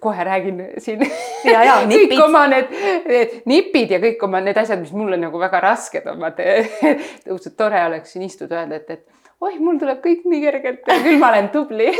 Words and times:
kohe 0.00 0.24
räägin 0.24 0.62
siin 0.78 1.04
ja, 1.44 1.62
ja 1.64 1.76
kõik 1.90 2.24
oma 2.24 2.46
need, 2.50 2.72
need 3.08 3.36
nipid 3.50 3.94
ja 3.96 4.00
kõik 4.02 4.22
oma 4.28 4.42
need 4.44 4.58
asjad, 4.60 4.80
mis 4.82 4.94
mulle 4.96 5.18
nagu 5.20 5.40
väga 5.40 5.60
rasked 5.64 6.06
on, 6.10 6.20
vaata 6.22 6.46
õudselt 7.32 7.56
tore 7.58 7.84
oleks 7.90 8.14
siin 8.14 8.26
istuda, 8.28 8.64
öelda, 8.64 8.82
et, 8.82 8.90
et 8.98 9.18
oih, 9.44 9.58
mul 9.62 9.78
tuleb 9.80 10.00
kõik 10.04 10.24
nii 10.28 10.40
kergelt 10.42 10.88
küll 10.88 11.20
ma 11.20 11.32
olen 11.34 11.52
tubli. 11.54 11.92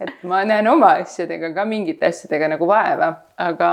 Et 0.00 0.22
ma 0.24 0.38
näen 0.48 0.64
oma 0.64 0.94
asjadega 1.02 1.50
ka 1.52 1.66
mingite 1.68 2.08
asjadega 2.08 2.46
nagu 2.54 2.64
vaeva, 2.64 3.10
aga, 3.36 3.66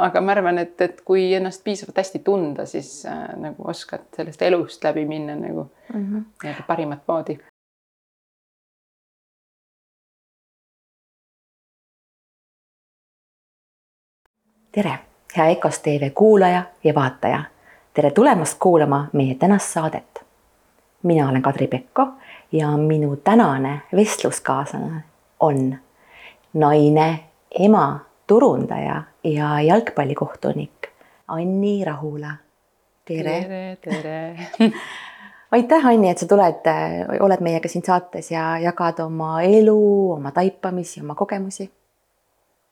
aga 0.00 0.22
ma 0.26 0.34
arvan, 0.34 0.58
et, 0.58 0.74
et 0.82 1.04
kui 1.06 1.28
ennast 1.38 1.62
piisavalt 1.62 2.00
hästi 2.02 2.18
tunda, 2.26 2.66
siis 2.66 3.04
äh, 3.06 3.28
nagu 3.38 3.68
oskad 3.70 4.08
sellest 4.16 4.42
elust 4.42 4.82
läbi 4.88 5.04
minna 5.06 5.38
nagu 5.38 5.68
mm 5.94 6.24
-hmm. 6.42 6.64
parimat 6.66 7.06
moodi 7.06 7.38
tere, 14.72 14.98
hea 15.36 15.46
EKOS 15.46 15.78
tv 15.78 16.10
kuulaja 16.10 16.62
ja 16.84 16.94
vaataja. 16.94 17.42
tere 17.94 18.10
tulemast 18.10 18.58
kuulama 18.58 19.06
meie 19.12 19.34
tänast 19.34 19.72
saadet. 19.72 20.24
mina 21.02 21.28
olen 21.28 21.42
Kadri 21.42 21.66
Pekko 21.66 22.06
ja 22.52 22.76
minu 22.76 23.16
tänane 23.16 23.80
vestluskaaslane 23.96 25.02
on 25.40 25.76
naine, 26.54 27.24
ema, 27.58 28.00
turundaja 28.26 29.02
ja 29.24 29.60
jalgpallikohtunik 29.60 30.88
Anni 31.28 31.84
Rahula. 31.84 32.30
tere. 33.04 33.42
tere, 33.42 33.76
tere 33.80 34.36
aitäh, 35.52 35.86
Anni, 35.86 36.10
et 36.10 36.18
sa 36.18 36.26
tuled, 36.26 36.70
oled 37.20 37.40
meiega 37.40 37.68
siin 37.68 37.84
saates 37.84 38.30
ja 38.30 38.58
jagad 38.58 39.00
oma 39.00 39.42
elu, 39.42 40.12
oma 40.12 40.30
taipamisi, 40.30 41.00
oma 41.00 41.14
kogemusi. 41.14 41.70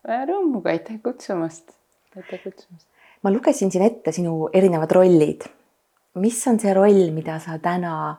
rõõmuga, 0.06 0.70
aitäh 0.70 1.02
kutsumast 1.02 1.77
aitäh 2.16 2.40
kutsumast. 2.42 2.86
ma 3.22 3.32
lugesin 3.32 3.70
siin 3.70 3.84
ette 3.84 4.12
sinu 4.12 4.48
erinevad 4.52 4.90
rollid. 4.90 5.44
mis 6.14 6.40
on 6.48 6.58
see 6.60 6.74
roll, 6.74 7.10
mida 7.14 7.38
sa 7.38 7.58
täna 7.62 8.16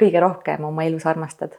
kõige 0.00 0.20
rohkem 0.22 0.64
oma 0.64 0.86
elus 0.86 1.06
armastad 1.06 1.58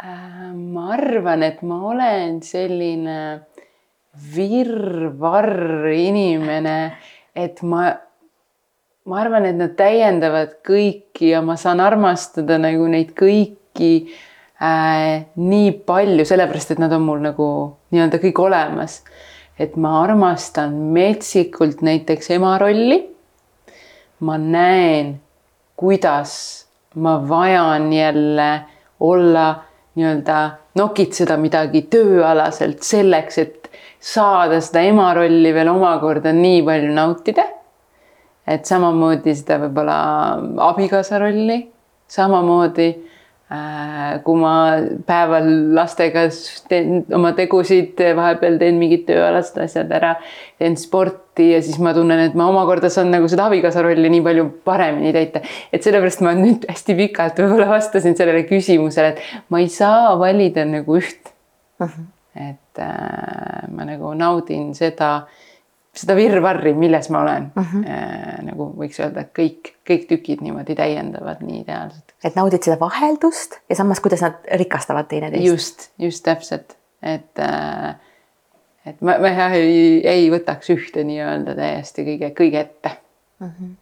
äh,? 0.00 0.52
ma 0.54 0.92
arvan, 0.96 1.42
et 1.42 1.62
ma 1.62 1.82
olen 1.92 2.42
selline 2.42 3.18
virvarr 4.34 5.86
inimene, 5.92 6.78
et 7.36 7.60
ma, 7.62 7.92
ma 9.06 9.20
arvan, 9.20 9.46
et 9.46 9.58
nad 9.58 9.76
täiendavad 9.78 10.58
kõiki 10.66 11.34
ja 11.34 11.42
ma 11.44 11.58
saan 11.60 11.84
armastada 11.84 12.58
nagu 12.58 12.88
neid 12.90 13.12
kõiki 13.18 13.92
äh, 14.08 15.28
nii 15.36 15.72
palju, 15.86 16.26
sellepärast 16.26 16.74
et 16.74 16.82
nad 16.82 16.94
on 16.96 17.04
mul 17.06 17.22
nagu 17.22 17.48
nii-öelda 17.92 18.18
kõik 18.24 18.42
olemas 18.48 19.02
et 19.58 19.76
ma 19.76 20.02
armastan 20.02 20.74
metsikult 20.94 21.82
näiteks 21.82 22.30
ema 22.30 22.58
rolli. 22.58 22.98
ma 24.20 24.34
näen, 24.38 25.20
kuidas 25.76 26.66
ma 26.94 27.28
vajan 27.28 27.92
jälle 27.92 28.60
olla 29.00 29.62
nii-öelda 29.94 30.38
nokitseda 30.74 31.36
midagi 31.36 31.82
tööalaselt 31.82 32.82
selleks, 32.82 33.38
et 33.38 33.70
saada 34.00 34.60
seda 34.60 34.82
ema 34.86 35.12
rolli 35.14 35.52
veel 35.54 35.70
omakorda 35.70 36.32
nii 36.32 36.62
palju 36.66 36.94
nautida. 36.94 37.44
et 38.46 38.64
samamoodi 38.64 39.34
seda 39.36 39.58
võib-olla 39.60 39.98
abikaasa 40.70 41.18
rolli, 41.20 41.60
samamoodi 42.08 42.88
kui 43.48 44.36
ma 44.36 44.52
päeval 45.08 45.46
lastega 45.72 46.26
teen 46.68 47.06
oma 47.16 47.30
tegusid, 47.36 47.96
vahepeal 48.16 48.58
teen 48.60 48.76
mingid 48.76 49.06
tööalased 49.08 49.56
asjad 49.64 49.92
ära, 49.96 50.10
teen 50.60 50.76
sporti 50.76 51.46
ja 51.54 51.62
siis 51.64 51.78
ma 51.80 51.94
tunnen, 51.96 52.20
et 52.26 52.36
ma 52.36 52.50
omakorda 52.52 52.90
saan 52.92 53.08
nagu 53.14 53.30
seda 53.30 53.46
abikaasa 53.48 53.86
rolli 53.86 54.10
nii 54.12 54.20
palju 54.26 54.44
paremini 54.68 55.14
täita. 55.16 55.40
et 55.72 55.80
sellepärast 55.80 56.20
ma 56.26 56.34
nüüd 56.36 56.68
hästi 56.68 56.98
pikalt 56.98 57.40
võib-olla 57.40 57.70
vastasin 57.72 58.18
sellele 58.20 58.44
küsimusele, 58.50 59.16
et 59.16 59.48
ma 59.48 59.64
ei 59.64 59.72
saa 59.72 60.12
valida 60.20 60.66
nagu 60.68 61.00
üht 61.00 61.32
uh. 61.80 61.88
-huh. 61.88 62.04
et 62.36 62.84
äh, 62.84 63.64
ma 63.72 63.88
nagu 63.88 64.12
naudin 64.12 64.74
seda 64.76 65.22
seda 65.98 66.16
virvarri, 66.18 66.72
milles 66.78 67.08
ma 67.14 67.22
olen 67.24 67.48
uh. 67.56 67.70
-huh. 67.72 67.84
Äh, 67.90 68.34
nagu 68.46 68.70
võiks 68.78 69.00
öelda, 69.02 69.26
et 69.26 69.32
kõik, 69.36 69.72
kõik 69.88 70.08
tükid 70.10 70.42
niimoodi 70.44 70.76
täiendavad 70.78 71.42
nii 71.44 71.62
ideaalselt. 71.62 72.14
et 72.24 72.36
naudid 72.36 72.62
seda 72.62 72.78
vaheldust 72.80 73.58
ja 73.68 73.76
samas, 73.76 74.00
kuidas 74.00 74.22
nad 74.24 74.38
rikastavad 74.60 75.08
teineteist. 75.08 75.46
just, 75.46 75.90
just 75.98 76.24
täpselt, 76.24 76.76
et 77.02 77.38
äh, 77.42 77.94
et 78.86 79.00
ma, 79.00 79.18
ma 79.20 79.48
ei, 79.56 80.00
ei 80.06 80.28
võtaks 80.32 80.70
ühte 80.74 81.04
nii-öelda 81.04 81.54
täiesti 81.58 82.04
kõige, 82.06 82.32
kõige 82.42 82.60
ette 82.60 82.92
uh. 83.40 83.48
-huh. 83.48 83.72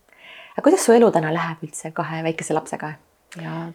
aga 0.56 0.68
kuidas 0.68 0.84
su 0.84 0.92
elu 0.92 1.10
täna 1.10 1.32
läheb 1.34 1.66
üldse 1.66 1.92
kahe 1.96 2.22
väikese 2.26 2.54
lapsega 2.54 2.94
ja 3.42 3.66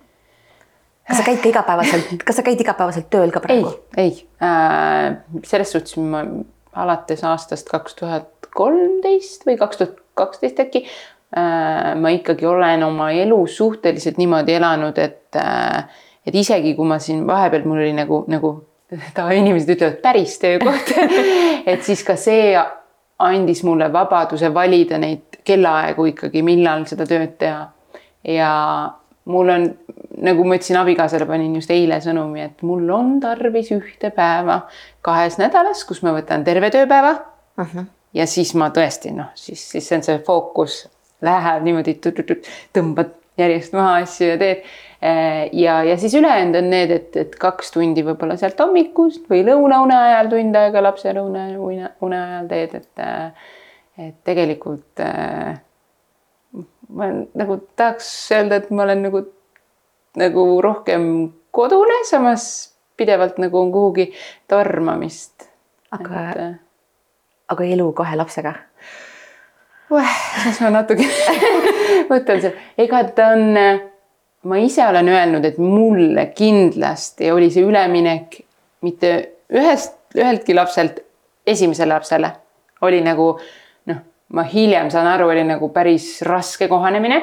kas 1.07 1.17
sa 1.17 1.23
käid 1.27 1.41
ka 1.43 1.49
igapäevaselt, 1.49 2.23
kas 2.23 2.39
sa 2.39 2.43
käid 2.45 2.61
igapäevaselt 2.61 3.09
tööl 3.13 3.31
ka 3.31 3.43
praegu? 3.43 3.73
ei, 3.97 4.03
ei 4.07 4.27
äh,, 4.43 5.17
selles 5.43 5.71
suhtes 5.71 5.97
ma 5.97 6.25
alates 6.73 7.23
aastast 7.23 7.69
kaks 7.69 7.95
tuhat 7.99 8.51
kolmteist 8.55 9.45
või 9.47 9.57
kaks 9.59 9.81
tuhat 9.81 9.97
kaksteist 10.15 10.59
äkki. 10.59 10.85
Äh, 11.37 11.93
ma 11.95 12.11
ikkagi 12.11 12.45
olen 12.45 12.83
oma 12.83 13.11
elu 13.15 13.39
suhteliselt 13.47 14.17
niimoodi 14.19 14.57
elanud, 14.57 14.97
et, 14.99 15.35
äh, 15.39 15.87
et 16.27 16.35
isegi 16.35 16.73
kui 16.75 16.87
ma 16.87 16.99
siin 16.99 17.23
vahepeal 17.27 17.63
mul 17.63 17.79
oli 17.79 17.93
nagu, 17.95 18.23
nagu 18.31 18.51
tavainimesed 19.17 19.71
ütlevad 19.77 20.01
päris 20.03 20.35
töökoht 20.41 20.91
et 21.71 21.83
siis 21.87 22.03
ka 22.03 22.17
see 22.19 22.51
andis 23.21 23.63
mulle 23.63 23.87
vabaduse 23.93 24.53
valida 24.53 24.99
neid 24.99 25.39
kellaaegu 25.47 26.09
ikkagi, 26.11 26.43
millal 26.45 26.83
seda 26.89 27.07
tööd 27.07 27.37
teha. 27.39 27.69
ja 28.27 28.51
mul 29.31 29.49
on, 29.49 29.69
nagu 30.21 30.45
ma 30.45 30.57
ütlesin 30.57 30.79
abikaasale, 30.81 31.25
panin 31.29 31.55
just 31.57 31.71
eile 31.73 31.99
sõnumi, 32.03 32.45
et 32.47 32.63
mul 32.65 32.89
on 32.93 33.15
tarvis 33.23 33.71
ühte 33.75 34.11
päeva 34.15 34.61
kahes 35.05 35.37
nädalas, 35.41 35.83
kus 35.87 36.01
ma 36.05 36.13
võtan 36.15 36.45
terve 36.47 36.71
tööpäeva 36.73 37.15
uh. 37.17 37.65
-huh. 37.65 37.87
ja 38.13 38.27
siis 38.27 38.53
ma 38.55 38.71
tõesti 38.73 39.13
noh, 39.15 39.31
siis, 39.35 39.63
siis 39.71 39.87
see 39.87 39.97
on 39.99 40.05
see 40.07 40.19
fookus, 40.25 40.83
läheb 41.21 41.65
niimoodi, 41.67 41.97
tõmbad 42.73 43.17
järjest 43.37 43.73
maha 43.73 43.95
asju 44.03 44.27
ja 44.33 44.37
teed. 44.37 44.63
ja, 45.53 45.83
ja 45.83 45.97
siis 45.97 46.13
ülejäänud 46.13 46.55
on 46.59 46.69
need, 46.69 46.91
et, 46.91 47.15
et 47.17 47.35
kaks 47.39 47.71
tundi 47.71 48.03
võib-olla 48.05 48.37
sealt 48.37 48.59
hommikust 48.59 49.25
või 49.29 49.41
lõunaune 49.47 49.95
ajal 49.97 50.29
tund 50.29 50.55
aega 50.55 50.83
lapse 50.83 51.13
lõuna 51.17 51.47
une 51.57 52.21
ajal 52.21 52.47
teed, 52.51 52.75
et, 52.75 53.05
et 53.97 54.17
tegelikult 54.27 55.01
ma 56.91 57.07
nagu 57.37 57.57
tahaks 57.79 58.09
öelda, 58.35 58.61
et 58.61 58.71
ma 58.71 58.85
olen 58.85 59.05
nagu, 59.07 59.23
nagu 60.19 60.61
rohkem 60.63 61.05
kodune, 61.51 62.01
samas 62.09 62.73
pidevalt 62.97 63.37
nagu 63.41 63.59
on 63.59 63.71
kuhugi 63.71 64.11
tormamist. 64.47 65.47
aga 65.91 66.25
et..., 66.31 66.41
äh, 66.41 66.53
aga 67.51 67.63
elu 67.63 67.91
kahe 67.93 68.17
lapsega? 68.17 68.53
siis 70.43 70.61
ma 70.63 70.69
natuke 70.71 71.07
mõtlen 72.11 72.43
seal, 72.43 72.53
ega 72.79 73.03
ta 73.15 73.31
on, 73.35 73.57
ma 74.47 74.59
ise 74.63 74.85
olen 74.87 75.09
öelnud, 75.11 75.45
et 75.45 75.57
mulle 75.59 76.29
kindlasti 76.35 77.31
oli 77.31 77.51
see 77.51 77.65
üleminek 77.67 78.39
mitte 78.87 79.11
ühest, 79.51 79.97
üheltki 80.15 80.55
lapselt 80.55 81.03
esimesele 81.47 81.91
lapsele 81.91 82.31
oli 82.81 83.01
nagu 83.03 83.33
ma 84.31 84.43
hiljem 84.47 84.89
saan 84.91 85.07
aru, 85.07 85.29
oli 85.29 85.43
nagu 85.43 85.69
päris 85.73 86.21
raske 86.27 86.67
kohanemine. 86.71 87.21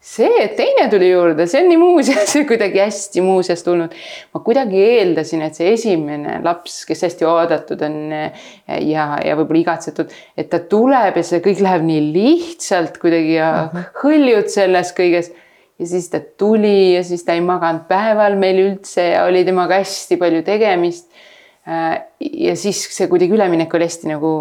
See, 0.00 0.30
et 0.40 0.54
teine 0.56 0.86
tuli 0.88 1.10
juurde, 1.10 1.44
see 1.50 1.60
on 1.60 1.68
nii 1.68 1.78
muuseas 1.80 2.32
kuidagi 2.48 2.80
hästi 2.80 3.20
muuseas 3.24 3.62
tulnud. 3.66 3.92
ma 4.34 4.40
kuidagi 4.44 4.80
eeldasin, 4.80 5.44
et 5.44 5.58
see 5.58 5.74
esimene 5.74 6.38
laps, 6.44 6.82
kes 6.88 7.04
hästi 7.04 7.28
oodatud 7.28 7.84
on 7.84 7.98
ja, 8.14 9.04
ja 9.20 9.36
võib-olla 9.36 9.60
igatsetud, 9.60 10.14
et 10.40 10.48
ta 10.52 10.62
tuleb 10.70 11.20
ja 11.20 11.26
see 11.26 11.42
kõik 11.44 11.60
läheb 11.66 11.84
nii 11.86 12.06
lihtsalt 12.14 12.96
kuidagi 13.02 13.36
ja 13.36 13.50
uh 13.66 13.76
-huh. 13.76 13.90
hõljud 14.04 14.48
selles 14.52 14.94
kõiges 14.96 15.32
ja 15.80 15.86
siis 15.86 16.08
ta 16.12 16.20
tuli 16.20 16.94
ja 16.94 17.04
siis 17.04 17.24
ta 17.24 17.36
ei 17.36 17.44
maganud 17.44 17.84
päeval 17.88 18.36
meil 18.40 18.62
üldse 18.64 19.04
ja 19.12 19.24
oli 19.24 19.44
temaga 19.44 19.80
hästi 19.80 20.16
palju 20.16 20.42
tegemist. 20.42 21.10
ja 22.20 22.56
siis 22.56 22.88
see 22.96 23.06
kuidagi 23.08 23.36
üleminek 23.36 23.74
oli 23.74 23.84
hästi 23.84 24.08
nagu 24.08 24.32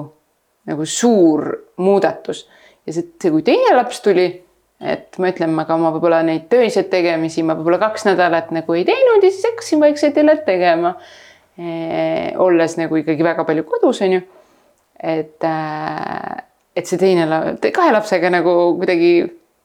nagu 0.69 0.85
suur 0.85 1.45
muudatus 1.77 2.47
ja 2.87 2.93
see, 2.93 3.05
see, 3.21 3.31
kui 3.31 3.43
teine 3.45 3.75
laps 3.75 4.01
tuli, 4.05 4.27
et 4.79 5.17
ma 5.19 5.31
ütlen, 5.33 5.51
ma 5.55 5.65
ka 5.67 5.75
oma 5.75 5.91
võib-olla 5.91 6.21
neid 6.23 6.47
töiseid 6.51 6.87
tegemisi 6.91 7.43
ma 7.43 7.55
võib-olla 7.57 7.81
kaks 7.81 8.05
nädalat 8.07 8.53
nagu 8.55 8.77
ei 8.77 8.85
teinud 8.87 9.23
ja 9.23 9.31
siis 9.31 9.47
hakkasin 9.49 9.81
vaikselt 9.83 10.19
jälle 10.19 10.37
tegema 10.45 10.93
e,. 11.59 11.73
olles 12.39 12.77
nagu 12.79 13.01
ikkagi 13.01 13.25
väga 13.25 13.43
palju 13.47 13.65
kodus, 13.67 13.99
on 14.05 14.15
ju. 14.15 14.21
et 15.03 15.43
äh,, 15.43 16.37
et 16.75 16.87
see 16.87 17.01
teine, 17.01 17.27
kahe 17.75 17.91
lapsega 17.91 18.31
nagu 18.31 18.55
kuidagi, 18.79 19.11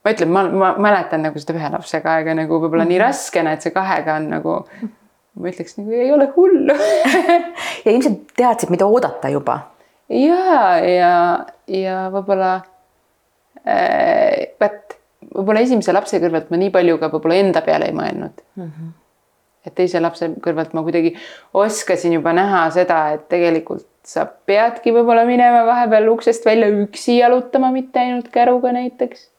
ma 0.02 0.14
ütlen, 0.16 0.34
ma, 0.34 0.44
ma 0.50 0.72
mäletan 0.82 1.22
nagu 1.28 1.38
seda 1.38 1.54
ühe 1.60 1.70
lapsega 1.76 2.18
aega 2.18 2.34
nagu 2.34 2.58
võib-olla 2.58 2.82
mm 2.82 2.90
-hmm. 2.90 2.96
nii 2.96 2.98
mhm. 2.98 3.06
raskena, 3.06 3.54
et 3.54 3.62
see 3.62 3.74
kahega 3.74 4.18
on 4.18 4.28
nagu 4.34 4.58
ma 5.34 5.50
ütleks 5.50 5.78
nagu 5.78 5.94
ei 5.94 6.10
ole 6.14 6.26
hullu 6.34 6.74
ja 7.84 7.92
ilmselt 7.92 8.34
teadsid, 8.36 8.70
mida 8.74 8.86
oodata 8.86 9.30
juba. 9.30 9.60
ja, 10.08 10.74
ja, 10.82 11.14
ja 11.70 11.96
võib-olla 12.10 12.52
äh,, 13.62 14.50
vot 14.58 14.93
võib-olla 15.34 15.64
esimese 15.64 15.94
lapse 15.94 16.20
kõrvalt 16.22 16.52
ma 16.52 16.60
nii 16.60 16.70
palju 16.74 17.00
ka 17.00 17.10
võib-olla 17.12 17.40
enda 17.42 17.62
peale 17.66 17.90
ei 17.90 17.96
mõelnud 17.96 18.38
mm. 18.56 18.68
-hmm. 18.68 18.92
et 19.68 19.74
teise 19.80 20.00
lapse 20.02 20.30
kõrvalt 20.44 20.74
ma 20.76 20.84
kuidagi 20.86 21.14
oskasin 21.64 22.16
juba 22.18 22.34
näha 22.36 22.64
seda, 22.74 23.00
et 23.16 23.28
tegelikult 23.32 23.88
sa 24.04 24.26
peadki 24.26 24.92
võib-olla 24.94 25.24
minema 25.28 25.64
vahepeal 25.66 26.10
uksest 26.12 26.44
välja 26.46 26.68
üksi 26.68 27.18
jalutama, 27.18 27.72
mitte 27.72 28.02
ainult 28.02 28.28
käruga 28.28 28.72
näiteks. 28.76 29.30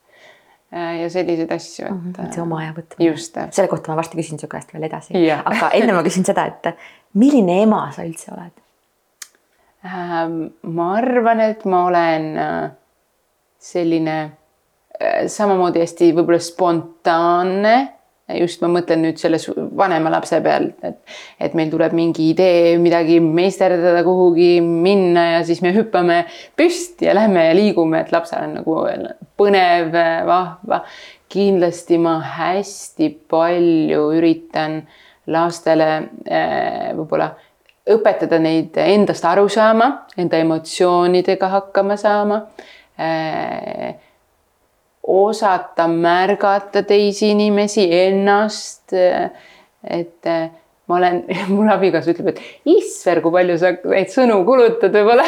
Äh, 0.74 1.02
ja 1.04 1.10
selliseid 1.14 1.52
asju, 1.54 1.86
et. 1.86 1.92
-hmm, 1.94 2.32
see 2.34 2.42
oma 2.42 2.60
aja 2.64 2.74
võtmine. 2.74 3.12
just. 3.12 3.38
selle 3.52 3.70
kohta 3.70 3.92
ma 3.92 4.00
varsti 4.02 4.18
küsin 4.18 4.42
su 4.42 4.48
käest 4.52 4.74
veel 4.74 4.88
edasi, 4.90 5.14
aga 5.32 5.70
enne 5.78 5.94
ma 5.94 6.02
küsin 6.04 6.26
seda, 6.26 6.48
et 6.50 6.74
milline 7.14 7.62
ema 7.64 7.92
sa 7.96 8.04
üldse 8.04 8.34
oled? 8.34 8.64
Ähm, 9.86 10.40
ma 10.64 10.96
arvan, 10.98 11.40
et 11.40 11.66
ma 11.70 11.84
olen 11.86 12.26
äh, 12.42 12.72
selline 13.62 14.18
Äh, 14.26 14.45
samamoodi 15.28 15.84
hästi 15.84 16.14
võib-olla 16.16 16.40
spontaanne. 16.42 17.76
just 18.40 18.62
ma 18.64 18.68
mõtlen 18.74 19.04
nüüd 19.06 19.20
selle 19.22 19.38
vanema 19.78 20.10
lapse 20.10 20.40
pealt, 20.42 20.80
et, 20.88 20.96
et 21.38 21.54
meil 21.54 21.70
tuleb 21.70 21.94
mingi 21.94 22.32
idee 22.32 22.72
midagi 22.82 23.20
meisterdada, 23.22 24.02
kuhugi 24.04 24.64
minna 24.66 25.28
ja 25.36 25.44
siis 25.46 25.62
me 25.62 25.70
hüppame 25.76 26.24
püsti 26.58 27.06
ja 27.06 27.14
lähme 27.14 27.44
ja 27.46 27.54
liigume, 27.54 28.02
et 28.02 28.10
lapsel 28.16 28.48
on 28.48 28.56
nagu 28.62 28.80
põnev, 29.38 29.94
vahva. 30.26 30.82
kindlasti 31.30 31.98
ma 32.02 32.18
hästi 32.38 33.10
palju 33.30 34.08
üritan 34.18 34.80
lastele 35.28 35.90
äh, 36.26 36.94
võib-olla 36.96 37.30
õpetada 37.94 38.40
neid 38.42 38.78
endast 38.82 39.26
aru 39.26 39.46
saama, 39.52 40.08
enda 40.18 40.40
emotsioonidega 40.42 41.50
hakkama 41.60 41.98
saama 42.02 42.42
äh, 42.98 44.02
osata 45.08 45.88
märgata 45.92 46.84
teisi 46.84 47.32
inimesi, 47.36 47.86
ennast. 47.94 48.94
et 49.86 50.30
ma 50.88 50.98
olen, 50.98 51.24
mul 51.56 51.70
abikaasa 51.74 52.14
ütleb, 52.14 52.34
et 52.34 52.72
isser, 52.78 53.22
kui 53.24 53.34
palju 53.34 53.58
sa 53.62 53.74
neid 53.86 54.12
sõnu 54.14 54.42
kulutad 54.48 54.94
võib-olla 54.96 55.26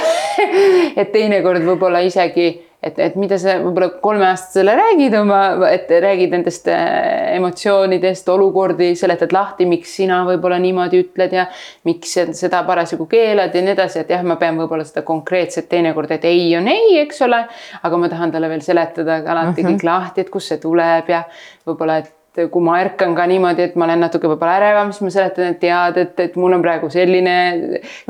et 0.99 1.11
teinekord 1.13 1.65
võib-olla 1.65 2.03
isegi 2.05 2.49
et, 2.87 2.99
et 3.03 3.15
mida 3.19 3.37
sa 3.41 3.57
võib-olla 3.61 3.89
kolmeaastasele 4.01 4.75
räägid 4.79 5.15
oma, 5.19 5.41
et 5.69 5.91
räägid 5.91 6.33
nendest 6.35 6.67
äh, 6.71 7.35
emotsioonidest, 7.35 8.29
olukordi, 8.33 8.91
seletad 8.99 9.33
lahti, 9.35 9.67
miks 9.69 9.95
sina 9.99 10.23
võib-olla 10.27 10.59
niimoodi 10.63 11.03
ütled 11.05 11.35
ja 11.37 11.47
miks 11.87 12.17
seda 12.39 12.63
parasjagu 12.67 13.07
keelad 13.11 13.55
ja 13.55 13.63
nii 13.63 13.75
edasi, 13.75 14.01
et 14.03 14.13
jah, 14.15 14.25
ma 14.27 14.39
pean 14.41 14.59
võib-olla 14.59 14.87
seda 14.87 15.05
konkreetset 15.07 15.69
teinekord, 15.71 16.11
et 16.17 16.27
ei 16.29 16.49
on 16.57 16.67
ei, 16.71 16.97
eks 17.03 17.23
ole. 17.27 17.43
aga 17.83 17.97
ma 17.97 18.09
tahan 18.11 18.33
talle 18.33 18.49
veel 18.49 18.65
seletada 18.65 19.21
alati 19.23 19.61
mm 19.61 19.67
-hmm. 19.67 19.73
kõik 19.73 19.87
lahti, 19.87 20.21
et 20.21 20.29
kust 20.29 20.53
see 20.53 20.61
tuleb 20.63 21.09
ja 21.09 21.23
võib-olla, 21.67 21.97
et 22.03 22.16
et 22.37 22.51
kui 22.51 22.63
ma 22.63 22.77
ärkan 22.81 23.15
ka 23.17 23.25
niimoodi, 23.29 23.65
et 23.69 23.75
ma 23.79 23.87
olen 23.87 24.03
natuke 24.05 24.29
võib-olla 24.29 24.57
ärevam, 24.59 24.91
siis 24.93 25.05
ma 25.05 25.13
seletan, 25.13 25.53
et 25.53 25.59
tead, 25.61 25.97
et, 26.01 26.19
et 26.27 26.37
mul 26.39 26.57
on 26.57 26.63
praegu 26.63 26.89
selline, 26.93 27.37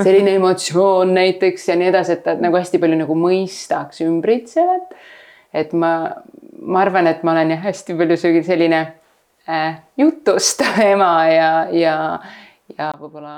selline 0.01 0.35
emotsioon 0.39 1.13
näiteks 1.17 1.69
ja 1.71 1.77
nii 1.79 1.89
edasi, 1.91 2.17
et 2.17 2.25
ta 2.25 2.35
nagu 2.39 2.59
hästi 2.59 2.81
palju 2.83 2.99
nagu 2.99 3.17
mõistaks 3.19 4.03
ümbritsevat. 4.05 4.93
et 5.57 5.73
ma, 5.73 5.91
ma 6.61 6.83
arvan, 6.83 7.07
et 7.07 7.23
ma 7.23 7.33
olen 7.33 7.55
jah, 7.55 7.63
hästi 7.69 7.95
palju 7.97 8.19
selline 8.19 8.83
äh, 9.47 9.81
jutustav 9.97 10.79
ema 10.91 11.11
ja, 11.31 11.49
ja, 11.71 11.97
ja 12.77 12.91
võib-olla, 12.99 13.35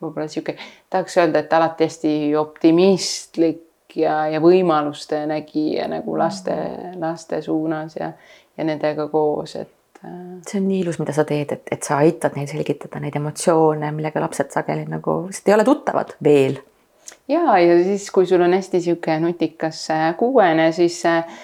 võib-olla 0.00 0.28
sihuke, 0.28 0.56
tahaks 0.90 1.18
öelda, 1.20 1.44
et 1.44 1.52
alati 1.52 1.88
hästi 1.88 2.14
optimistlik 2.40 3.64
ja, 3.96 4.26
ja 4.32 4.40
võimaluste 4.42 5.24
nägija 5.28 5.88
nagu 5.90 6.16
laste, 6.18 6.56
laste 7.00 7.42
suunas 7.42 7.96
ja, 7.96 8.12
ja 8.56 8.66
nendega 8.66 9.08
koos, 9.12 9.56
et 9.56 9.77
Äh, 10.04 10.38
see 10.46 10.60
on 10.60 10.68
nii 10.68 10.84
ilus, 10.84 11.00
mida 11.02 11.14
sa 11.14 11.24
teed, 11.26 11.50
et, 11.56 11.70
et 11.74 11.82
sa 11.82 11.98
aitad 12.04 12.36
neil 12.38 12.46
selgitada 12.46 13.00
neid 13.02 13.16
emotsioone, 13.18 13.90
millega 13.96 14.22
lapsed 14.22 14.52
sageli 14.54 14.84
nagu 14.86 15.24
lihtsalt 15.26 15.50
ei 15.50 15.54
ole 15.56 15.64
tuttavad 15.66 16.12
veel. 16.22 16.60
ja, 17.28 17.56
ja 17.58 17.78
siis, 17.82 18.06
kui 18.14 18.28
sul 18.30 18.44
on 18.46 18.54
hästi 18.54 18.80
sihuke 18.84 19.18
nutikas 19.22 19.80
äh, 19.90 20.12
kuuene, 20.20 20.70
siis 20.76 21.00
äh, 21.10 21.42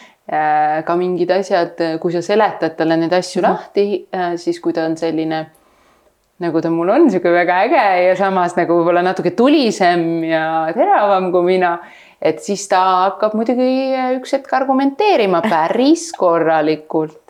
ka 0.86 0.96
mingid 0.96 1.34
asjad, 1.34 1.82
kui 2.00 2.14
sa 2.14 2.22
seletad 2.22 2.78
talle 2.78 2.96
neid 2.96 3.12
asju 3.12 3.42
mm 3.42 3.44
-hmm. 3.44 3.50
lahti, 3.50 4.08
siis 4.40 4.60
kui 4.60 4.72
ta 4.72 4.86
on 4.86 4.96
selline 4.96 5.44
nagu 6.40 6.60
ta 6.62 6.70
mul 6.70 6.88
on 6.88 7.10
sihuke 7.10 7.32
väga 7.32 7.58
äge 7.66 8.06
ja 8.06 8.16
samas 8.16 8.56
nagu 8.56 8.78
võib-olla 8.78 9.02
natuke 9.02 9.30
tulisem 9.30 10.24
ja 10.24 10.72
teravam 10.74 11.30
kui 11.32 11.42
mina 11.42 11.78
et 12.22 12.40
siis 12.42 12.68
ta 12.68 12.80
hakkab 13.04 13.34
muidugi 13.34 13.92
üks 14.16 14.32
hetk 14.32 14.52
argumenteerima 14.52 15.42
päris 15.42 16.12
korralikult 16.16 17.23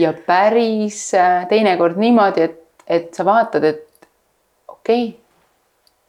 ja 0.00 0.12
päris 0.26 1.12
äh, 1.14 1.44
teinekord 1.48 1.98
niimoodi, 2.00 2.48
et, 2.48 2.58
et 2.86 3.14
sa 3.14 3.26
vaatad, 3.26 3.64
et 3.64 4.08
okei 4.68 5.04
okay,, 5.06 5.12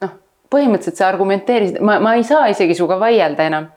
noh, 0.04 0.16
põhimõtteliselt 0.52 1.00
sa 1.00 1.10
argumenteerisid, 1.12 1.80
ma, 1.84 1.98
ma 2.02 2.16
ei 2.18 2.26
saa 2.26 2.48
isegi 2.52 2.76
sinuga 2.78 2.98
vaielda 3.02 3.48
enam 3.50 3.70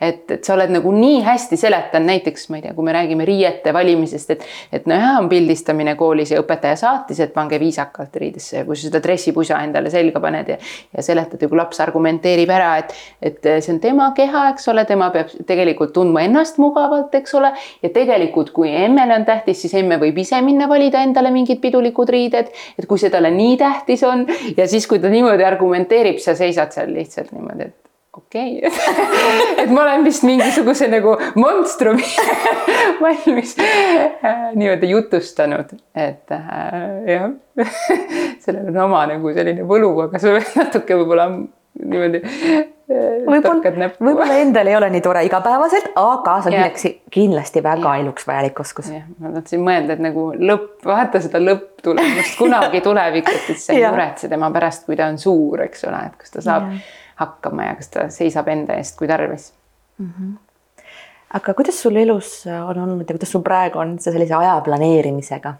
et, 0.00 0.30
et 0.30 0.44
sa 0.44 0.54
oled 0.54 0.70
nagu 0.72 0.92
nii 0.94 1.20
hästi 1.26 1.58
seletanud, 1.58 2.06
näiteks 2.08 2.48
ma 2.52 2.58
ei 2.58 2.64
tea, 2.66 2.74
kui 2.76 2.86
me 2.86 2.94
räägime 2.94 3.26
riiete 3.26 3.72
valimisest, 3.74 4.30
et, 4.34 4.44
et 4.72 4.86
nojah, 4.90 5.18
on 5.18 5.28
pildistamine 5.30 5.94
koolis 5.98 6.32
ja 6.32 6.42
õpetaja 6.42 6.76
saatis, 6.78 7.20
et 7.24 7.32
pange 7.34 7.58
viisakalt 7.60 8.14
riidesse 8.22 8.60
ja 8.60 8.66
kui 8.66 8.78
sa 8.78 8.88
seda 8.88 9.02
dressipusa 9.02 9.58
endale 9.66 9.90
selga 9.90 10.22
paned 10.22 10.52
ja, 10.54 10.58
ja 10.94 11.04
seletad 11.04 11.42
ja 11.42 11.50
kui 11.50 11.58
laps 11.58 11.82
argumenteerib 11.82 12.52
ära, 12.54 12.70
et, 12.82 12.94
et 13.22 13.50
see 13.58 13.74
on 13.74 13.82
tema 13.82 14.10
keha, 14.16 14.44
eks 14.52 14.70
ole, 14.72 14.86
tema 14.88 15.10
peab 15.14 15.34
tegelikult 15.48 15.94
tundma 15.96 16.22
ennast 16.26 16.62
mugavalt, 16.62 17.14
eks 17.18 17.34
ole. 17.40 17.52
ja 17.82 17.90
tegelikult, 17.94 18.52
kui 18.54 18.70
emmele 18.70 19.18
on 19.18 19.26
tähtis, 19.26 19.64
siis 19.64 19.74
emme 19.82 19.98
võib 20.00 20.22
ise 20.22 20.38
minna 20.44 20.70
valida 20.70 21.02
endale 21.02 21.32
mingid 21.34 21.62
pidulikud 21.64 22.10
riided, 22.14 22.54
et 22.78 22.86
kui 22.86 23.02
see 23.02 23.10
talle 23.10 23.32
nii 23.34 23.58
tähtis 23.58 24.06
on 24.06 24.26
ja 24.56 24.68
siis, 24.70 24.86
kui 24.86 25.02
ta 25.02 25.10
niimoodi 25.10 25.46
argumenteerib, 25.46 26.22
sa 26.22 26.38
seisad 26.38 26.74
seal 26.74 26.94
lihtsalt 26.94 27.34
niimoodi, 27.34 27.68
et 27.68 27.87
okei 28.18 28.58
okay. 28.58 28.70
et 29.62 29.70
ma 29.70 29.84
olen 29.84 30.06
vist 30.06 30.24
mingisuguse 30.26 30.88
nagu 30.90 31.14
monstrumi 31.38 32.06
valmis 33.02 33.56
äh, 33.62 34.48
nii-öelda 34.54 34.90
jutustanud, 34.90 35.76
et 35.94 36.34
äh, 36.34 36.72
jah 37.06 37.30
sellel 38.44 38.72
on 38.72 38.82
oma 38.88 39.04
nagu 39.12 39.34
selline 39.36 39.66
võlu, 39.68 39.92
aga 40.06 40.22
see 40.22 40.42
natuke 40.56 40.98
võib-olla 40.98 41.28
niimoodi 41.78 42.22
äh, 42.24 42.66
võib-olla, 43.28 43.90
võib-olla 44.00 44.38
endal 44.42 44.70
ei 44.70 44.78
ole 44.78 44.90
nii 44.94 45.02
tore 45.04 45.22
igapäevaselt, 45.28 45.90
aga 46.00 46.38
see 46.42 46.50
on 46.50 46.56
kindlasti, 46.56 46.94
kindlasti 47.14 47.62
väga 47.64 47.94
ja. 47.94 48.04
eluks 48.04 48.26
vajalik 48.26 48.62
oskus. 48.64 48.90
ma 49.18 49.34
tahtsin 49.36 49.62
mõelda, 49.62 49.98
et 49.98 50.06
nagu 50.08 50.30
lõpp, 50.34 50.80
vaata 50.88 51.22
seda 51.22 51.42
lõpptulemust 51.42 52.38
kunagi 52.40 52.82
tulevikus, 52.82 53.50
et 53.54 53.62
sa 53.62 53.76
ei 53.76 53.84
muretse 53.86 54.30
tema 54.32 54.50
pärast, 54.54 54.88
kui 54.88 54.98
ta 54.98 55.10
on 55.12 55.20
suur, 55.22 55.68
eks 55.68 55.86
ole, 55.90 56.06
et 56.10 56.18
kas 56.18 56.34
ta 56.34 56.48
saab 56.50 56.72
ja 56.72 56.80
hakkama 57.18 57.70
ja 57.70 57.78
kas 57.78 57.92
ta 57.94 58.08
seisab 58.14 58.48
enda 58.52 58.78
eest, 58.78 58.98
kui 58.98 59.08
tarvis 59.10 59.52
mm. 59.98 60.10
-hmm. 60.10 60.84
aga 61.38 61.54
kuidas 61.54 61.82
sul 61.82 61.96
elus 61.96 62.44
on 62.46 62.78
olnud 62.78 63.06
ja 63.08 63.14
kuidas 63.14 63.32
sul 63.32 63.42
praegu 63.42 63.78
on 63.78 63.98
see 63.98 64.12
sellise 64.12 64.34
aja 64.34 64.60
planeerimisega? 64.64 65.54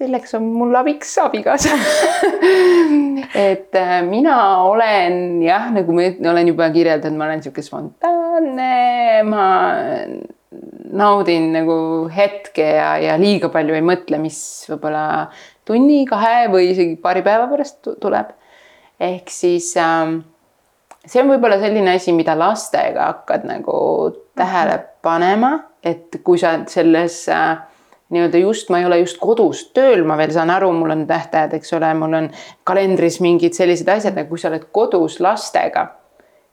selleks 0.00 0.34
on 0.34 0.46
mul 0.56 0.74
abiks 0.74 1.18
abikaasa 1.20 1.76
et 3.50 3.74
äh, 3.76 4.00
mina 4.06 4.36
olen 4.64 5.42
jah, 5.44 5.70
nagu 5.74 5.92
ma 5.92 6.08
olen 6.32 6.48
juba 6.48 6.70
kirjeldanud, 6.72 7.18
ma 7.18 7.26
olen 7.26 7.40
niisugune 7.42 7.66
spontaanne, 7.66 8.72
ma 9.28 9.46
naudin 11.00 11.50
nagu 11.54 11.76
hetke 12.10 12.66
ja, 12.78 12.94
ja 13.02 13.16
liiga 13.20 13.50
palju 13.52 13.76
ei 13.76 13.84
mõtle, 13.86 14.18
mis 14.22 14.40
võib-olla 14.70 15.04
tunni, 15.68 16.02
kahe 16.08 16.48
või 16.50 16.72
isegi 16.72 16.96
paari 17.02 17.22
päeva 17.26 17.46
pärast 17.50 17.92
tuleb. 18.02 18.32
ehk 19.00 19.30
siis 19.32 19.72
ähm, 19.80 20.20
see 21.06 21.22
on 21.22 21.30
võib-olla 21.32 21.58
selline 21.60 21.94
asi, 21.96 22.12
mida 22.16 22.36
lastega 22.38 23.10
hakkad 23.12 23.46
nagu 23.48 23.74
tähele 24.38 24.76
mhm. 24.76 24.86
panema, 25.02 25.52
et 25.82 26.20
kui 26.24 26.38
sa 26.40 26.58
selles 26.68 27.22
äh, 27.32 27.54
nii-öelda 28.10 28.42
just, 28.42 28.68
ma 28.70 28.80
ei 28.80 28.88
ole 28.88 29.00
just 29.00 29.20
kodus 29.22 29.64
tööl, 29.76 30.02
ma 30.06 30.18
veel 30.20 30.34
saan 30.34 30.50
aru, 30.52 30.72
mul 30.76 30.92
on 30.92 31.06
tähtajad, 31.08 31.54
eks 31.56 31.72
ole, 31.78 31.92
mul 31.96 32.18
on 32.18 32.28
kalendris 32.68 33.20
mingid 33.24 33.56
sellised 33.56 33.88
asjad, 33.88 34.18
aga 34.18 34.28
kui 34.28 34.40
sa 34.40 34.50
oled 34.50 34.66
kodus 34.74 35.20
lastega, 35.22 35.86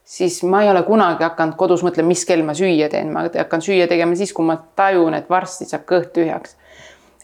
siis 0.08 0.40
ma 0.48 0.62
ei 0.64 0.70
ole 0.70 0.84
kunagi 0.86 1.26
hakanud 1.26 1.58
kodus 1.60 1.82
mõtlema, 1.84 2.12
mis 2.14 2.24
kell 2.28 2.46
ma 2.46 2.54
süüa 2.56 2.88
teen, 2.92 3.10
ma 3.12 3.26
hakkan 3.26 3.64
süüa 3.64 3.88
tegema 3.90 4.16
siis, 4.16 4.32
kui 4.32 4.46
ma 4.48 4.56
tajun, 4.78 5.18
et 5.18 5.28
varsti 5.30 5.68
saab 5.68 5.84
kõht 5.90 6.14
tühjaks. 6.16 6.56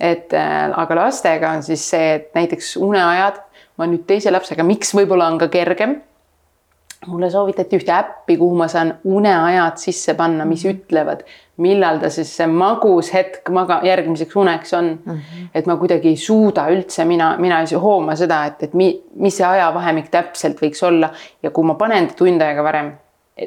et 0.01 0.33
äh, 0.35 0.73
aga 0.75 0.95
lastega 0.99 1.53
on 1.55 1.63
siis 1.63 1.85
see, 1.91 2.15
et 2.19 2.35
näiteks 2.35 2.75
uneajad, 2.83 3.39
ma 3.79 3.87
nüüd 3.87 4.03
teise 4.07 4.33
lapsega, 4.35 4.67
miks 4.67 4.91
võib-olla 4.95 5.31
on 5.31 5.39
ka 5.39 5.49
kergem 5.49 6.01
mulle 7.07 7.31
soovitati 7.31 7.79
ühte 7.79 7.93
äppi, 7.93 8.37
kuhu 8.37 8.57
ma 8.57 8.69
saan 8.69 8.95
uneajad 9.05 9.77
sisse 9.81 10.15
panna, 10.15 10.45
mis 10.49 10.65
ütlevad, 10.69 11.25
millal 11.65 12.01
ta 12.03 12.11
siis 12.11 12.31
see 12.37 12.47
magus 12.51 13.13
hetk 13.15 13.51
maga, 13.55 13.81
järgmiseks 13.87 14.37
uneks 14.37 14.75
on 14.75 14.91
mm. 15.05 15.13
-hmm. 15.13 15.49
et 15.55 15.67
ma 15.67 15.77
kuidagi 15.77 16.09
ei 16.09 16.17
suuda 16.17 16.67
üldse, 16.71 17.05
mina, 17.05 17.37
mina 17.39 17.61
ei 17.61 17.81
hooma 17.81 18.17
seda, 18.17 18.45
et, 18.45 18.63
et 18.63 18.75
mi, 18.75 19.03
mis 19.15 19.37
see 19.37 19.47
ajavahemik 19.47 20.09
täpselt 20.11 20.63
võiks 20.63 20.83
olla 20.87 21.11
ja 21.43 21.51
kui 21.51 21.65
ma 21.65 21.75
panen 21.75 22.09
ta 22.09 22.15
tund 22.15 22.43
aega 22.43 22.65
varem, 22.65 22.93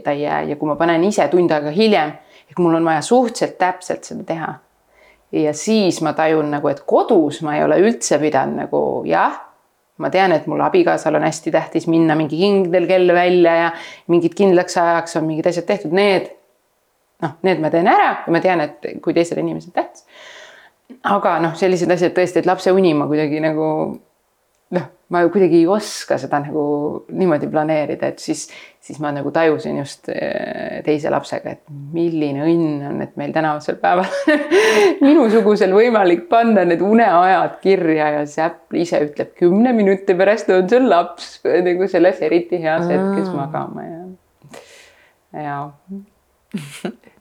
ta 0.03 0.11
ei 0.11 0.21
jää 0.21 0.41
ja 0.41 0.55
kui 0.55 0.67
ma 0.67 0.75
panen 0.75 1.03
ise 1.03 1.27
tund 1.27 1.51
aega 1.51 1.69
hiljem, 1.69 2.13
ehk 2.49 2.59
mul 2.59 2.75
on 2.75 2.85
vaja 2.85 3.01
suhteliselt 3.01 3.57
täpselt 3.57 4.03
seda 4.03 4.23
teha. 4.23 4.53
ja 5.31 5.53
siis 5.53 6.01
ma 6.01 6.13
tajun 6.13 6.51
nagu, 6.51 6.67
et 6.67 6.83
kodus 6.85 7.41
ma 7.41 7.57
ei 7.57 7.63
ole 7.63 7.79
üldse 7.79 8.19
pidanud 8.19 8.55
nagu 8.55 9.03
jah 9.05 9.46
ma 9.97 10.09
tean, 10.13 10.31
et 10.35 10.47
mul 10.47 10.61
abikaasal 10.61 11.17
on 11.17 11.25
hästi 11.25 11.53
tähtis 11.53 11.87
minna 11.89 12.15
mingi 12.15 12.39
kindel 12.39 12.87
kell 12.89 13.13
välja 13.15 13.55
ja 13.55 13.69
mingid 14.13 14.35
kindlaks 14.37 14.77
ajaks 14.77 15.17
on 15.19 15.25
mingid 15.29 15.47
asjad 15.49 15.65
tehtud, 15.69 15.95
need 15.95 16.29
noh, 17.23 17.37
need 17.47 17.61
ma 17.63 17.71
teen 17.73 17.89
ära 17.89 18.09
ja 18.25 18.33
ma 18.33 18.41
tean, 18.43 18.61
et 18.61 18.91
kui 19.03 19.15
teisele 19.17 19.41
inimesele 19.41 19.73
tähtis. 19.73 20.05
aga 21.03 21.37
noh, 21.43 21.55
sellised 21.57 21.91
asjad 21.91 22.13
tõesti, 22.17 22.41
et 22.41 22.49
lapse 22.49 22.71
uni 22.71 22.93
ma 22.97 23.09
kuidagi 23.09 23.41
nagu 23.43 23.67
ma 25.13 25.21
kuidagi 25.31 25.61
ei 25.61 25.67
oska 25.71 26.17
seda 26.19 26.41
nagu 26.43 26.63
niimoodi 27.15 27.47
planeerida, 27.51 28.09
et 28.11 28.19
siis, 28.19 28.43
siis 28.83 28.99
ma 29.03 29.13
nagu 29.15 29.31
tajusin 29.31 29.79
just 29.79 30.09
eh, 30.11 30.81
teise 30.85 31.11
lapsega, 31.13 31.55
et 31.55 31.63
milline 31.95 32.43
õnn 32.43 32.85
on, 32.89 33.01
et 33.05 33.15
meil 33.19 33.31
tänavasel 33.35 33.79
päeval 33.79 34.09
minusugusel 35.07 35.75
võimalik 35.75 36.27
panna 36.31 36.65
need 36.67 36.83
uneajad 36.83 37.59
kirja 37.63 38.11
ja 38.17 38.25
see 38.27 38.43
äpp 38.47 38.79
ise 38.83 39.01
ütleb 39.07 39.33
kümne 39.39 39.73
minuti 39.77 40.17
pärast 40.17 40.51
on 40.53 40.67
sul 40.69 40.89
laps. 40.91 41.37
Nagu 41.47 41.87
selles 41.91 42.21
eriti 42.25 42.59
heas 42.63 42.87
hetkes 42.91 43.31
magama 43.35 43.87
ja, 43.87 44.01
ja 45.47 45.59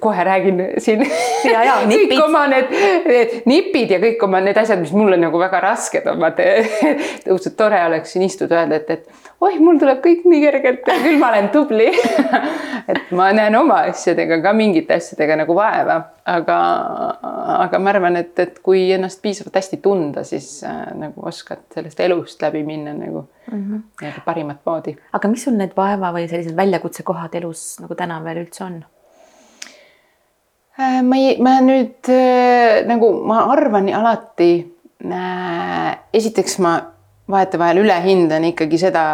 kohe 0.00 0.24
räägin 0.24 0.62
siin 0.78 1.04
ja, 1.44 1.62
ja, 1.64 1.76
kõik 1.88 2.24
oma 2.24 2.44
need, 2.52 2.72
need 3.06 3.36
nipid 3.48 3.94
ja 3.94 4.00
kõik 4.02 4.24
oma 4.26 4.40
need 4.44 4.58
asjad, 4.60 4.82
mis 4.82 4.92
mulle 4.96 5.16
nagu 5.20 5.40
väga 5.40 5.60
rasked 5.64 6.08
on, 6.12 6.20
vaata 6.20 6.48
õudselt 7.32 7.56
tore 7.56 7.80
oleks 7.86 8.12
siin 8.12 8.26
istuda, 8.26 8.64
öelda, 8.64 8.82
et, 8.82 8.90
et 8.90 9.40
oih, 9.40 9.56
mul 9.62 9.80
tuleb 9.80 10.02
kõik 10.04 10.26
nii 10.28 10.42
kergelt 10.44 10.90
ja 10.90 10.96
küll 11.00 11.20
ma 11.20 11.30
olen 11.32 11.48
tubli 11.54 11.88
et 12.92 13.12
ma 13.16 13.30
näen 13.34 13.56
oma 13.58 13.82
asjadega 13.90 14.38
ka 14.44 14.52
mingite 14.56 14.96
asjadega 15.00 15.38
nagu 15.42 15.56
vaeva, 15.56 15.98
aga, 16.28 16.58
aga 17.56 17.80
ma 17.82 17.92
arvan, 17.94 18.18
et, 18.20 18.34
et 18.42 18.58
kui 18.64 18.86
ennast 18.94 19.22
piisavalt 19.24 19.56
hästi 19.56 19.80
tunda, 19.84 20.24
siis 20.26 20.58
äh, 20.66 20.82
nagu 20.98 21.24
oskad 21.28 21.64
sellest 21.74 22.02
elust 22.04 22.42
läbi 22.44 22.62
minna 22.66 22.94
nagu 22.96 23.26
mm 23.50 23.62
-hmm. 23.62 24.20
parimat 24.24 24.60
moodi. 24.66 24.96
aga 25.12 25.28
mis 25.28 25.44
sul 25.44 25.56
need 25.56 25.72
vaeva 25.76 26.12
või 26.12 26.28
sellised 26.28 26.56
väljakutsekohad 26.56 27.34
elus 27.34 27.80
nagu 27.80 27.94
täna 27.94 28.20
veel 28.24 28.44
üldse 28.44 28.64
on? 28.64 28.84
Äh, 30.76 31.02
ma 31.02 31.16
ei, 31.16 31.36
ma 31.40 31.56
nüüd 31.64 32.08
äh, 32.12 32.82
nagu 32.84 33.08
ma 33.24 33.46
arvan 33.54 33.88
alati 33.96 34.50
äh,, 35.00 35.96
esiteks 36.12 36.58
ma 36.60 36.74
vahetevahel 37.32 37.80
ülehindan 37.80 38.44
ikkagi 38.50 38.78
seda 38.78 39.04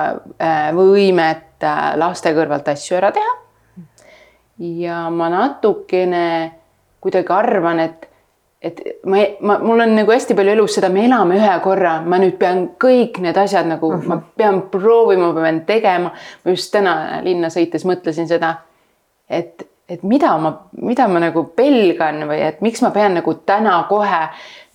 äh, 0.43 0.73
võimet 0.75 1.63
äh, 1.63 1.93
laste 2.01 2.35
kõrvalt 2.35 2.67
asju 2.75 2.99
ära 2.99 3.13
teha. 3.15 3.37
ja 4.59 5.05
ma 5.11 5.31
natukene 5.33 6.25
kuidagi 7.03 7.33
arvan, 7.35 7.81
et, 7.83 8.05
et 8.63 8.83
ma, 9.07 9.23
ma, 9.41 9.57
mul 9.63 9.87
on 9.87 9.97
nagu 9.97 10.13
hästi 10.13 10.37
palju 10.39 10.53
elus 10.55 10.77
seda, 10.77 10.91
me 10.93 11.07
elame 11.07 11.39
ühe 11.39 11.55
korra, 11.65 11.97
ma 12.03 12.19
nüüd 12.23 12.37
pean 12.39 12.69
kõik 12.83 13.19
need 13.25 13.39
asjad 13.39 13.71
nagu 13.71 13.89
uh, 13.89 13.97
-huh. 13.97 14.07
ma 14.07 14.21
pean 14.37 14.65
proovima, 14.71 15.33
ma 15.33 15.47
pean 15.47 15.65
tegema. 15.67 16.13
ma 16.45 16.51
just 16.51 16.73
täna 16.73 17.23
linna 17.23 17.55
sõites 17.55 17.87
mõtlesin 17.87 18.29
seda, 18.29 18.55
et 19.31 19.67
et 19.89 20.03
mida 20.03 20.37
ma, 20.39 20.53
mida 20.81 21.07
ma 21.09 21.21
nagu 21.23 21.45
pelgan 21.57 22.27
või 22.29 22.43
et 22.47 22.61
miks 22.65 22.83
ma 22.85 22.91
pean 22.95 23.17
nagu 23.19 23.35
täna 23.47 23.83
kohe 23.89 24.21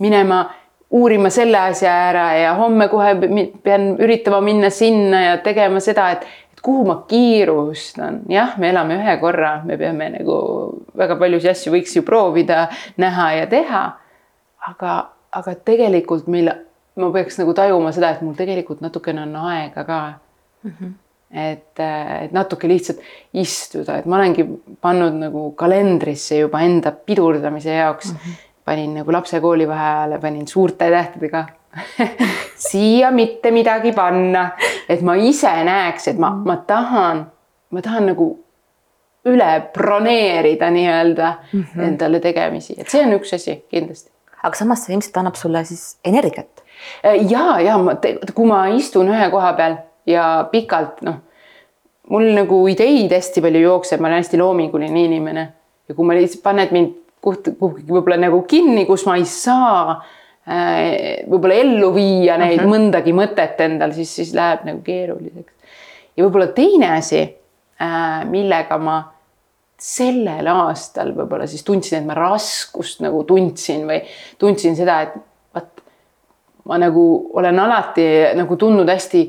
minema 0.03 0.43
uurima 0.91 1.29
selle 1.33 1.59
asja 1.59 1.93
ära 2.09 2.27
ja 2.37 2.53
homme 2.55 2.87
kohe 2.91 3.15
pean 3.63 3.95
üritama 3.99 4.41
minna 4.43 4.69
sinna 4.71 5.23
ja 5.23 5.37
tegema 5.43 5.81
seda, 5.83 6.09
et, 6.15 6.27
et 6.53 6.61
kuhu 6.63 6.85
ma 6.87 7.01
kiirustan. 7.07 8.21
jah, 8.31 8.55
me 8.57 8.69
elame 8.69 8.99
ühe 8.99 9.17
korra, 9.23 9.57
me 9.65 9.77
peame 9.77 10.11
nagu 10.19 10.37
väga 10.97 11.17
paljusid 11.19 11.51
asju 11.51 11.73
võiks 11.75 11.97
ju 11.97 12.05
proovida, 12.07 12.67
näha 12.97 13.31
ja 13.41 13.49
teha. 13.51 13.83
aga, 14.67 14.93
aga 15.31 15.55
tegelikult 15.55 16.27
meil, 16.27 16.51
ma 16.95 17.11
peaks 17.11 17.39
nagu 17.39 17.53
tajuma 17.55 17.91
seda, 17.95 18.13
et 18.15 18.23
mul 18.23 18.35
tegelikult 18.35 18.81
natukene 18.83 19.27
on 19.27 19.35
aega 19.47 19.83
ka 19.83 19.99
mm. 20.63 20.71
-hmm 20.71 20.95
et, 21.31 21.79
et 22.23 22.31
natuke 22.31 22.67
lihtsalt 22.67 22.99
istuda, 23.33 23.99
et 23.99 24.05
ma 24.05 24.19
olengi 24.19 24.45
pannud 24.81 25.19
nagu 25.25 25.51
kalendrisse 25.59 26.39
juba 26.39 26.61
enda 26.63 26.91
pidurdamise 26.91 27.75
jaoks 27.75 28.13
mm. 28.13 28.17
-hmm. 28.17 28.43
panin 28.65 28.93
nagu 29.01 29.11
lapse 29.11 29.39
koolivaheajale, 29.39 30.19
panin 30.19 30.47
suurte 30.47 30.91
tähtedega 30.91 31.45
siia 32.69 33.11
mitte 33.11 33.51
midagi 33.51 33.91
panna, 33.91 34.51
et 34.89 35.01
ma 35.01 35.15
ise 35.15 35.51
näeks, 35.63 36.07
et 36.07 36.17
ma, 36.17 36.31
ma 36.45 36.57
tahan, 36.57 37.25
ma 37.69 37.81
tahan 37.81 38.11
nagu 38.13 38.27
üle 39.27 39.49
broneerida 39.73 40.69
nii-öelda 40.71 41.33
mm 41.53 41.63
-hmm. 41.63 41.87
endale 41.87 42.19
tegemisi, 42.19 42.75
et 42.77 42.89
see 42.89 43.03
on 43.05 43.13
üks 43.19 43.33
asi 43.35 43.65
kindlasti. 43.69 44.11
aga 44.43 44.55
samas 44.55 44.85
see 44.85 44.93
ilmselt 44.93 45.17
annab 45.17 45.35
sulle 45.35 45.65
siis 45.65 45.97
energiat. 46.05 46.63
ja, 47.29 47.59
ja 47.59 47.77
ma, 47.77 47.95
kui 48.33 48.45
ma 48.47 48.67
istun 48.67 49.09
ühe 49.09 49.29
koha 49.31 49.53
peal 49.53 49.77
ja 50.07 50.47
pikalt 50.51 51.01
noh, 51.05 51.19
mul 52.11 52.29
nagu 52.35 52.61
ideid 52.71 53.11
hästi 53.11 53.43
palju 53.43 53.63
jookseb, 53.63 54.01
ma 54.01 54.09
olen 54.09 54.23
hästi 54.23 54.39
loominguline 54.39 55.03
inimene 55.03 55.47
ja 55.87 55.95
kui 55.95 56.07
ma 56.07 56.15
lihtsalt 56.17 56.43
paned 56.45 56.71
mind 56.75 56.95
kuhugi 57.23 57.83
võib-olla 57.87 58.19
nagu 58.21 58.41
kinni, 58.47 58.85
kus 58.87 59.03
ma 59.07 59.17
ei 59.19 59.25
saa 59.27 59.97
äh, 59.97 61.25
võib-olla 61.27 61.59
ellu 61.63 61.91
viia 61.95 62.37
neid 62.39 62.59
uh 62.59 62.63
mhm. 62.63 62.71
-huh. 62.71 62.73
mõndagi 62.75 63.13
mõtet 63.15 63.61
endal, 63.65 63.93
siis, 63.95 64.15
siis 64.15 64.33
läheb 64.37 64.65
nagu 64.67 64.81
keeruliseks. 64.85 65.53
ja 66.15 66.23
võib-olla 66.23 66.47
teine 66.55 66.91
asi, 66.97 67.23
äh, 67.81 68.25
millega 68.29 68.77
ma 68.77 68.99
sellel 69.77 70.47
aastal 70.49 71.13
võib-olla 71.13 71.47
siis 71.47 71.63
tundsin, 71.63 71.99
et 71.99 72.05
ma 72.05 72.15
raskust 72.17 73.01
nagu 73.05 73.23
tundsin 73.23 73.85
või 73.87 74.01
tundsin 74.37 74.75
seda, 74.75 75.01
et 75.01 75.13
vot 75.53 75.83
ma 76.65 76.79
nagu 76.81 77.03
olen 77.33 77.59
alati 77.59 78.07
nagu 78.35 78.55
tundnud 78.55 78.89
hästi 78.89 79.21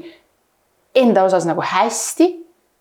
enda 1.01 1.25
osas 1.29 1.47
nagu 1.49 1.65
hästi, 1.65 2.29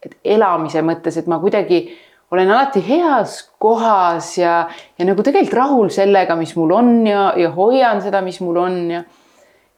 et 0.05 0.17
elamise 0.35 0.83
mõttes, 0.85 1.17
et 1.17 1.27
ma 1.29 1.39
kuidagi 1.41 1.85
olen 2.31 2.51
alati 2.51 2.81
heas 2.83 3.39
kohas 3.61 4.33
ja, 4.37 4.67
ja 4.99 5.07
nagu 5.07 5.23
tegelikult 5.23 5.55
rahul 5.57 5.93
sellega, 5.93 6.35
mis 6.39 6.53
mul 6.59 6.73
on 6.75 6.91
ja, 7.07 7.29
ja 7.39 7.53
hoian 7.55 8.03
seda, 8.03 8.21
mis 8.25 8.41
mul 8.43 8.59
on 8.65 8.81
ja 8.91 9.05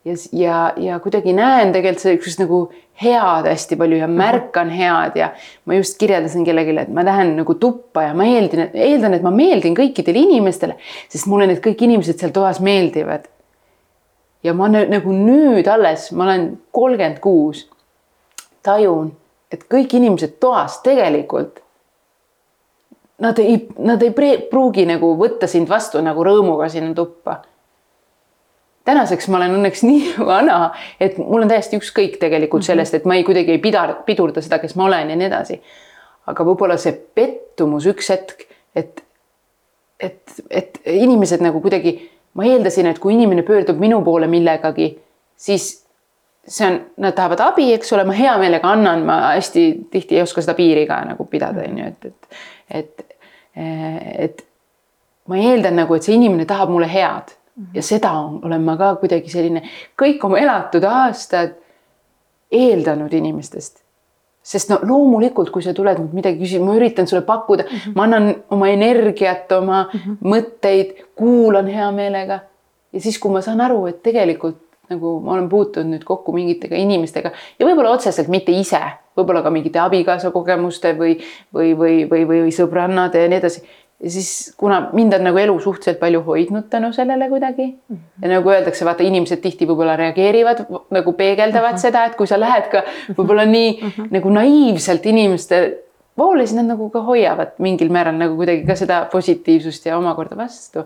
ja, 0.06 0.14
ja, 0.32 0.74
ja 0.78 1.00
kuidagi 1.00 1.34
näen 1.36 1.74
tegelikult 1.76 2.04
sellist 2.04 2.42
nagu 2.42 2.60
head 3.02 3.48
hästi 3.50 3.78
palju 3.80 4.00
ja 4.00 4.08
märkan 4.12 4.72
head 4.72 5.18
ja 5.20 5.32
ma 5.68 5.76
just 5.78 5.98
kirjeldasin 6.00 6.46
kellelegi, 6.48 6.76
et 6.82 6.94
ma 6.94 7.04
lähen 7.06 7.36
nagu 7.40 7.56
tuppa 7.60 8.08
ja 8.08 8.14
ma 8.18 8.28
eeldan, 8.28 8.72
eeldan, 8.74 9.18
et 9.18 9.26
ma 9.26 9.34
meeldin 9.36 9.76
kõikidele 9.78 10.24
inimestele, 10.24 10.78
sest 11.12 11.28
mulle 11.32 11.50
need 11.50 11.62
kõik 11.64 11.84
inimesed 11.88 12.20
seal 12.20 12.34
toas 12.36 12.62
meeldivad. 12.64 13.28
ja 14.44 14.54
ma 14.56 14.70
nagu 14.72 15.12
nüüd 15.12 15.68
alles, 15.68 16.12
ma 16.16 16.30
olen 16.30 16.54
kolmkümmend 16.72 17.20
kuus 17.20 17.68
tajun, 18.64 19.12
et 19.52 19.66
kõik 19.72 19.94
inimesed 19.98 20.38
toas 20.40 20.80
tegelikult. 20.86 21.62
Nad 23.20 23.40
ei, 23.44 23.66
nad 23.84 24.04
ei 24.04 24.14
pruugi 24.50 24.86
nagu 24.88 25.12
võtta 25.20 25.48
sind 25.52 25.68
vastu 25.70 26.00
nagu 26.04 26.24
rõõmuga 26.24 26.70
sinna 26.72 26.94
tuppa. 26.96 27.42
tänaseks 28.86 29.28
ma 29.28 29.38
olen 29.38 29.58
õnneks 29.58 29.84
nii 29.90 30.14
vana, 30.26 30.72
et 31.00 31.18
mul 31.18 31.44
on 31.44 31.52
täiesti 31.52 31.78
ükskõik 31.78 32.18
tegelikult 32.20 32.62
mhm. 32.62 32.68
sellest, 32.72 32.94
et 32.94 33.06
ma 33.06 33.16
ei 33.16 33.24
kuidagi 33.24 33.52
ei 33.52 33.62
pida, 33.62 33.88
pidurda 34.06 34.42
seda, 34.42 34.60
kes 34.60 34.76
ma 34.76 34.88
olen 34.88 35.10
ja 35.10 35.16
nii 35.16 35.28
edasi. 35.28 35.62
aga 36.30 36.46
võib-olla 36.46 36.78
see 36.78 36.94
pettumus 36.94 37.86
üks 37.90 38.10
hetk, 38.14 38.46
et, 38.76 39.04
et, 40.00 40.42
et 40.50 40.80
inimesed 40.86 41.42
nagu 41.42 41.62
kuidagi, 41.62 41.98
ma 42.38 42.46
eeldasin, 42.46 42.86
et 42.86 43.00
kui 43.00 43.14
inimene 43.14 43.44
pöördub 43.44 43.80
minu 43.82 44.04
poole 44.06 44.28
millegagi, 44.30 44.94
siis 45.36 45.89
see 46.48 46.68
on, 46.68 46.80
nad 46.98 47.16
tahavad 47.16 47.40
abi, 47.40 47.72
eks 47.74 47.94
ole, 47.94 48.04
ma 48.04 48.14
hea 48.18 48.38
meelega 48.42 48.72
annan, 48.72 49.06
ma 49.06 49.20
hästi 49.36 49.66
tihti 49.92 50.16
ei 50.16 50.22
oska 50.22 50.42
seda 50.42 50.56
piiri 50.58 50.86
ka 50.88 51.02
nagu 51.06 51.26
pidada, 51.26 51.66
on 51.68 51.78
ju, 51.78 51.86
et, 51.86 52.06
et, 52.06 52.38
et, 52.80 53.18
et 54.28 54.46
ma 55.30 55.38
eeldan 55.38 55.76
nagu, 55.84 55.96
et 55.96 56.06
see 56.06 56.16
inimene 56.18 56.48
tahab 56.50 56.72
mulle 56.74 56.90
head 56.90 57.36
ja 57.74 57.84
seda 57.84 58.14
olen 58.46 58.64
ma 58.64 58.78
ka 58.80 58.94
kuidagi 59.02 59.32
selline 59.32 59.64
kõik 60.00 60.24
oma 60.26 60.40
elatud 60.40 60.86
aastad 60.88 61.58
eeldanud 62.52 63.14
inimestest. 63.14 63.84
sest 64.50 64.70
no 64.72 64.80
loomulikult, 64.82 65.52
kui 65.54 65.62
sa 65.62 65.74
tuled 65.78 66.00
midagi 66.16 66.40
küsima, 66.40 66.70
ma 66.70 66.78
üritan 66.80 67.08
sulle 67.08 67.22
pakkuda 67.28 67.64
mm, 67.64 67.76
-hmm. 67.76 67.96
ma 67.96 68.04
annan 68.04 68.36
oma 68.50 68.70
energiat, 68.70 69.52
oma 69.52 69.84
mm 69.84 70.00
-hmm. 70.00 70.16
mõtteid, 70.22 70.96
kuulan 71.16 71.68
hea 71.68 71.92
meelega. 71.92 72.40
ja 72.94 73.02
siis, 73.02 73.20
kui 73.20 73.32
ma 73.32 73.42
saan 73.42 73.62
aru, 73.62 73.86
et 73.88 74.04
tegelikult 74.04 74.58
nagu 74.90 75.20
ma 75.24 75.36
olen 75.36 75.50
puutunud 75.50 75.94
nüüd 75.94 76.06
kokku 76.08 76.34
mingitega 76.36 76.78
inimestega 76.80 77.32
ja 77.32 77.68
võib-olla 77.68 77.94
otseselt 77.96 78.30
mitte 78.32 78.54
ise, 78.56 78.82
võib-olla 79.18 79.44
ka 79.46 79.52
mingite 79.54 79.82
abikaasa 79.84 80.32
kogemuste 80.36 80.96
või, 80.98 81.18
või, 81.54 81.76
või, 81.78 82.00
või, 82.10 82.26
või, 82.30 82.42
või 82.48 82.56
sõbrannade 82.56 83.24
ja 83.24 83.32
nii 83.32 83.40
edasi. 83.42 83.64
ja 84.04 84.14
siis 84.14 84.54
kuna 84.58 84.80
mind 84.94 85.14
on 85.18 85.28
nagu 85.28 85.38
elu 85.38 85.58
suhteliselt 85.60 86.00
palju 86.00 86.22
hoidnud 86.26 86.70
tänu 86.70 86.94
sellele 86.94 87.30
kuidagi 87.30 87.66
mm 87.66 87.96
-hmm. 87.96 88.24
ja 88.24 88.30
nagu 88.36 88.50
öeldakse, 88.50 88.86
vaata 88.86 89.04
inimesed 89.04 89.42
tihti 89.42 89.68
võib-olla 89.68 89.96
reageerivad 89.96 90.66
nagu 90.90 91.14
peegeldavad 91.14 91.72
mm 91.72 91.76
-hmm. 91.76 91.82
seda, 91.82 92.06
et 92.06 92.16
kui 92.16 92.28
sa 92.28 92.40
lähed 92.40 92.72
ka 92.72 92.84
võib-olla 93.18 93.46
nii 93.46 93.72
mm 93.82 93.90
-hmm. 93.90 94.08
nagu 94.12 94.30
naiivselt 94.30 95.06
inimeste 95.06 95.78
poole, 96.16 96.46
siis 96.46 96.58
nad 96.58 96.66
nagu 96.66 96.90
ka 96.90 97.02
hoiavad 97.02 97.56
mingil 97.58 97.92
määral 97.92 98.18
nagu 98.18 98.36
kuidagi 98.36 98.66
ka 98.68 98.76
seda 98.76 99.06
positiivsust 99.12 99.86
ja 99.86 99.98
omakorda 99.98 100.38
vastu 100.38 100.84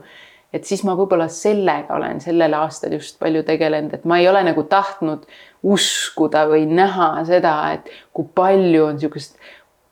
et 0.54 0.68
siis 0.70 0.84
ma 0.86 0.94
võib-olla 0.98 1.28
sellega 1.34 1.96
olen 1.96 2.22
sellel 2.22 2.54
aastal 2.60 2.94
just 2.94 3.18
palju 3.22 3.42
tegelenud, 3.48 3.96
et 3.98 4.06
ma 4.10 4.20
ei 4.22 4.30
ole 4.30 4.44
nagu 4.46 4.64
tahtnud 4.70 5.26
uskuda 5.64 6.46
või 6.52 6.68
näha 6.70 7.10
seda, 7.28 7.56
et 7.78 7.90
kui 8.14 8.28
palju 8.36 8.86
on 8.86 9.00
niisugust 9.00 9.38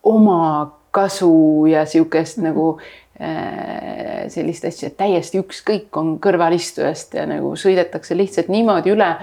omakasu 0.07 1.33
ja 1.71 1.85
niisugust 1.87 2.37
mm 2.37 2.43
-hmm. 2.43 2.47
nagu 2.47 2.79
äh, 3.21 4.29
sellist 4.29 4.65
asja, 4.65 4.91
et 4.91 4.97
täiesti 4.97 5.41
ükskõik 5.41 5.97
on 5.97 6.17
kõrvalistujast 6.19 7.17
ja 7.17 7.25
nagu 7.25 7.55
sõidetakse 7.55 8.17
lihtsalt 8.17 8.47
niimoodi 8.47 8.91
üle. 8.91 9.15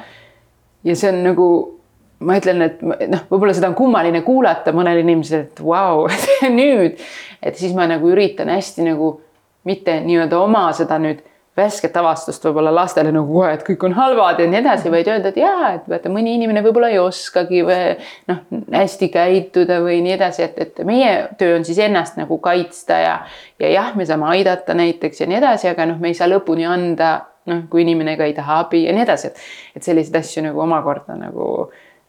ja 0.85 0.97
see 0.97 1.13
on 1.13 1.23
nagu 1.23 1.79
ma 2.19 2.39
ütlen, 2.39 2.63
et 2.63 2.83
noh, 2.83 3.21
võib-olla 3.31 3.55
seda 3.55 3.69
on 3.69 3.75
kummaline 3.75 4.23
kuulata 4.27 4.73
mõnel 4.73 4.99
inimesel, 4.99 5.41
et 5.41 5.61
vau 5.63 6.03
wow, 6.03 6.09
nüüd, 6.61 6.99
et 7.43 7.57
siis 7.57 7.75
ma 7.75 7.87
nagu 7.87 8.11
üritan 8.11 8.49
hästi 8.49 8.83
nagu 8.83 9.21
mitte 9.65 10.01
nii-öelda 10.05 10.39
oma 10.41 10.69
seda 10.77 10.99
nüüd 11.03 11.25
värsket 11.59 11.97
avastust 11.99 12.45
võib-olla 12.47 12.71
lastele 12.75 13.11
nagu 13.15 13.43
et 13.49 13.65
kõik 13.67 13.83
on 13.89 13.97
halvad 13.97 14.41
ja 14.43 14.47
nii 14.51 14.61
edasi, 14.61 14.91
vaid 14.93 15.09
öelda, 15.11 15.33
et 15.33 15.41
jaa, 15.41 15.73
et 15.79 15.89
vaata, 15.91 16.11
mõni 16.13 16.37
inimene 16.39 16.63
võib-olla 16.65 16.91
ei 16.93 17.01
oskagi 17.03 17.65
või 17.67 17.97
noh, 18.31 18.45
hästi 18.75 19.11
käituda 19.15 19.81
või 19.85 19.99
nii 20.05 20.15
edasi, 20.19 20.47
et, 20.47 20.61
et 20.63 20.83
meie 20.89 21.15
töö 21.41 21.57
on 21.59 21.67
siis 21.67 21.81
ennast 21.83 22.19
nagu 22.21 22.39
kaitsta 22.45 23.01
ja 23.03 23.17
ja 23.59 23.73
jah, 23.75 23.91
me 23.99 24.07
saame 24.07 24.31
aidata 24.37 24.77
näiteks 24.79 25.25
ja 25.25 25.31
nii 25.31 25.41
edasi, 25.41 25.71
aga 25.73 25.89
noh, 25.91 25.99
me 26.03 26.13
ei 26.13 26.19
saa 26.19 26.31
lõpuni 26.31 26.69
anda, 26.69 27.13
noh, 27.51 27.67
kui 27.73 27.83
inimene 27.83 28.15
ka 28.21 28.29
ei 28.29 28.37
taha 28.37 28.63
abi 28.67 28.85
ja 28.87 28.95
nii 28.95 29.07
edasi, 29.09 29.33
et 29.33 29.81
et 29.81 29.91
selliseid 29.91 30.23
asju 30.23 30.47
nagu 30.47 30.63
omakorda 30.63 31.19
nagu 31.19 31.49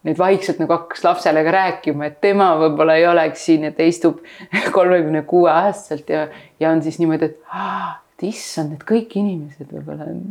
nüüd 0.07 0.19
vaikselt 0.19 0.61
nagu 0.61 0.75
hakkas 0.75 1.03
lapsele 1.03 1.43
ka 1.43 1.53
rääkima, 1.55 2.07
et 2.07 2.19
tema 2.23 2.53
võib-olla 2.61 2.95
ei 2.99 3.07
oleks 3.09 3.45
siin, 3.49 3.65
et 3.67 3.77
ta 3.77 3.87
istub 3.87 4.21
kolmekümne 4.77 5.25
kuue 5.27 5.51
aastaselt 5.51 6.09
ja, 6.11 6.27
ja 6.59 6.71
on 6.71 6.83
siis 6.85 6.99
niimoodi, 7.01 7.31
et 7.33 8.27
issand, 8.29 8.75
et 8.75 8.85
kõik 8.87 9.15
inimesed 9.19 9.71
võib-olla 9.73 10.07
on 10.07 10.23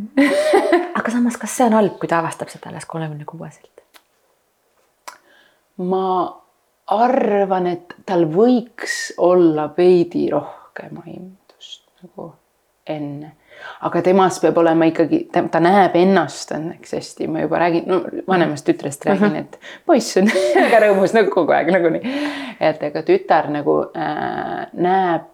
aga 0.98 1.12
samas, 1.12 1.38
kas 1.40 1.56
see 1.56 1.68
on 1.68 1.78
halb, 1.78 1.98
kui 2.00 2.10
ta 2.10 2.22
avastab 2.22 2.52
seda 2.52 2.72
alles 2.72 2.88
kolmekümne 2.88 3.28
kuueselt? 3.28 3.72
ma 5.78 6.06
arvan, 6.90 7.68
et 7.70 7.94
tal 8.08 8.24
võiks 8.32 9.12
olla 9.22 9.68
veidi 9.76 10.26
rohkem 10.32 10.98
aimdust 11.04 11.84
nagu 12.02 12.32
enne, 12.88 13.34
aga 13.86 14.02
temas 14.02 14.40
peab 14.42 14.58
olema 14.58 14.88
ikkagi, 14.90 15.24
ta 15.32 15.62
näeb 15.62 15.96
ennast 16.00 16.52
õnneks 16.56 16.94
hästi, 16.98 17.28
ma 17.30 17.44
juba 17.44 17.62
räägin, 17.62 17.88
no 17.90 18.02
vanemast 18.28 18.66
tütrest 18.68 19.06
räägin, 19.06 19.32
mhm. 19.32 19.46
et 19.46 19.58
poiss 19.86 20.18
on 20.20 20.30
väga 20.64 20.84
rõõmus 20.86 21.16
nagu 21.16 21.32
kogu 21.34 21.54
aeg 21.56 21.72
nagunii. 21.74 22.14
et 22.60 22.82
ega 22.90 23.02
tütar 23.06 23.50
nagu 23.54 23.80
äh, 23.96 24.64
näeb 24.72 25.28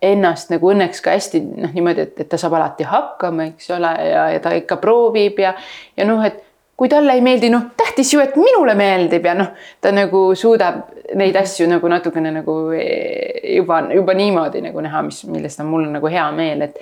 ennast 0.00 0.52
nagu 0.52 0.70
õnneks 0.72 1.02
ka 1.04 1.12
hästi 1.12 1.42
noh, 1.44 1.72
niimoodi, 1.74 2.06
et, 2.06 2.20
et 2.22 2.28
ta 2.28 2.38
saab 2.40 2.54
alati 2.56 2.86
hakkama, 2.88 3.50
eks 3.52 3.68
ole, 3.76 3.90
ja, 4.08 4.28
ja 4.34 4.40
ta 4.40 4.54
ikka 4.56 4.78
proovib 4.80 5.42
ja, 5.42 5.52
ja 5.96 6.06
noh, 6.08 6.22
et 6.24 6.40
kui 6.80 6.88
talle 6.88 7.12
ei 7.12 7.20
meeldi, 7.20 7.50
noh, 7.52 7.66
tähtis 7.76 8.14
ju, 8.14 8.22
et 8.24 8.38
minule 8.40 8.72
meeldib 8.78 9.26
ja 9.28 9.34
noh, 9.36 9.50
ta 9.84 9.92
nagu 9.92 10.30
suudab 10.38 10.86
neid 11.20 11.36
asju 11.36 11.66
nagu 11.68 11.90
natukene 11.92 12.32
nagu 12.38 12.54
eh, 12.72 13.52
juba, 13.58 13.82
juba 13.92 14.14
niimoodi 14.16 14.62
nagu 14.64 14.80
näha, 14.80 15.02
mis, 15.10 15.20
millest 15.28 15.60
on 15.60 15.68
mul 15.68 15.84
nagu 15.92 16.08
hea 16.08 16.24
meel, 16.32 16.64
et, 16.70 16.80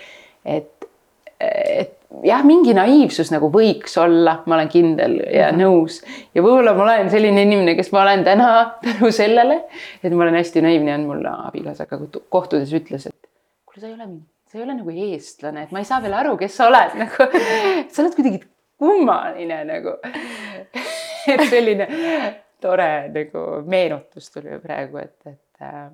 et, 0.56 0.88
et 1.40 1.98
jah, 2.24 2.42
mingi 2.46 2.72
naiivsus 2.76 3.30
nagu 3.32 3.50
võiks 3.52 3.94
olla, 4.00 4.38
ma 4.46 4.56
olen 4.56 4.70
kindel 4.72 5.18
ja 5.20 5.50
-hmm. 5.50 5.60
nõus 5.60 6.00
ja 6.34 6.42
võib-olla 6.42 6.74
ma 6.76 6.86
olen 6.86 7.10
selline 7.12 7.44
inimene, 7.44 7.76
kes 7.76 7.92
ma 7.92 8.02
olen 8.02 8.24
täna 8.24 8.48
tänu 8.86 9.12
sellele, 9.12 9.60
et 10.02 10.12
ma 10.12 10.24
olen 10.24 10.40
hästi 10.40 10.64
naiivne, 10.64 10.94
on 10.94 11.06
mul 11.10 11.30
abikaasaga 11.30 12.00
kohtudes 12.28 12.72
ütles, 12.72 13.06
et 13.06 13.30
kuule, 13.66 13.80
sa 13.80 13.86
ei 13.86 13.94
ole, 13.94 14.08
sa 14.48 14.58
ei 14.58 14.64
ole 14.64 14.78
nagu 14.80 14.90
eestlane, 14.90 15.62
et 15.62 15.72
ma 15.72 15.84
ei 15.84 15.88
saa 15.88 16.02
veel 16.02 16.16
aru, 16.18 16.36
kes 16.36 16.56
sa 16.56 16.68
oled 16.72 16.98
nagu, 17.04 17.30
sa 17.88 18.02
oled 18.02 18.18
kuidagi 18.18 18.42
kummaline 18.78 19.64
nagu 19.68 19.96
et 21.32 21.48
selline 21.50 21.88
tore 22.60 22.92
nagu 23.14 23.48
meenutus 23.66 24.30
tuli 24.32 24.58
praegu, 24.62 25.02
et, 25.02 25.18
et 25.26 25.62
äh, 25.62 25.90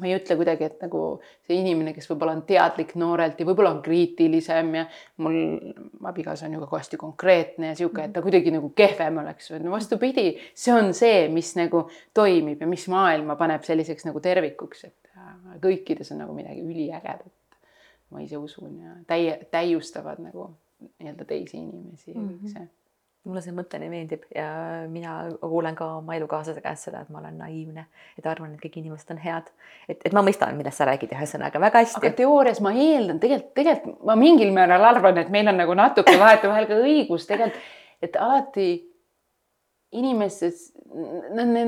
ma 0.00 0.08
ei 0.08 0.14
ütle 0.16 0.36
kuidagi, 0.38 0.66
et 0.68 0.80
nagu 0.84 1.00
see 1.44 1.58
inimene, 1.60 1.92
kes 1.92 2.08
võib-olla 2.08 2.36
on 2.38 2.42
teadlik 2.48 2.94
noorelt 3.00 3.40
ja 3.40 3.46
võib-olla 3.48 3.74
on 3.74 3.82
kriitilisem 3.84 4.72
ja 4.78 4.86
mul 5.24 5.36
abikaasa 6.08 6.48
on 6.48 6.56
ju 6.56 6.62
ka 6.62 6.80
hästi 6.80 7.00
konkreetne 7.00 7.72
ja 7.72 7.78
sihuke, 7.78 8.06
et 8.08 8.14
ta 8.16 8.24
kuidagi 8.24 8.54
nagu 8.54 8.72
kehvem 8.76 9.20
oleks 9.24 9.52
või 9.52 9.62
no 9.66 9.74
vastupidi, 9.74 10.26
see 10.56 10.74
on 10.74 10.92
see, 10.96 11.26
mis 11.32 11.52
nagu 11.60 11.84
toimib 12.16 12.64
ja 12.64 12.70
mis 12.70 12.88
maailma 12.92 13.36
paneb 13.40 13.68
selliseks 13.68 14.08
nagu 14.08 14.22
tervikuks, 14.24 14.86
et 14.88 15.12
äh, 15.16 15.32
kõikides 15.62 16.14
on 16.14 16.24
nagu 16.24 16.36
midagi 16.36 16.64
üliägedat. 16.64 17.32
ma 18.12 18.20
ise 18.20 18.36
usun 18.36 18.74
ja 18.76 18.94
täie, 19.08 19.38
täiustavad 19.50 20.18
nagu 20.20 20.50
nii-öelda 21.00 21.24
teisi 21.24 21.56
inimesi 21.56 22.12
ja 22.12 22.20
kõik 22.20 22.48
see 22.52 22.66
mulle 23.28 23.42
see 23.44 23.54
mõte 23.54 23.78
nii 23.78 23.90
meeldib 23.90 24.24
ja 24.34 24.46
mina 24.90 25.14
kuulen 25.40 25.76
ka 25.78 25.86
oma 26.00 26.16
elukaaslase 26.16 26.62
käest 26.64 26.88
seda, 26.88 27.04
et 27.04 27.10
ma 27.14 27.20
olen 27.20 27.36
naiivne, 27.38 27.86
et 28.18 28.26
arvan, 28.26 28.54
et 28.54 28.62
kõik 28.62 28.80
inimesed 28.80 29.12
on 29.14 29.20
head. 29.22 29.50
et, 29.88 30.00
et 30.04 30.14
ma 30.16 30.24
mõistan, 30.26 30.56
millest 30.58 30.82
sa 30.82 30.88
räägid, 30.88 31.14
ühesõnaga 31.14 31.60
väga 31.62 31.84
hästi. 31.84 32.00
aga 32.02 32.12
teoorias 32.18 32.62
ma 32.64 32.72
eeldan 32.74 33.20
tegelikult, 33.22 33.54
tegelikult 33.58 34.00
ma 34.10 34.16
mingil 34.18 34.50
määral 34.54 34.88
arvan, 34.90 35.20
et 35.22 35.30
meil 35.30 35.52
on 35.52 35.60
nagu 35.62 35.76
natuke 35.78 36.16
vahetevahel 36.18 36.66
ka 36.70 36.80
õigus 36.82 37.28
tegelikult, 37.30 37.70
et 38.02 38.18
alati 38.18 38.70
inimestes, 39.92 40.72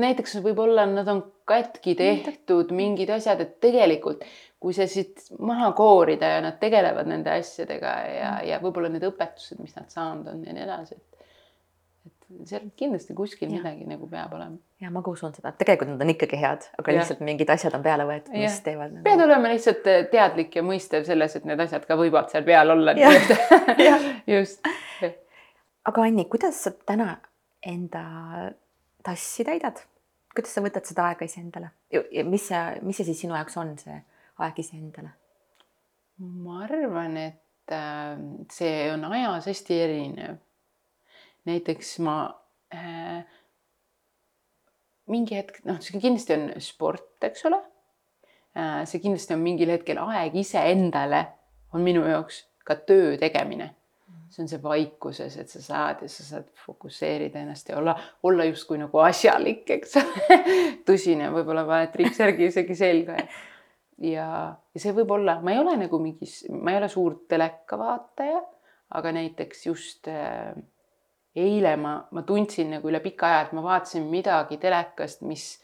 näiteks 0.01 0.39
võib-olla 0.43 0.87
nad 0.89 1.07
on 1.07 1.23
katki 1.47 1.93
tehtud 1.95 2.71
mingid 2.75 3.11
asjad, 3.13 3.41
et 3.43 3.59
tegelikult 3.63 4.25
kui 4.59 4.73
see 4.73 4.87
siit 4.89 5.27
maha 5.45 5.69
koorida 5.77 6.35
ja 6.35 6.39
nad 6.41 6.55
tegelevad 6.59 7.07
nende 7.07 7.31
asjadega 7.37 7.91
ja, 8.09 8.31
ja 8.49 8.61
võib-olla 8.63 8.89
need 8.91 9.05
õpetused, 9.05 9.59
mis 9.61 9.75
nad 9.77 9.91
saanud 9.93 10.31
on 10.31 10.41
ja 10.43 10.55
nii 10.55 10.65
edasi, 10.65 10.97
et 10.97 11.14
seal 12.45 12.69
kindlasti 12.77 13.15
kuskil 13.17 13.49
ja. 13.49 13.59
midagi 13.59 13.85
nagu 13.89 14.07
peab 14.09 14.33
olema. 14.37 14.57
ja 14.81 14.91
ma 14.93 15.01
ka 15.05 15.13
usun 15.13 15.33
seda, 15.35 15.51
et 15.53 15.59
tegelikult 15.61 15.91
nad 15.93 16.03
on 16.05 16.11
ikkagi 16.13 16.39
head, 16.41 16.67
aga 16.79 16.93
ja. 16.93 16.99
lihtsalt 16.99 17.23
mingid 17.25 17.51
asjad 17.53 17.77
on 17.77 17.85
peale 17.85 18.07
võetud, 18.09 18.33
mis 18.35 18.59
teevad 18.65 18.93
nagu.... 18.95 19.03
pead 19.05 19.23
olema 19.25 19.51
lihtsalt 19.53 19.89
eh, 19.91 20.01
teadlik 20.11 20.57
ja 20.57 20.65
mõistev 20.65 21.05
selles, 21.07 21.37
et 21.37 21.47
need 21.49 21.63
asjad 21.65 21.85
ka 21.87 21.97
võivad 21.99 22.31
seal 22.33 22.45
peal 22.47 22.73
olla. 22.75 22.95
just. 24.35 24.65
aga 25.85 26.07
Anni, 26.07 26.27
kuidas 26.31 26.63
sa 26.65 26.73
täna 26.85 27.17
enda 27.65 28.05
tassi 29.05 29.47
täidad? 29.47 29.83
kuidas 30.35 30.51
sa 30.57 30.65
võtad 30.65 30.87
seda 30.87 31.09
aega 31.11 31.27
iseendale 31.29 31.71
mis 32.27 32.47
see, 32.49 32.63
mis 32.83 32.97
see 32.99 33.07
siis 33.07 33.21
sinu 33.23 33.37
jaoks 33.37 33.55
on, 33.61 33.75
see 33.79 33.95
aeg 34.43 34.59
iseendale? 34.63 35.13
ma 36.19 36.61
arvan, 36.63 37.17
et 37.19 37.75
äh, 37.75 38.17
see 38.51 38.89
on 38.93 39.05
ajas 39.11 39.49
hästi 39.51 39.79
erinev 39.83 40.41
näiteks 41.45 41.97
ma 42.05 42.17
äh, 42.73 43.21
mingi 45.11 45.37
hetk, 45.37 45.61
noh, 45.69 45.79
see 45.83 46.01
kindlasti 46.01 46.35
on 46.37 46.49
sport, 46.63 47.15
eks 47.27 47.45
ole 47.49 47.61
äh,. 48.57 48.83
see 48.89 49.01
kindlasti 49.03 49.35
on 49.37 49.43
mingil 49.45 49.73
hetkel 49.73 50.01
aeg 50.01 50.37
iseendale, 50.41 51.25
on 51.75 51.85
minu 51.85 52.05
jaoks 52.07 52.43
ka 52.65 52.77
töö 52.87 53.15
tegemine. 53.21 53.71
see 54.29 54.43
on 54.43 54.49
see 54.51 54.61
vaikuses, 54.61 55.35
et 55.39 55.51
sa 55.51 55.61
saad 55.61 56.01
ja 56.03 56.11
sa 56.11 56.23
saad 56.25 56.47
fokusseerida 56.65 57.39
ennast 57.39 57.69
ja 57.69 57.77
olla, 57.77 57.93
olla 58.23 58.47
justkui 58.49 58.79
nagu 58.81 58.99
asjalik, 59.05 59.69
eks 59.77 59.99
tõsine, 60.87 61.29
võib-olla 61.31 61.63
paned 61.67 61.93
triiksärgi 61.93 62.49
isegi 62.49 62.75
selga 62.75 63.19
ja 63.21 63.27
ja, 64.01 64.27
ja 64.73 64.81
see 64.81 64.93
võib 64.95 65.13
olla, 65.15 65.37
ma 65.43 65.53
ei 65.53 65.61
ole 65.61 65.75
nagu 65.79 65.99
mingis, 66.01 66.41
ma 66.51 66.73
ei 66.73 66.79
ole 66.81 66.89
suur 66.91 67.19
telekavaataja, 67.31 68.41
aga 68.97 69.13
näiteks 69.15 69.65
just 69.69 70.09
äh, 70.11 70.51
eile 71.35 71.75
ma, 71.79 71.97
ma 72.11 72.23
tundsin 72.27 72.71
nagu 72.77 72.89
üle 72.89 73.01
pika 73.03 73.27
aja, 73.27 73.45
et 73.45 73.55
ma 73.55 73.63
vaatasin 73.65 74.05
midagi 74.11 74.57
telekast, 74.61 75.23
mis 75.27 75.55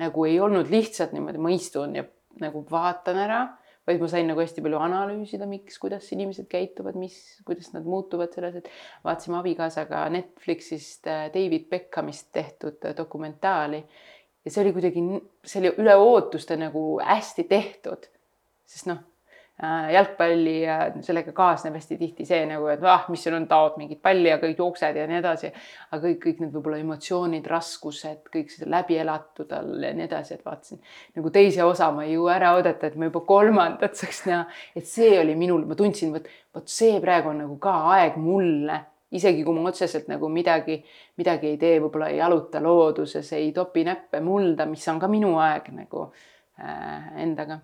nagu 0.00 0.26
ei 0.28 0.38
olnud 0.40 0.70
lihtsalt 0.70 1.14
niimoodi, 1.16 1.40
ma 1.42 1.52
istun 1.54 1.96
ja 1.98 2.04
nagu 2.42 2.62
vaatan 2.70 3.18
ära, 3.24 3.40
vaid 3.86 4.02
ma 4.02 4.10
sain 4.10 4.26
nagu 4.28 4.42
hästi 4.42 4.62
palju 4.64 4.80
analüüsida, 4.82 5.46
miks, 5.48 5.78
kuidas 5.82 6.08
inimesed 6.14 6.48
käituvad, 6.50 6.98
mis, 6.98 7.16
kuidas 7.46 7.70
nad 7.74 7.86
muutuvad 7.86 8.34
selles, 8.34 8.58
et 8.60 8.70
vaatasime 9.06 9.38
abikaasaga 9.40 10.04
Netflixist 10.14 11.06
äh, 11.10 11.26
David 11.34 11.68
Beckhamist 11.70 12.32
tehtud 12.34 12.82
äh, 12.84 12.96
dokumentaali. 12.98 13.82
Ja 14.46 14.52
see 14.52 14.62
oli 14.62 14.74
kuidagi, 14.76 15.02
see 15.46 15.62
oli 15.62 15.72
üle 15.82 15.94
ootuste 15.98 16.58
nagu 16.58 16.82
hästi 17.02 17.46
tehtud, 17.50 18.06
sest 18.66 18.90
noh 18.90 19.02
jalgpalli 19.62 20.54
ja 20.60 20.74
sellega 21.00 21.32
kaasneb 21.32 21.78
hästi 21.78 21.96
tihti 21.96 22.26
see 22.28 22.42
nagu, 22.48 22.66
et 22.68 22.82
ah, 22.84 23.06
mis 23.08 23.22
sul 23.24 23.38
on, 23.38 23.46
taod 23.48 23.78
mingit 23.80 24.02
palli 24.04 24.28
ja 24.28 24.36
kõik 24.42 24.58
jooksed 24.60 24.98
ja 25.00 25.06
nii 25.08 25.16
edasi. 25.22 25.48
aga 25.90 26.00
kõik, 26.02 26.18
kõik 26.24 26.42
need 26.42 26.50
võib-olla 26.52 26.80
emotsioonid, 26.82 27.46
raskused, 27.48 28.26
kõik 28.32 28.52
see 28.52 28.68
läbi 28.68 28.98
elatud 29.00 29.54
all 29.56 29.86
ja 29.88 29.94
nii 29.96 30.04
edasi, 30.04 30.36
et 30.36 30.44
vaatasin 30.44 30.82
nagu 31.16 31.32
teise 31.32 31.64
osa 31.64 31.88
ma 31.92 32.04
ei 32.04 32.12
jõua 32.18 32.34
ära 32.34 32.50
oodata, 32.58 32.90
et 32.90 32.98
ma 33.00 33.08
juba 33.08 33.22
kolmandat 33.28 33.96
saaks 33.96 34.26
näha. 34.28 34.42
et 34.76 34.84
see 34.90 35.14
oli 35.20 35.36
minul, 35.40 35.64
ma 35.64 35.78
tundsin, 35.78 36.12
vot, 36.12 36.28
vot 36.54 36.68
see 36.68 37.00
praegu 37.00 37.32
on 37.32 37.40
nagu 37.46 37.56
ka 37.62 37.78
aeg 37.94 38.20
mulle 38.20 38.82
isegi 39.16 39.44
kui 39.46 39.54
ma 39.56 39.70
otseselt 39.70 40.08
nagu 40.10 40.28
midagi, 40.28 40.80
midagi 41.16 41.54
ei 41.54 41.56
tee, 41.60 41.78
võib-olla 41.80 42.10
ei 42.12 42.18
jaluta 42.18 42.60
looduses, 42.60 43.32
ei 43.32 43.52
topi 43.56 43.86
näppe 43.86 44.20
mulda, 44.20 44.66
mis 44.68 44.84
on 44.92 45.00
ka 45.00 45.08
minu 45.08 45.36
aeg 45.40 45.70
nagu 45.72 46.10
äh, 46.60 47.14
endaga. 47.24 47.60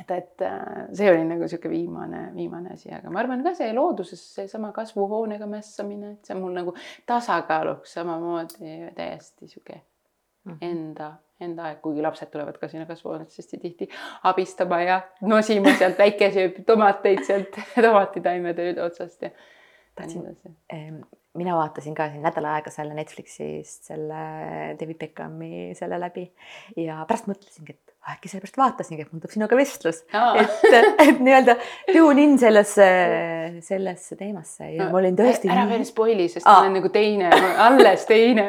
Et, 0.00 0.10
et 0.10 0.42
äh, 0.46 0.88
see 0.96 1.10
oli 1.10 1.24
nagu 1.28 1.44
niisugune 1.44 1.72
viimane, 1.74 2.22
viimane 2.36 2.74
asi, 2.76 2.90
aga 2.94 3.10
ma 3.12 3.20
arvan 3.20 3.44
ka 3.44 3.54
see 3.58 3.72
looduses 3.76 4.22
seesama 4.38 4.72
kasvuhoonega 4.76 5.48
mässamine, 5.50 6.16
et 6.16 6.28
see 6.28 6.36
on 6.36 6.42
mul 6.44 6.56
nagu 6.56 6.74
tasakaaluks 7.08 7.96
samamoodi 7.98 8.78
täiesti 8.96 9.48
niisugune 9.48 9.82
mm. 10.48 10.58
enda, 10.68 11.12
enda 11.44 11.68
aeg, 11.68 11.80
kuigi 11.84 12.04
lapsed 12.04 12.32
tulevad 12.32 12.58
ka 12.60 12.70
sinna 12.72 12.86
kasvuhoonesse 12.88 13.42
hästi 13.42 13.62
tihti 13.62 13.88
abistama 14.30 14.82
ja 14.82 15.00
nosima 15.20 15.74
sealt 15.78 16.00
väikeseid 16.00 16.62
tomateid 16.68 17.24
sealt 17.28 17.60
tomatitaimede 17.86 18.72
otsast 18.82 19.28
ja 19.28 19.32
tahtsin, 19.98 20.24
mina 21.34 21.56
vaatasin 21.56 21.94
ka 21.94 22.08
siin 22.10 22.24
nädal 22.24 22.48
aega 22.48 22.72
selle 22.72 22.96
Netflixist 22.96 23.92
selle 23.92 24.22
David 24.80 24.98
Beckhami 25.04 25.72
selle 25.78 26.00
läbi 26.00 26.26
ja 26.80 27.02
pärast 27.08 27.28
mõtlesingi, 27.30 27.76
et 27.76 27.91
äkki 28.02 28.26
sellepärast 28.32 28.56
vaatasingi, 28.58 29.04
et 29.04 29.12
mul 29.12 29.20
tuleb 29.22 29.30
sinuga 29.36 29.56
vestlus 29.58 30.00
oh., 30.10 30.38
et, 30.40 30.94
et 31.04 31.20
nii-öelda 31.22 31.54
tune 31.94 32.24
in 32.24 32.32
sellesse, 32.40 32.86
sellesse 33.62 34.16
teemasse 34.18 34.72
ja 34.72 34.80
no, 34.80 34.88
ma 34.90 34.98
olin 34.98 35.18
tõesti. 35.18 35.50
ära 35.52 35.68
veel 35.70 35.84
spoil'i, 35.86 36.26
sest 36.32 36.42
Aa. 36.42 36.56
ma 36.56 36.64
olen 36.64 36.74
nagu 36.80 36.90
teine, 36.94 37.28
alles 37.62 38.06
teine 38.08 38.48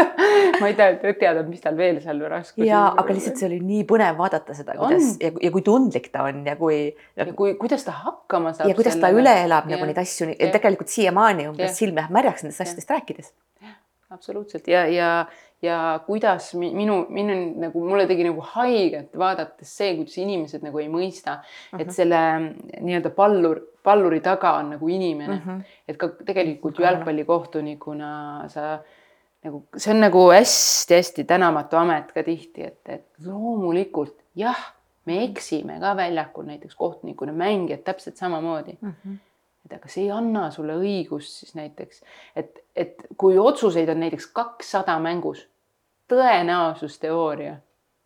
ma 0.60 0.68
ei 0.68 0.76
tea, 0.76 0.90
teada, 1.22 1.44
mis 1.48 1.64
tal 1.64 1.78
veel 1.78 2.02
seal 2.04 2.20
raskusi. 2.34 2.68
ja, 2.68 2.82
aga 3.00 3.16
lihtsalt 3.16 3.40
see 3.40 3.48
oli 3.48 3.62
nii 3.64 3.86
põnev 3.88 4.20
vaadata 4.20 4.56
seda, 4.58 4.76
kuidas 4.76 5.14
on. 5.14 5.22
ja, 5.24 5.32
ja 5.48 5.52
kui 5.54 5.64
tundlik 5.64 6.10
ta 6.12 6.26
on 6.28 6.44
ja 6.52 6.58
kui. 6.60 6.82
ja 7.16 7.28
kui, 7.32 7.54
kuidas 7.60 7.88
ta 7.88 7.96
hakkama 7.96 8.52
saab. 8.58 8.68
ja 8.68 8.76
kuidas 8.76 8.98
selle... 8.98 9.08
ta 9.08 9.22
üle 9.22 9.34
elab 9.46 9.72
ja. 9.72 9.78
nagu 9.78 9.88
neid 9.88 10.02
asju, 10.04 10.34
tegelikult 10.52 10.92
siiamaani 10.92 11.48
umbes 11.48 11.80
silm 11.80 11.96
läheb 11.96 12.12
märjaks 12.12 12.44
nendest 12.44 12.66
asjadest 12.66 12.92
rääkides. 12.92 13.32
Absoluutselt 14.12 14.68
ja, 14.68 14.86
ja 14.86 15.26
ja 15.62 16.00
kuidas 16.06 16.54
minu, 16.58 17.04
minu 17.08 17.34
nagu 17.62 17.84
mulle 17.86 18.06
tegi 18.10 18.24
nagu 18.26 18.42
haiget 18.54 19.14
vaadates 19.18 19.76
see, 19.78 19.92
kuidas 19.98 20.16
inimesed 20.18 20.64
nagu 20.66 20.80
ei 20.82 20.88
mõista 20.90 21.36
uh, 21.38 21.44
-huh. 21.44 21.80
et 21.80 21.86
mhm. 21.86 21.94
selle 21.94 22.22
nii-öelda 22.80 23.12
pallur, 23.14 23.60
palluri 23.82 24.20
taga 24.20 24.56
on 24.58 24.74
nagu 24.74 24.88
inimene 24.88 25.36
uh. 25.36 25.46
-huh. 25.46 25.62
et 25.88 25.96
ka 25.96 26.08
tegelikult 26.26 26.78
ju 26.78 26.84
jalgpallikohtunikuna 26.84 28.10
sa 28.48 28.78
nagu, 29.44 29.64
see 29.76 29.94
on 29.94 30.00
nagu 30.00 30.28
hästi-hästi 30.30 31.24
tänamatu 31.24 31.76
amet 31.76 32.12
ka 32.12 32.22
tihti, 32.22 32.62
et, 32.62 32.80
et 32.86 33.06
loomulikult 33.26 34.16
jah, 34.34 34.58
me 35.06 35.24
eksime 35.24 35.80
ka 35.80 35.96
väljakul 35.96 36.46
näiteks 36.46 36.74
kohtunikuna, 36.74 37.32
mängijad 37.32 37.86
täpselt 37.86 38.16
samamoodi 38.16 38.78
uh. 38.82 38.88
-huh 38.88 39.20
et 39.66 39.76
aga 39.76 39.88
see 39.90 40.06
ei 40.06 40.12
anna 40.14 40.48
sulle 40.54 40.76
õigust 40.80 41.42
siis 41.42 41.54
näiteks, 41.58 42.02
et, 42.36 42.62
et 42.76 43.06
kui 43.18 43.38
otsuseid 43.38 43.90
on 43.92 44.02
näiteks 44.02 44.28
kakssada 44.34 44.98
mängus, 45.02 45.46
tõenäosusteooria 46.10 47.56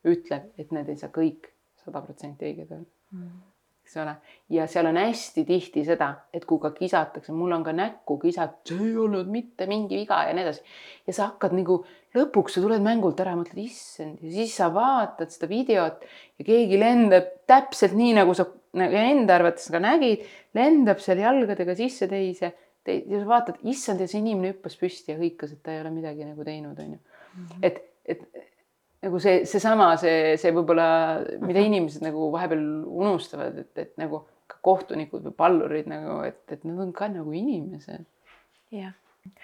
ütleb, 0.06 0.50
et 0.60 0.72
need 0.74 0.88
ei 0.92 1.00
saa 1.00 1.12
kõik 1.14 1.50
sada 1.82 2.02
protsenti 2.04 2.48
õiged 2.48 2.72
olla. 2.72 2.88
Mm.. 3.16 3.36
eks 3.86 3.96
ole, 4.02 4.16
ja 4.50 4.64
seal 4.70 4.88
on 4.90 4.98
hästi 4.98 5.44
tihti 5.46 5.84
seda, 5.86 6.08
et 6.34 6.44
kui 6.44 6.58
ka 6.62 6.72
kisatakse, 6.74 7.32
mul 7.32 7.54
on 7.54 7.64
ka 7.66 7.74
näkku 7.76 8.18
kisatud, 8.22 8.66
see 8.66 8.88
ei 8.90 8.96
olnud 8.98 9.30
mitte 9.30 9.68
mingi 9.70 10.00
viga 10.02 10.24
ja 10.26 10.34
nii 10.34 10.42
edasi. 10.42 10.64
ja 11.06 11.14
sa 11.14 11.28
hakkad 11.30 11.54
nagu 11.54 11.78
lõpuks 12.16 12.56
sa 12.56 12.64
tuled 12.64 12.82
mängult 12.82 13.22
ära, 13.22 13.36
mõtled, 13.38 13.62
issand 13.62 14.22
ja 14.22 14.32
siis 14.34 14.56
sa 14.58 14.72
vaatad 14.74 15.30
seda 15.34 15.48
videot 15.50 16.02
ja 16.02 16.48
keegi 16.48 16.80
lendab 16.82 17.30
täpselt 17.46 17.94
nii, 17.96 18.16
nagu 18.18 18.34
sa 18.34 18.48
nagu 18.78 19.00
enda 19.00 19.36
arvates 19.38 19.68
ka 19.72 19.80
nägid, 19.82 20.24
lendab 20.56 21.02
seal 21.02 21.20
jalgadega 21.22 21.76
sisse 21.78 22.08
teise 22.10 22.52
te, 22.86 23.00
ja 23.02 23.20
sa 23.20 23.28
vaatad, 23.28 23.60
issand 23.68 24.02
ja 24.02 24.08
see 24.10 24.22
inimene 24.22 24.54
hüppas 24.54 24.76
püsti 24.80 25.14
ja 25.14 25.20
hõikas, 25.20 25.56
et 25.56 25.62
ta 25.64 25.74
ei 25.74 25.82
ole 25.82 25.92
midagi 25.94 26.26
nagu 26.28 26.46
teinud, 26.46 26.78
onju. 26.78 27.00
Mhm. 27.36 27.64
et 27.66 27.82
et 28.06 28.22
nagu 29.02 29.18
see, 29.22 29.40
seesama, 29.48 29.90
see, 30.00 30.12
see, 30.12 30.36
see 30.44 30.54
võib-olla, 30.54 30.88
mida 31.42 31.62
inimesed 31.64 32.04
nagu 32.06 32.30
vahepeal 32.34 32.62
unustavad, 32.86 33.58
et, 33.62 33.72
et 33.82 33.96
nagu 34.00 34.22
ka 34.46 34.60
kohtunikud 34.64 35.26
või 35.26 35.34
pallurid 35.36 35.90
nagu, 35.90 36.20
et, 36.26 36.42
et 36.54 36.62
nad 36.68 36.78
on 36.84 36.92
ka 36.96 37.08
nagu 37.12 37.34
inimesed. 37.34 38.06
jah, 38.74 38.94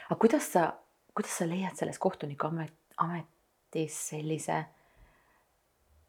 aga 0.08 0.18
kuidas 0.22 0.46
sa, 0.54 0.68
kuidas 1.14 1.34
sa 1.40 1.48
leiad 1.50 1.74
selles 1.78 1.98
kohtunikuamet, 2.02 2.74
ametis 3.02 3.98
sellise 4.12 4.62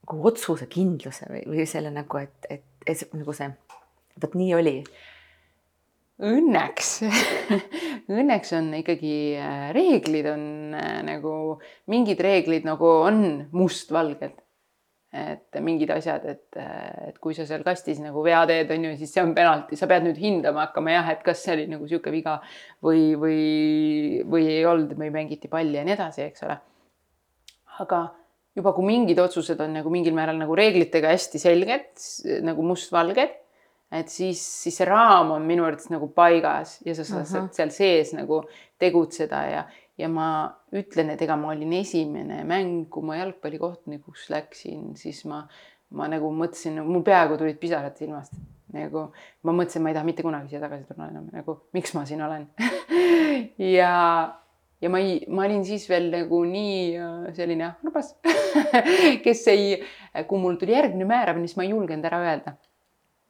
nagu 0.04 0.28
otsusekindluse 0.30 1.30
või, 1.32 1.44
või 1.48 1.68
selle 1.70 1.94
nagu, 1.94 2.20
et, 2.22 2.50
et, 2.52 2.66
et 2.88 3.14
nagu 3.16 3.36
see, 3.36 3.50
vot 4.22 4.38
nii 4.38 4.54
oli 4.58 4.78
õnneks 6.24 6.90
õnneks 8.20 8.54
on 8.58 8.70
ikkagi 8.78 9.16
äh, 9.40 9.68
reeglid 9.76 10.30
on 10.30 10.46
äh, 10.78 11.02
nagu 11.08 11.34
mingid 11.92 12.22
reeglid 12.24 12.68
nagu 12.68 12.90
on 13.10 13.24
mustvalged. 13.52 14.40
et 15.14 15.60
mingid 15.62 15.92
asjad, 15.94 16.24
et, 16.26 16.56
äh, 16.58 17.10
et 17.10 17.18
kui 17.22 17.36
sa 17.38 17.44
seal 17.46 17.62
kastis 17.62 18.00
nagu 18.02 18.24
vea 18.26 18.40
teed, 18.50 18.72
on 18.74 18.88
ju, 18.88 18.94
siis 18.98 19.12
see 19.14 19.22
on 19.22 19.36
penalti, 19.38 19.78
sa 19.78 19.86
pead 19.86 20.08
nüüd 20.08 20.18
hindama 20.18 20.64
hakkama 20.66 20.96
jah, 20.96 21.12
et 21.14 21.22
kas 21.26 21.44
see 21.46 21.54
oli 21.54 21.68
nagu 21.70 21.86
sihuke 21.86 22.10
viga 22.14 22.40
või, 22.82 23.12
või, 23.22 23.44
või 24.26 24.48
ei 24.56 24.66
olnud 24.66 24.96
või 24.98 25.12
mängiti 25.14 25.52
palli 25.52 25.78
ja 25.78 25.86
nii 25.86 25.94
edasi, 25.94 26.26
eks 26.26 26.48
ole. 26.48 26.58
aga 27.86 28.02
juba 28.56 28.74
kui 28.74 28.86
mingid 28.86 29.20
otsused 29.20 29.62
on 29.64 29.80
nagu 29.80 29.90
mingil 29.94 30.14
määral 30.14 30.38
nagu 30.38 30.56
reeglitega 30.56 31.14
hästi 31.14 31.42
selged, 31.42 31.90
nagu 32.46 32.66
mustvalged 32.68 33.40
et 33.94 34.10
siis, 34.10 34.42
siis 34.64 34.80
see 34.80 34.88
raam 34.90 35.32
on 35.36 35.46
minu 35.46 35.66
arvates 35.68 35.92
nagu 35.94 36.10
paigas 36.16 36.80
ja 36.86 36.96
sa 36.98 37.06
saad 37.06 37.28
uh 37.28 37.34
-huh. 37.34 37.50
seal 37.54 37.70
sees 37.70 38.14
nagu 38.14 38.42
tegutseda 38.80 39.42
ja, 39.50 39.64
ja 39.98 40.10
ma 40.10 40.28
ütlen, 40.74 41.10
et 41.14 41.22
ega 41.22 41.36
ma 41.38 41.52
olin 41.54 41.74
esimene 41.74 42.44
mäng, 42.44 42.90
kui 42.90 43.04
ma 43.04 43.18
jalgpallikohtunikuks 43.18 44.30
läksin, 44.30 44.96
siis 44.98 45.26
ma, 45.26 45.48
ma 45.90 46.08
nagu 46.08 46.32
mõtlesin, 46.32 46.82
mul 46.84 47.04
peaaegu 47.04 47.38
tulid 47.38 47.60
pisarad 47.60 47.98
silmast 47.98 48.34
nagu 48.74 49.12
ma 49.44 49.52
mõtlesin, 49.52 49.82
ma 49.82 49.90
ei 49.90 49.94
taha 49.94 50.06
mitte 50.06 50.24
kunagi 50.24 50.50
siia 50.50 50.62
tagasi 50.62 50.88
tulla 50.90 51.10
enam, 51.10 51.28
nagu 51.32 51.60
miks 51.74 51.94
ma 51.94 52.06
siin 52.06 52.22
olen 52.22 52.48
ja, 53.80 53.94
ja 54.84 54.92
ma 54.92 55.00
ei, 55.00 55.16
ma 55.32 55.46
olin 55.48 55.64
siis 55.66 55.88
veel 55.90 56.10
nagu 56.12 56.44
nii 56.48 56.78
äh, 57.00 57.32
selline 57.38 57.70
armas 57.72 58.14
kes 59.26 59.48
ei, 59.54 59.78
kui 60.28 60.42
mul 60.42 60.60
tuli 60.60 60.76
järgmine 60.76 61.08
määramine, 61.08 61.48
siis 61.48 61.60
ma 61.60 61.68
ei 61.68 61.72
julgenud 61.74 62.08
ära 62.10 62.20
öelda. 62.28 62.58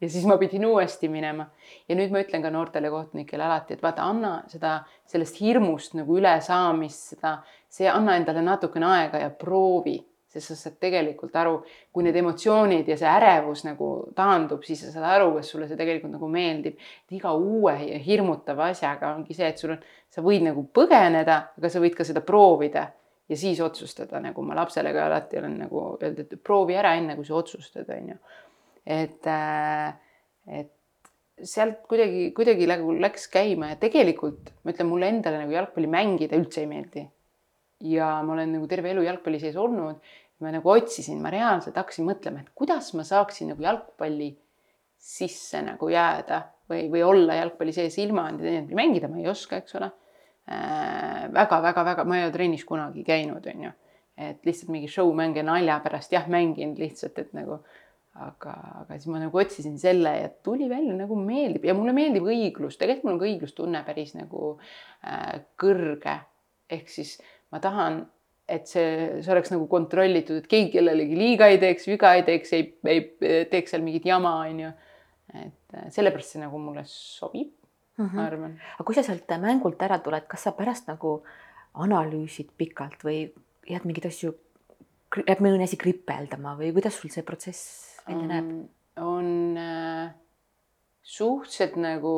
Ja 0.02 0.10
siis 0.12 0.26
ma 0.28 0.36
pidin 0.38 0.66
uuesti 0.68 1.08
minema. 1.08 1.46
ja 1.88 1.96
nüüd 1.96 2.12
ma 2.12 2.20
ütlen 2.20 2.44
ka 2.44 2.50
noortele 2.52 2.90
kohtunikele 2.92 3.46
alati, 3.46 3.78
et 3.78 3.84
vaata, 3.84 4.04
anna 4.04 4.34
seda, 4.52 4.82
sellest 5.08 5.38
hirmust 5.40 5.96
nagu 5.96 6.18
ülesaamist, 6.20 7.14
seda, 7.14 7.38
see, 7.72 7.88
anna 7.88 8.18
endale 8.20 8.44
natukene 8.44 8.90
aega 8.90 9.22
ja 9.22 9.30
proovi, 9.30 10.02
sest 10.34 10.52
sa 10.52 10.58
saad 10.58 10.80
tegelikult 10.82 11.36
aru, 11.40 11.60
kui 11.94 12.06
need 12.06 12.18
emotsioonid 12.20 12.90
ja 12.90 12.98
see 13.00 13.10
ärevus 13.10 13.64
nagu 13.68 13.90
taandub, 14.18 14.66
siis 14.66 14.82
sa 14.86 14.94
saad 14.96 15.08
aru, 15.12 15.32
kas 15.38 15.54
sulle 15.54 15.70
see 15.70 15.80
tegelikult 15.80 16.16
nagu 16.16 16.30
meeldib. 16.32 16.78
et 16.78 17.18
iga 17.20 17.34
uue 17.38 17.78
ja 17.92 18.02
hirmutava 18.02 18.72
asjaga 18.74 19.14
ongi 19.16 19.38
see, 19.38 19.48
et 19.48 19.62
sul 19.62 19.78
on, 19.78 19.82
sa 20.10 20.26
võid 20.26 20.46
nagu 20.50 20.66
põgeneda, 20.74 21.40
aga 21.58 21.70
sa 21.70 21.82
võid 21.84 21.96
ka 21.98 22.08
seda 22.08 22.22
proovida 22.26 22.88
ja 23.30 23.38
siis 23.40 23.62
otsustada, 23.64 24.20
nagu 24.20 24.42
ma 24.44 24.58
lapsele 24.58 24.92
ka 24.94 25.06
alati 25.06 25.40
olen 25.40 25.60
nagu 25.66 25.84
öelnud, 26.02 26.26
et 26.26 26.42
proovi 26.44 26.76
ära 26.76 26.98
enne, 26.98 27.16
kui 27.16 27.26
sa 27.26 27.38
otsustad, 27.40 27.90
on 27.94 28.16
ju 28.16 28.18
et, 28.86 29.28
äh, 29.28 29.94
et 30.48 30.72
sealt 31.44 31.84
kuidagi, 31.90 32.30
kuidagi 32.36 32.68
nagu 32.70 32.94
läks 33.00 33.28
käima 33.32 33.72
ja 33.72 33.80
tegelikult 33.82 34.52
ma 34.64 34.74
ütlen, 34.74 34.90
mulle 34.90 35.10
endale 35.12 35.42
nagu 35.42 35.56
jalgpalli 35.56 35.90
mängida 35.92 36.38
üldse 36.40 36.64
ei 36.64 36.70
meeldi. 36.70 37.06
ja 37.84 38.22
ma 38.24 38.36
olen 38.36 38.54
nagu 38.56 38.68
terve 38.72 38.94
elu 38.94 39.02
jalgpalli 39.04 39.40
sees 39.42 39.58
olnud. 39.60 39.98
Ma 40.44 40.52
nagu 40.54 40.70
otsisin, 40.70 41.22
ma 41.24 41.32
reaalselt 41.34 41.78
hakkasin 41.80 42.08
mõtlema, 42.08 42.44
et 42.44 42.54
kuidas 42.58 42.92
ma 42.98 43.06
saaksin 43.08 43.54
nagu 43.54 43.64
jalgpalli 43.64 44.32
sisse 45.04 45.62
nagu 45.66 45.90
jääda 45.92 46.42
või, 46.70 46.88
või 46.92 47.04
olla 47.04 47.38
jalgpalli 47.42 47.76
sees 47.76 47.98
ilma 48.04 48.30
mängida 48.32 49.10
ma 49.12 49.20
ei 49.20 49.30
oska, 49.32 49.60
eks 49.60 49.80
ole 49.80 49.90
äh,. 50.48 51.30
väga-väga-väga, 51.34 52.06
ma 52.08 52.20
ei 52.20 52.28
ole 52.28 52.36
trennis 52.36 52.66
kunagi 52.68 53.04
käinud, 53.08 53.48
on 53.54 53.68
ju, 53.68 53.72
et 54.30 54.46
lihtsalt 54.48 54.72
mingi 54.72 54.92
show 54.92 55.12
mänge 55.16 55.44
nalja 55.44 55.80
pärast 55.84 56.14
jah, 56.16 56.28
mängin 56.32 56.76
lihtsalt, 56.80 57.20
et 57.20 57.34
nagu 57.36 57.60
aga, 58.14 58.54
aga 58.84 58.98
siis 58.98 59.10
ma 59.10 59.22
nagu 59.24 59.40
otsisin 59.42 59.78
selle 59.82 60.12
ja 60.20 60.30
tuli 60.46 60.68
välja 60.70 60.96
nagu 60.98 61.18
meeldib 61.18 61.66
ja 61.66 61.76
mulle 61.78 61.96
meeldib 61.98 62.28
õiglus, 62.30 62.78
tegelikult 62.78 63.08
mul 63.08 63.16
on 63.16 63.22
ka 63.24 63.30
õiglustunne 63.30 63.84
päris 63.88 64.14
nagu 64.18 64.56
äh, 65.02 65.42
kõrge. 65.60 66.20
ehk 66.74 66.90
siis 66.90 67.18
ma 67.52 67.60
tahan, 67.62 68.04
et 68.50 68.68
see, 68.68 69.22
see 69.24 69.32
oleks 69.32 69.54
nagu 69.54 69.68
kontrollitud, 69.72 70.42
et 70.42 70.48
keegi 70.52 70.74
kellelegi 70.78 71.16
liiga 71.16 71.48
ei 71.48 71.60
teeks, 71.62 71.88
viga 71.88 72.14
ei 72.18 72.26
teeks, 72.28 72.54
ei, 72.58 72.66
ei 72.86 73.46
teeks 73.52 73.72
seal 73.72 73.86
mingit 73.86 74.06
jama, 74.10 74.36
onju 74.48 74.74
et 75.34 75.78
äh, 75.78 75.90
sellepärast 75.94 76.36
see 76.36 76.42
nagu 76.44 76.60
mulle 76.62 76.84
sobib 76.90 77.50
mm, 77.50 78.06
-hmm. 78.06 78.16
ma 78.16 78.26
arvan. 78.28 78.60
aga 78.76 78.86
kui 78.86 78.96
sa 78.96 79.04
sealt 79.04 79.30
mängult 79.42 79.82
ära 79.82 80.00
tuled, 80.00 80.28
kas 80.28 80.44
sa 80.44 80.52
pärast 80.52 80.88
nagu 80.88 81.24
analüüsid 81.74 82.52
pikalt 82.58 83.04
või 83.04 83.34
jääd 83.70 83.86
mingeid 83.86 84.06
asju, 84.12 84.34
jääb 85.28 85.42
mõni 85.42 85.64
asi 85.64 85.78
kripeldama 85.78 86.58
või 86.60 86.74
kuidas 86.74 87.00
sul 87.00 87.10
see 87.10 87.24
protsess 87.24 88.00
välja 88.08 88.28
näeb? 88.28 88.70
on 88.98 89.53
äh, 89.53 89.53
suhteliselt 91.04 91.76
nagu, 91.84 92.14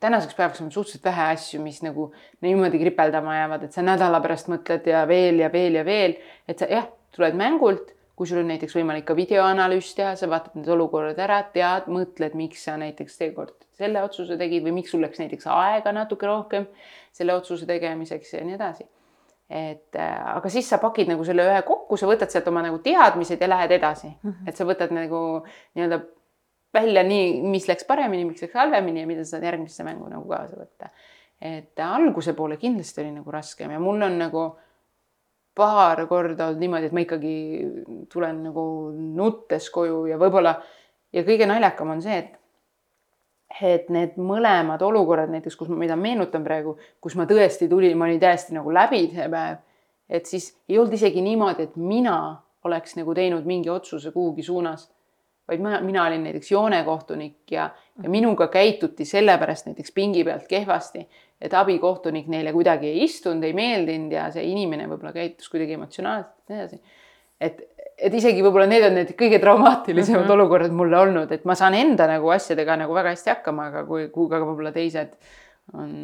tänaseks 0.00 0.34
päevaks 0.34 0.60
on 0.64 0.72
suhteliselt 0.72 1.04
vähe 1.04 1.30
asju, 1.36 1.60
mis 1.62 1.82
nagu 1.84 2.10
niimoodi 2.40 2.80
kripeldama 2.80 3.36
jäävad, 3.36 3.66
et 3.66 3.76
sa 3.76 3.84
nädala 3.84 4.20
pärast 4.24 4.48
mõtled 4.48 4.86
ja 4.88 5.04
veel 5.08 5.42
ja 5.44 5.52
veel 5.52 5.76
ja 5.76 5.84
veel, 5.84 6.16
et 6.48 6.58
sa 6.58 6.68
jah, 6.70 6.88
tuled 7.16 7.36
mängult 7.36 7.92
kui 8.20 8.28
sul 8.28 8.42
on 8.42 8.50
näiteks 8.52 8.74
võimalik 8.76 9.06
ka 9.08 9.14
videoanalüüs 9.16 9.94
teha, 9.96 10.10
sa 10.12 10.26
vaatad 10.28 10.58
need 10.58 10.68
olukorrad 10.68 11.16
ära, 11.24 11.38
tead, 11.54 11.86
mõtled, 11.88 12.34
miks 12.36 12.66
sa 12.66 12.74
näiteks 12.76 13.14
seekord 13.16 13.54
selle 13.80 14.02
otsuse 14.04 14.36
tegid 14.36 14.66
või 14.66 14.74
miks 14.76 14.92
sul 14.92 15.00
läks 15.00 15.22
näiteks 15.22 15.48
aega 15.48 15.94
natuke 15.96 16.28
rohkem 16.28 16.66
selle 17.16 17.32
otsuse 17.32 17.64
tegemiseks 17.64 18.34
ja 18.34 18.42
nii 18.44 18.58
edasi. 18.58 18.84
et 19.50 19.96
äh, 19.96 20.18
aga 20.36 20.52
siis 20.52 20.68
sa 20.68 20.76
pakid 20.78 21.08
nagu 21.08 21.24
selle 21.24 21.46
ühe 21.48 21.62
kokku, 21.66 21.96
sa 21.96 22.06
võtad 22.06 22.30
sealt 22.30 22.52
oma 22.52 22.60
nagu 22.62 22.78
teadmised 22.84 23.40
ja 23.40 23.48
lähed 23.48 23.72
edasi 23.74 24.06
mm, 24.10 24.30
-hmm. 24.30 24.48
et 24.52 24.56
sa 24.56 24.68
võtad 24.68 24.92
nagu 24.94 25.22
nii-öelda 25.74 26.02
välja 26.74 27.02
nii, 27.06 27.40
mis 27.50 27.68
läks 27.68 27.86
paremini, 27.88 28.24
miks 28.28 28.44
läks 28.44 28.54
halvemini 28.54 29.02
ja 29.02 29.08
mida 29.10 29.24
sa 29.24 29.36
saad 29.36 29.46
järgmisse 29.48 29.86
mängu 29.86 30.08
nagu 30.10 30.28
kaasa 30.28 30.58
võtta. 30.60 30.90
et 31.40 31.80
alguse 31.80 32.34
poole 32.36 32.58
kindlasti 32.60 33.00
oli 33.00 33.14
nagu 33.14 33.30
raskem 33.32 33.70
ja 33.72 33.78
mul 33.80 34.02
on 34.02 34.18
nagu 34.20 34.42
paar 35.56 36.06
korda 36.06 36.50
olnud 36.50 36.60
niimoodi, 36.60 36.90
et 36.90 36.92
ma 36.92 37.00
ikkagi 37.00 37.36
tulen 38.12 38.42
nagu 38.44 38.64
nuttes 38.92 39.70
koju 39.72 40.04
ja 40.10 40.18
võib-olla 40.20 40.54
ja 41.12 41.24
kõige 41.26 41.48
naljakam 41.48 41.96
on 41.96 42.04
see, 42.04 42.18
et 42.18 42.36
et 43.60 43.88
need 43.90 44.14
mõlemad 44.14 44.82
olukorrad 44.86 45.32
näiteks, 45.32 45.56
kus 45.58 45.68
mida 45.74 45.96
meenutan 45.98 46.44
praegu, 46.46 46.76
kus 47.02 47.16
ma 47.18 47.26
tõesti 47.28 47.66
tulin, 47.68 47.96
ma 47.98 48.06
olin 48.06 48.20
täiesti 48.22 48.54
nagu 48.54 48.70
läbi 48.70 49.08
see 49.10 49.26
päev, 49.32 49.58
et 50.08 50.30
siis 50.30 50.52
ei 50.68 50.78
olnud 50.78 50.94
isegi 50.94 51.22
niimoodi, 51.24 51.66
et 51.66 51.74
mina 51.76 52.14
oleks 52.64 52.94
nagu 52.96 53.14
teinud 53.16 53.48
mingi 53.48 53.72
otsuse 53.72 54.12
kuhugi 54.14 54.44
suunas, 54.46 54.86
vaid 55.50 55.64
ma, 55.64 55.80
mina 55.84 56.04
olin 56.06 56.22
näiteks 56.26 56.52
joonekohtunik 56.52 57.50
ja, 57.50 57.70
ja 58.02 58.12
minuga 58.12 58.48
käituti 58.52 59.04
sellepärast 59.08 59.66
näiteks 59.66 59.92
pingi 59.96 60.24
pealt 60.24 60.46
kehvasti, 60.50 61.02
et 61.40 61.54
abikohtunik 61.56 62.28
neile 62.30 62.52
kuidagi 62.54 62.92
ei 62.92 63.04
istunud, 63.08 63.44
ei 63.44 63.56
meeldinud 63.56 64.14
ja 64.14 64.28
see 64.34 64.46
inimene 64.52 64.86
võib-olla 64.90 65.12
käitus 65.16 65.50
kuidagi 65.52 65.76
emotsionaalselt 65.78 66.36
ja 66.48 66.54
nii 66.54 66.62
edasi. 66.62 66.80
et, 67.40 67.62
et 67.98 68.16
isegi 68.20 68.44
võib-olla 68.44 68.68
need 68.70 68.86
on 68.86 68.96
need 69.00 69.12
kõige 69.18 69.40
traumaatilisemad 69.42 70.22
mm 70.22 70.26
-hmm. 70.26 70.38
olukorrad 70.38 70.76
mulle 70.76 70.98
olnud, 70.98 71.32
et 71.32 71.44
ma 71.44 71.56
saan 71.58 71.74
enda 71.74 72.06
nagu 72.10 72.30
asjadega 72.36 72.76
nagu 72.84 72.94
väga 72.94 73.14
hästi 73.16 73.34
hakkama, 73.34 73.70
aga 73.72 73.84
kui, 73.88 74.08
kui 74.14 74.28
ka 74.30 74.42
võib-olla 74.44 74.72
teised 74.72 75.16
on, 75.74 75.94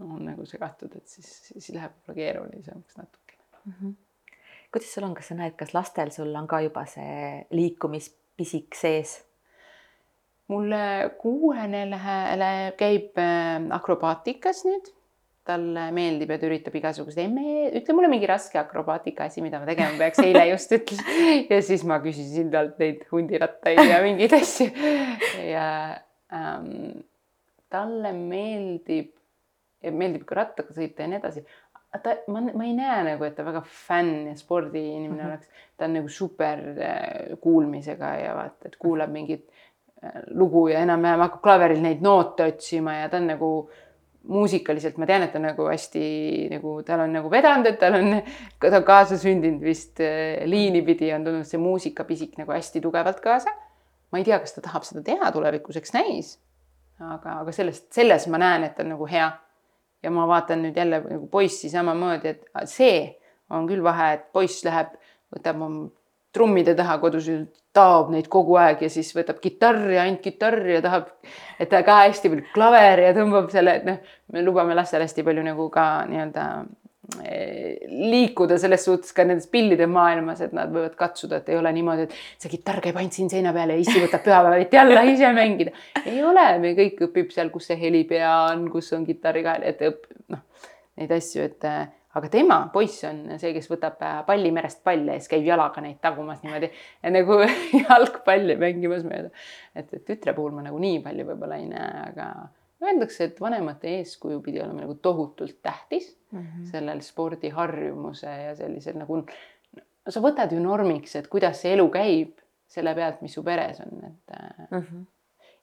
on 0.00 0.24
nagu 0.24 0.46
segatud, 0.46 0.96
et 0.96 1.06
siis, 1.06 1.30
siis 1.52 1.72
läheb 1.76 1.92
võib-olla 1.92 2.20
keerulisemaks 2.20 2.96
natukene 2.98 3.42
mm. 3.64 3.72
-hmm. 3.72 3.94
kuidas 4.72 4.94
sul 4.94 5.08
on, 5.08 5.14
kas 5.14 5.28
sa 5.28 5.38
näed, 5.38 5.56
kas 5.56 5.74
lastel 5.74 6.10
sul 6.10 6.34
on 6.34 6.48
ka 6.48 6.60
juba 6.60 6.86
see 6.86 7.46
liikumispisik 8.42 8.74
sees? 8.74 9.22
mulle 10.48 11.14
kuuene 11.16 11.86
lähele 11.88 12.74
käib 12.76 13.16
äh, 13.16 13.62
akrobaatikas 13.72 14.66
nüüd. 14.66 14.90
talle 15.46 15.88
meeldib 15.90 16.30
ja 16.30 16.36
ta 16.38 16.46
üritab 16.46 16.74
igasuguseid, 16.76 17.24
emme, 17.24 17.70
ütle 17.74 17.94
mulle 17.96 18.10
mingi 18.10 18.28
raske 18.30 18.60
akrobaatika 18.60 19.24
asi, 19.26 19.42
mida 19.42 19.58
ma 19.58 19.66
tegema 19.66 19.96
peaks, 19.98 20.20
eile 20.22 20.44
just 20.52 20.70
ütles. 20.76 21.00
ja 21.50 21.58
siis 21.66 21.82
ma 21.88 21.96
küsisin 22.04 22.52
talt 22.52 22.76
neid 22.78 23.02
hundirattaid 23.10 23.80
ja 23.80 24.02
mingeid 24.04 24.36
asju. 24.36 24.68
ja 25.48 25.66
ähm, 26.30 27.00
talle 27.72 28.12
meeldib, 28.14 29.10
meeldib 29.88 30.28
ka 30.28 30.38
rattaga 30.42 30.76
sõita 30.76 31.06
ja 31.06 31.10
nii 31.10 31.22
edasi 31.22 31.42
ta, 32.02 32.16
ma, 32.32 32.40
ma 32.40 32.64
ei 32.64 32.72
näe 32.76 33.02
nagu, 33.12 33.24
et 33.24 33.36
ta 33.36 33.44
väga 33.44 33.64
fänn 33.66 34.30
ja 34.30 34.36
spordiinimene 34.36 35.12
mm 35.12 35.18
-hmm. 35.20 35.28
oleks, 35.28 35.66
ta 35.76 35.84
on 35.84 35.98
nagu 35.98 36.08
super 36.08 36.58
äh, 36.78 37.38
kuulmisega 37.40 38.14
ja 38.24 38.34
vaata, 38.36 38.68
et 38.68 38.76
kuulab 38.76 39.10
mingit 39.10 39.48
lugu 40.34 40.66
ja 40.68 40.82
enam-vähem 40.82 41.22
hakkab 41.22 41.42
klaveril 41.44 41.82
neid 41.82 42.02
noote 42.02 42.44
otsima 42.50 42.96
ja 42.96 43.08
ta 43.08 43.20
on 43.20 43.26
nagu 43.30 43.50
muusikaliselt, 44.28 44.98
ma 45.02 45.06
tean, 45.06 45.24
et 45.26 45.32
ta 45.34 45.40
nagu 45.42 45.66
hästi 45.66 46.02
nagu 46.52 46.76
tal 46.86 47.04
on 47.04 47.14
nagu 47.16 47.30
vedanud, 47.30 47.66
et 47.66 47.78
tal 47.78 47.98
on, 47.98 48.16
ta 48.62 48.70
on 48.78 48.86
kaasasündinud 48.86 49.62
vist 49.66 50.02
äh, 50.02 50.42
liini 50.46 50.82
pidi 50.86 51.10
on 51.14 51.26
tulnud 51.26 51.46
see 51.48 51.60
muusikapisik 51.62 52.38
nagu 52.38 52.54
hästi 52.54 52.82
tugevalt 52.82 53.22
kaasa. 53.22 53.54
ma 54.12 54.20
ei 54.20 54.26
tea, 54.28 54.36
kas 54.42 54.52
ta 54.52 54.60
tahab 54.60 54.84
seda 54.84 55.00
teha 55.06 55.30
tulevikus, 55.32 55.78
eks 55.80 55.94
näis. 55.94 56.34
aga, 57.00 57.38
aga 57.40 57.52
sellest, 57.52 57.88
selles 57.94 58.26
ma 58.28 58.38
näen, 58.42 58.66
et 58.66 58.76
ta 58.76 58.84
on 58.84 58.92
nagu 58.94 59.08
hea. 59.10 59.30
Ja 60.02 60.10
ma 60.10 60.26
vaatan 60.28 60.64
nüüd 60.66 60.76
jälle 60.76 61.02
nagu 61.04 61.26
poissi 61.30 61.70
samamoodi, 61.70 62.34
et 62.34 62.68
see 62.70 62.96
on 63.50 63.66
küll 63.68 63.84
vahe, 63.84 64.12
et 64.16 64.30
poiss 64.32 64.64
läheb, 64.64 64.94
võtab 65.32 65.60
trummide 66.32 66.74
taha 66.76 66.96
kodus 67.00 67.28
taob 67.76 68.10
neid 68.12 68.28
kogu 68.32 68.56
aeg 68.60 68.82
ja 68.84 68.90
siis 68.92 69.12
võtab 69.16 69.40
kitarri, 69.40 69.98
ainult 70.00 70.22
kitarri 70.24 70.76
ja 70.76 70.82
tahab, 70.84 71.08
et 71.60 71.70
ta 71.72 71.82
ka 71.86 72.02
hästi 72.06 72.32
palju 72.32 72.46
klaveri 72.54 73.08
ja 73.08 73.14
tõmbab 73.16 73.50
selle, 73.52 73.76
et 73.80 73.88
noh, 73.88 73.98
me 74.32 74.44
lubame 74.44 74.76
lastel 74.76 75.04
hästi 75.04 75.24
palju 75.26 75.44
nagu 75.44 75.68
ka 75.72 75.86
nii-öelda 76.08 76.46
liikuda 77.20 78.58
selles 78.60 78.84
suhtes 78.86 79.14
ka 79.16 79.26
nendes 79.26 79.48
pillide 79.52 79.86
maailmas, 79.90 80.40
et 80.44 80.54
nad 80.56 80.72
võivad 80.72 80.94
katsuda, 80.98 81.40
et 81.42 81.50
ei 81.52 81.58
ole 81.58 81.72
niimoodi, 81.76 82.08
et 82.08 82.42
see 82.42 82.52
kitarr 82.52 82.82
käib 82.84 82.98
ainult 83.00 83.16
siin 83.16 83.30
seina 83.32 83.52
peal 83.56 83.74
ja 83.74 83.78
issi 83.80 83.98
võtab 84.02 84.24
pühapäeviti 84.26 84.80
alla 84.80 85.06
ise 85.08 85.32
mängida. 85.36 85.74
ei 86.04 86.22
ole, 86.24 86.46
me 86.62 86.74
kõik 86.78 87.02
õpib 87.08 87.32
seal, 87.34 87.50
kus 87.54 87.70
see 87.70 87.80
helipea 87.80 88.30
on, 88.52 88.68
kus 88.72 88.92
on 88.96 89.06
kitarri 89.08 89.44
kael, 89.46 89.66
et 89.68 89.82
õpib 89.88 90.22
noh, 90.34 90.44
neid 91.00 91.12
asju, 91.18 91.48
et 91.50 91.68
aga 92.12 92.28
tema, 92.32 92.58
poiss 92.72 93.04
on 93.08 93.22
see, 93.40 93.52
kes 93.56 93.68
võtab 93.70 94.00
äh, 94.04 94.18
palli 94.26 94.50
merest 94.52 94.82
palle 94.84 95.16
ja 95.16 95.22
siis 95.22 95.32
käib 95.32 95.46
jalaga 95.48 95.84
neid 95.84 96.00
tagumas 96.04 96.42
niimoodi 96.44 96.68
ja 96.68 97.12
nagu 97.12 97.38
jalgpalli 97.86 98.56
mängimas 98.60 99.06
mööda. 99.08 99.32
et, 99.74 99.88
et 99.88 100.04
tütre 100.04 100.34
puhul 100.36 100.52
ma 100.56 100.64
nagu 100.66 100.80
nii 100.82 101.00
palju 101.04 101.28
võib-olla 101.30 101.60
ei 101.60 101.70
näe, 101.70 102.10
aga 102.10 102.28
öeldakse, 102.88 103.30
et 103.30 103.40
vanemate 103.40 103.96
eeskuju 103.98 104.40
pidi 104.42 104.60
olema 104.62 104.84
nagu 104.84 104.94
tohutult 104.94 105.58
tähtis 105.62 106.12
mm 106.30 106.42
-hmm. 106.42 106.68
sellel 106.70 107.00
spordiharjumuse 107.00 108.36
ja 108.46 108.54
sellisel 108.58 108.98
nagu 108.98 109.16
no, 109.22 109.82
sa 110.08 110.20
võtad 110.20 110.52
ju 110.52 110.60
normiks, 110.60 111.16
et 111.16 111.28
kuidas 111.28 111.60
see 111.62 111.74
elu 111.76 111.88
käib 111.90 112.38
selle 112.66 112.94
pealt, 112.94 113.20
mis 113.22 113.34
su 113.34 113.42
peres 113.42 113.80
on, 113.80 113.98
et 114.04 114.38
mm. 114.70 114.78
-hmm 114.78 115.04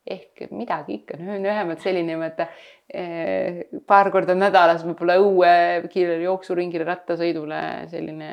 ehk 0.09 0.47
midagi 0.51 0.93
ikka, 0.93 1.17
vähemalt 1.19 1.83
selline, 1.83 2.15
vaata 2.17 2.47
eh, 2.93 3.65
paar 3.87 4.09
korda 4.11 4.35
nädalas 4.37 4.85
võib-olla 4.87 5.19
õue 5.21 5.51
kiirele 5.91 6.23
jooksuringile, 6.23 6.87
rattasõidule, 6.87 7.61
selline 7.91 8.31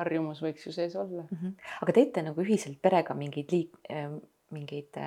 harjumus 0.00 0.40
võiks 0.44 0.66
ju 0.66 0.72
sees 0.72 0.96
olla 0.96 1.26
mm. 1.26 1.36
-hmm. 1.36 1.54
aga 1.84 1.92
teete 1.98 2.24
nagu 2.24 2.40
ühiselt 2.40 2.80
perega 2.82 3.14
mingeid 3.18 3.52
liik-, 3.52 3.80
eh, 3.88 4.08
mingeid 4.50 5.00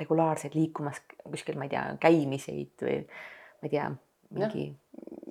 regulaarseid 0.00 0.54
liikumas 0.56 1.02
kuskil, 1.24 1.58
ma 1.60 1.68
ei 1.68 1.74
tea, 1.74 1.84
käimiseid 2.00 2.86
või 2.86 2.98
ma 3.02 3.68
ei 3.68 3.74
tea, 3.74 3.90
mingi 4.32 4.68
no 4.70 4.82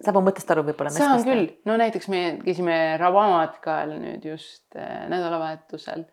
saab 0.01 0.17
mu 0.17 0.25
mõttest 0.29 0.49
aru 0.53 0.63
võib-olla? 0.65 0.93
saan 0.93 1.23
küll, 1.25 1.47
no 1.69 1.77
näiteks 1.79 2.09
me 2.11 2.21
käisime 2.41 2.77
Ravamatkal 3.01 3.93
nüüd 3.99 4.25
just 4.25 4.65
äh, 4.77 5.05
nädalavahetusel 5.11 6.05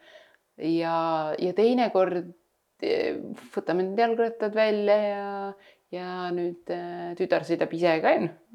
ja, 0.59 0.99
ja 1.39 1.55
teinekord 1.57 2.35
võtame 2.79 3.89
need 3.89 3.99
jalgrattad 3.99 4.55
välja 4.55 4.97
ja, 5.03 5.31
ja 5.95 6.11
nüüd 6.35 6.71
äh, 6.75 7.15
tütar 7.19 7.47
sõidab 7.49 7.73
ise 7.75 7.97
ka 8.05 8.13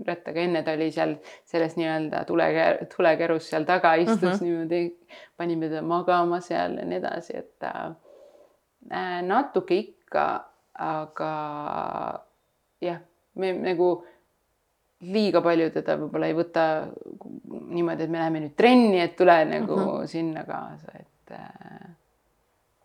rattaga, 0.07 0.45
enne 0.45 0.63
ta 0.63 0.77
oli 0.77 0.91
seal 0.95 1.17
selles 1.49 1.75
nii-öelda 1.79 2.23
tule, 2.29 2.47
tulekerus 2.93 3.49
seal 3.51 3.67
taga 3.67 3.95
istus 3.99 4.21
mhm. 4.21 4.37
-huh. 4.37 4.45
niimoodi, 4.47 4.83
panime 5.37 5.69
ta 5.73 5.81
magama 5.81 6.39
seal 6.45 6.77
ja 6.79 6.87
nii 6.87 7.01
edasi, 7.01 7.37
et 7.41 7.67
äh, 7.67 7.91
natuke 8.89 9.77
ikka, 9.77 10.25
aga 10.73 11.31
jah, 12.83 12.99
me 13.39 13.53
nagu 13.53 13.89
liiga 15.03 15.41
palju 15.43 15.69
teda 15.73 15.97
võib-olla 15.99 16.29
ei 16.29 16.37
võta 16.37 16.63
niimoodi, 17.49 18.05
et 18.05 18.13
me 18.13 18.21
läheme 18.21 18.43
nüüd 18.45 18.55
trenni, 18.59 19.01
et 19.03 19.17
tule 19.19 19.35
nagu 19.49 19.73
uh 19.73 19.81
mhm. 19.81 19.97
-huh. 19.97 20.07
sinna 20.07 20.45
kaasa, 20.47 20.91
et 20.99 21.31
äh, 21.31 21.91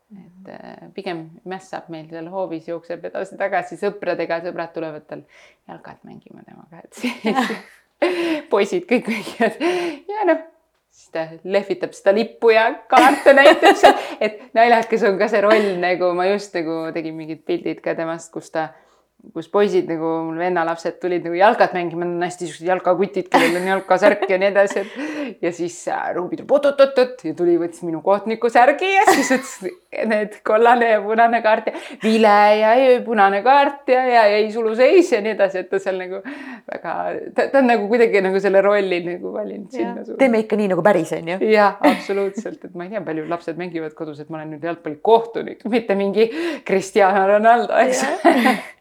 et 0.09 0.49
äh, 0.49 0.93
pigem 0.95 1.27
mässab 1.45 1.91
meil 1.93 2.09
seal 2.09 2.29
hoovis, 2.33 2.69
jookseb 2.69 3.05
edasi-tagasi 3.05 3.77
sõpradega, 3.77 4.41
sõbrad 4.41 4.73
tulevad 4.73 5.05
tal 5.07 5.25
jalkat 5.69 6.05
mängima 6.09 6.43
temaga, 6.47 6.81
et 6.85 6.93
siis 6.93 7.59
poisid 8.53 8.87
kõik 8.89 9.11
mängivad 9.13 9.61
ja 10.09 10.25
noh, 10.31 10.47
siis 10.99 11.13
ta 11.15 11.27
lehvitab 11.45 11.95
seda 11.95 12.15
lippu 12.17 12.51
ja 12.51 12.67
kaarte 12.91 13.33
näitab 13.37 13.79
seal, 13.79 13.95
et 14.21 14.41
naljakas 14.55 15.05
on 15.07 15.19
ka 15.21 15.29
see 15.31 15.43
roll 15.45 15.71
nagu 15.79 16.11
ma 16.19 16.27
just 16.33 16.55
nagu 16.59 16.81
tegin 16.95 17.15
mingid 17.15 17.45
pildid 17.47 17.83
ka 17.85 17.95
temast, 17.99 18.33
kus 18.35 18.51
ta 18.55 18.69
kus 19.35 19.49
poisid 19.51 19.89
nagu 19.91 20.09
mul 20.29 20.39
venna 20.39 20.63
lapsed 20.67 21.01
tulid 21.03 21.25
nagu 21.27 21.35
jalkat 21.37 21.73
mängima, 21.75 22.07
nad 22.07 22.21
on 22.21 22.23
hästi 22.23 22.47
siuksed 22.47 22.69
jalkakutid, 22.69 23.27
kellel 23.33 23.57
on 23.59 23.67
jalkasärk 23.67 24.23
ja 24.31 24.39
nii 24.39 24.51
edasi, 24.53 24.85
et 24.85 25.43
ja 25.43 25.51
siis 25.55 25.75
Ruubi 26.15 26.39
tuleb 26.39 26.55
oot-oot-oot 26.55 27.25
ja 27.27 27.35
tuli, 27.37 27.57
võttis 27.59 27.83
minu 27.83 28.01
kohtniku 28.05 28.51
särgi 28.53 28.93
ja 28.93 29.09
siis 29.11 29.33
ütles 29.35 29.75
need 30.09 30.39
kollane 30.47 30.93
ja 30.93 31.01
punane 31.03 31.41
kaart 31.43 31.71
ja 31.73 31.83
vile 32.05 32.37
ja, 32.61 32.77
ja 32.79 32.95
punane 33.03 33.43
kaart 33.43 33.91
ja, 33.91 34.05
ja 34.07 34.25
jäi 34.37 34.47
suluseis 34.55 35.11
ja 35.13 35.21
nii 35.25 35.35
edasi, 35.35 35.65
et 35.65 35.71
ta 35.73 35.83
seal 35.83 35.99
nagu 35.99 36.23
väga, 36.23 36.95
ta, 37.35 37.51
ta 37.51 37.59
on 37.59 37.71
nagu 37.73 37.91
kuidagi 37.91 38.23
nagu 38.23 38.41
selle 38.45 38.63
rolli 38.65 39.03
nagu 39.11 39.35
valinud 39.35 39.75
sinna. 39.75 40.07
teeme 40.23 40.45
ikka 40.47 40.61
nii 40.63 40.71
nagu 40.77 40.87
päris 40.87 41.13
on 41.19 41.35
ju. 41.35 41.43
jah, 41.51 41.77
absoluutselt, 41.91 42.63
et 42.71 42.79
ma 42.79 42.87
ei 42.87 42.95
tea, 42.95 43.03
palju 43.11 43.27
lapsed 43.35 43.59
mängivad 43.59 43.99
kodus, 43.99 44.23
et 44.23 44.31
ma 44.31 44.41
olen 44.41 44.55
nüüd 44.55 44.71
jalgpallikohtunik, 44.71 45.67
mitte 45.75 45.99
mingi 45.99 46.31
Cristiano 46.67 47.27
Ronaldo, 47.35 47.75
eks 47.83 48.07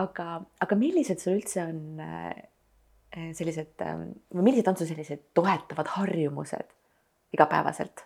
aga, 0.00 0.28
aga 0.62 0.78
millised 0.78 1.22
sul 1.22 1.38
üldse 1.38 1.64
on 1.64 2.02
äh, 2.04 3.32
sellised 3.36 3.80
ähm, 3.86 4.10
või 4.34 4.50
millised 4.50 4.68
on 4.70 4.78
sul 4.78 4.88
sellised 4.90 5.30
toetavad 5.36 5.90
harjumused 5.96 6.72
igapäevaselt? 7.36 8.04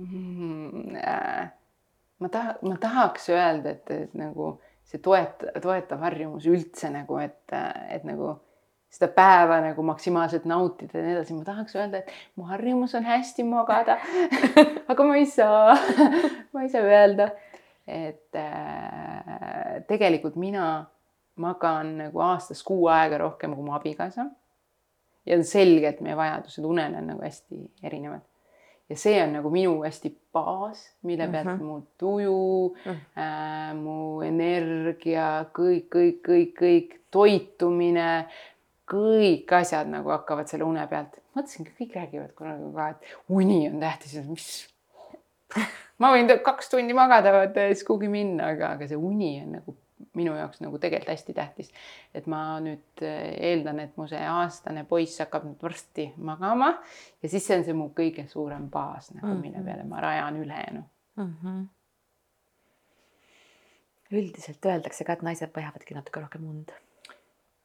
Mm,? 0.00 0.96
Äh, 0.98 1.50
ma 2.22 2.32
taha, 2.32 2.56
ma 2.66 2.78
tahaks 2.82 3.28
öelda, 3.32 3.76
et, 3.76 3.92
et 3.94 4.16
nagu 4.18 4.56
see 4.88 5.02
toet-, 5.02 5.46
toetav 5.62 6.02
harjumus 6.02 6.48
üldse 6.50 6.90
nagu, 6.92 7.18
et, 7.22 7.54
et 7.92 8.06
nagu 8.08 8.34
seda 8.92 9.08
päeva 9.14 9.60
nagu 9.64 9.84
maksimaalselt 9.88 10.44
nautida 10.48 10.98
ja 10.98 11.06
nii 11.06 11.14
edasi, 11.16 11.36
ma 11.36 11.46
tahaks 11.46 11.78
öelda, 11.78 12.02
et 12.02 12.10
mu 12.36 12.44
harjumus 12.50 12.92
on 12.98 13.06
hästi 13.08 13.46
magada. 13.48 13.96
Aga 14.92 15.06
ma 15.08 15.16
ei 15.16 15.28
saa. 15.30 15.78
Ma 16.52 16.66
ei 16.66 16.68
saa 16.68 16.84
öelda 16.84 17.30
et 17.86 18.36
äh, 18.38 19.82
tegelikult 19.88 20.36
mina 20.36 20.86
magan 21.36 21.96
nagu 21.98 22.22
aastas 22.22 22.62
kuu 22.62 22.86
aega 22.92 23.18
rohkem 23.18 23.54
kui 23.56 23.64
mu 23.64 23.74
abikaasa. 23.74 24.26
ja 25.26 25.36
on 25.36 25.44
selge, 25.46 25.88
et 25.88 26.00
meie 26.02 26.16
vajadused 26.18 26.64
unele 26.66 26.98
on 26.98 27.06
nagu 27.12 27.22
hästi 27.22 27.60
erinevad. 27.82 28.22
ja 28.90 28.96
see 28.96 29.22
on 29.22 29.32
nagu 29.38 29.50
minu 29.50 29.82
hästi 29.82 30.12
baas, 30.32 30.82
mille 31.02 31.28
pealt 31.28 31.46
mm 31.46 31.58
-hmm. 31.58 31.64
mu 31.64 31.82
tuju 31.98 32.74
mm, 32.84 32.92
-hmm. 32.92 33.22
äh, 33.22 33.76
mu 33.76 34.22
energia, 34.22 35.46
kõik, 35.58 35.88
kõik, 35.88 36.20
kõik, 36.28 36.52
kõik 36.60 36.98
toitumine, 37.10 38.28
kõik 38.92 39.52
asjad 39.52 39.88
nagu 39.88 40.10
hakkavad 40.10 40.46
selle 40.48 40.64
une 40.64 40.86
pealt. 40.86 41.18
mõtlesingi, 41.34 41.72
kõik 41.80 41.94
räägivad 41.94 42.34
kunagi 42.34 42.74
ka, 42.74 42.88
et 42.88 42.96
uni 43.28 43.68
on 43.68 43.80
tähtis, 43.80 44.28
mis 44.28 44.68
ma 46.02 46.10
võin 46.14 46.30
kaks 46.42 46.72
tundi 46.72 46.96
magada, 46.96 47.32
vaata 47.34 47.68
ja 47.68 47.74
siis 47.74 47.86
kuhugi 47.86 48.10
minna, 48.12 48.52
aga, 48.56 48.74
aga 48.76 48.90
see 48.90 48.98
uni 48.98 49.36
on 49.44 49.56
nagu 49.58 49.76
minu 50.18 50.34
jaoks 50.36 50.60
nagu 50.60 50.78
tegelikult 50.78 51.14
hästi 51.14 51.34
tähtis. 51.36 51.70
et 52.14 52.26
ma 52.26 52.60
nüüd 52.60 53.04
eh, 53.06 53.32
eeldan, 53.50 53.80
et 53.80 53.96
mu 53.96 54.06
see 54.10 54.20
aastane 54.20 54.84
poiss 54.88 55.22
hakkab 55.22 55.46
nüüd 55.48 55.62
varsti 55.62 56.10
magama 56.16 56.72
ja 57.22 57.28
siis 57.28 57.46
see 57.46 57.60
on 57.60 57.66
see 57.68 57.76
mu 57.76 57.90
kõige 57.96 58.26
suurem 58.28 58.68
baas 58.70 59.12
nagu 59.14 59.26
mm, 59.26 59.32
-hmm. 59.32 59.42
mille 59.46 59.64
peale 59.64 59.88
ma 59.88 60.00
rajan 60.04 60.36
ülejäänu 60.42 60.82
mm. 61.16 61.34
-hmm. 61.42 61.66
üldiselt 64.12 64.66
öeldakse 64.66 65.04
ka, 65.04 65.12
et 65.12 65.22
naised 65.22 65.54
vajavadki 65.56 65.94
natuke 65.94 66.20
rohkem 66.20 66.48
und 66.48 66.72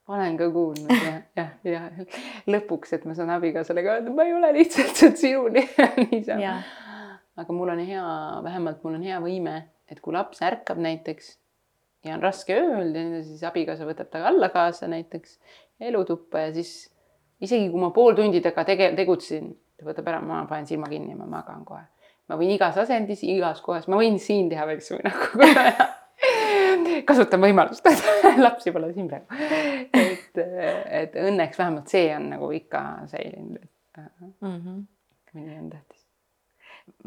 olen 0.07 0.37
ka 0.37 0.51
kuulnud 0.51 0.91
ja, 1.03 1.21
jah, 1.35 1.49
ja 1.63 1.81
lõpuks, 2.47 2.93
et 2.95 3.05
ma 3.05 3.13
saan 3.13 3.29
abikaasale 3.29 3.83
ka 3.83 3.97
öelda, 3.97 4.13
ma 4.13 4.23
ei 4.23 4.33
ole 4.33 4.53
lihtsalt 4.61 5.17
sinuni 5.17 5.67
niisama 6.11 6.61
aga 7.37 7.53
mul 7.53 7.69
on 7.69 7.81
hea, 7.85 8.05
vähemalt 8.43 8.83
mul 8.83 8.97
on 8.97 9.03
hea 9.05 9.19
võime, 9.21 9.57
et 9.91 10.01
kui 10.03 10.15
laps 10.15 10.41
ärkab 10.45 10.79
näiteks 10.81 11.35
ja 12.05 12.15
on 12.15 12.23
raske 12.23 12.55
ööl, 12.57 12.93
siis 13.25 13.43
abikaasa 13.47 13.87
võtab 13.87 14.09
ta 14.11 14.23
alla 14.29 14.49
kaasa 14.53 14.89
näiteks 14.91 15.37
elutuppa 15.89 16.47
ja 16.47 16.53
siis 16.55 16.71
isegi 17.43 17.69
kui 17.73 17.81
ma 17.81 17.91
pool 17.95 18.17
tundi 18.17 18.41
temaga 18.41 18.65
tege-, 18.71 18.93
tegutsesin, 18.97 19.51
ta 19.77 19.87
võtab 19.87 20.09
ära, 20.09 20.23
ma 20.23 20.41
panen 20.49 20.67
silma 20.69 20.89
kinni 20.91 21.13
ja 21.13 21.19
ma 21.19 21.29
magan 21.37 21.65
kohe. 21.67 21.85
ma 22.27 22.39
võin 22.39 22.55
igas 22.55 22.77
asendis, 22.81 23.23
igas 23.23 23.61
kohas, 23.65 23.87
ma 23.87 23.99
võin 24.01 24.17
siin 24.19 24.49
teha 24.51 24.65
väikse 24.69 24.97
uinaku 24.97 25.45
kasutan 27.07 27.41
võimalust, 27.43 27.85
lapsi 28.47 28.73
pole 28.75 28.89
siin 28.95 29.07
praegu. 29.11 29.27
et, 29.93 30.41
et 31.01 31.21
õnneks 31.21 31.59
vähemalt 31.59 31.93
see 31.93 32.09
on 32.15 32.31
nagu 32.33 32.49
ikka 32.57 32.83
säilinud, 33.13 33.61
et 33.61 33.71
mm 34.41 34.57
-hmm. 34.57 34.83
nii 35.37 35.59
on 35.61 35.69
tähtis 35.69 35.96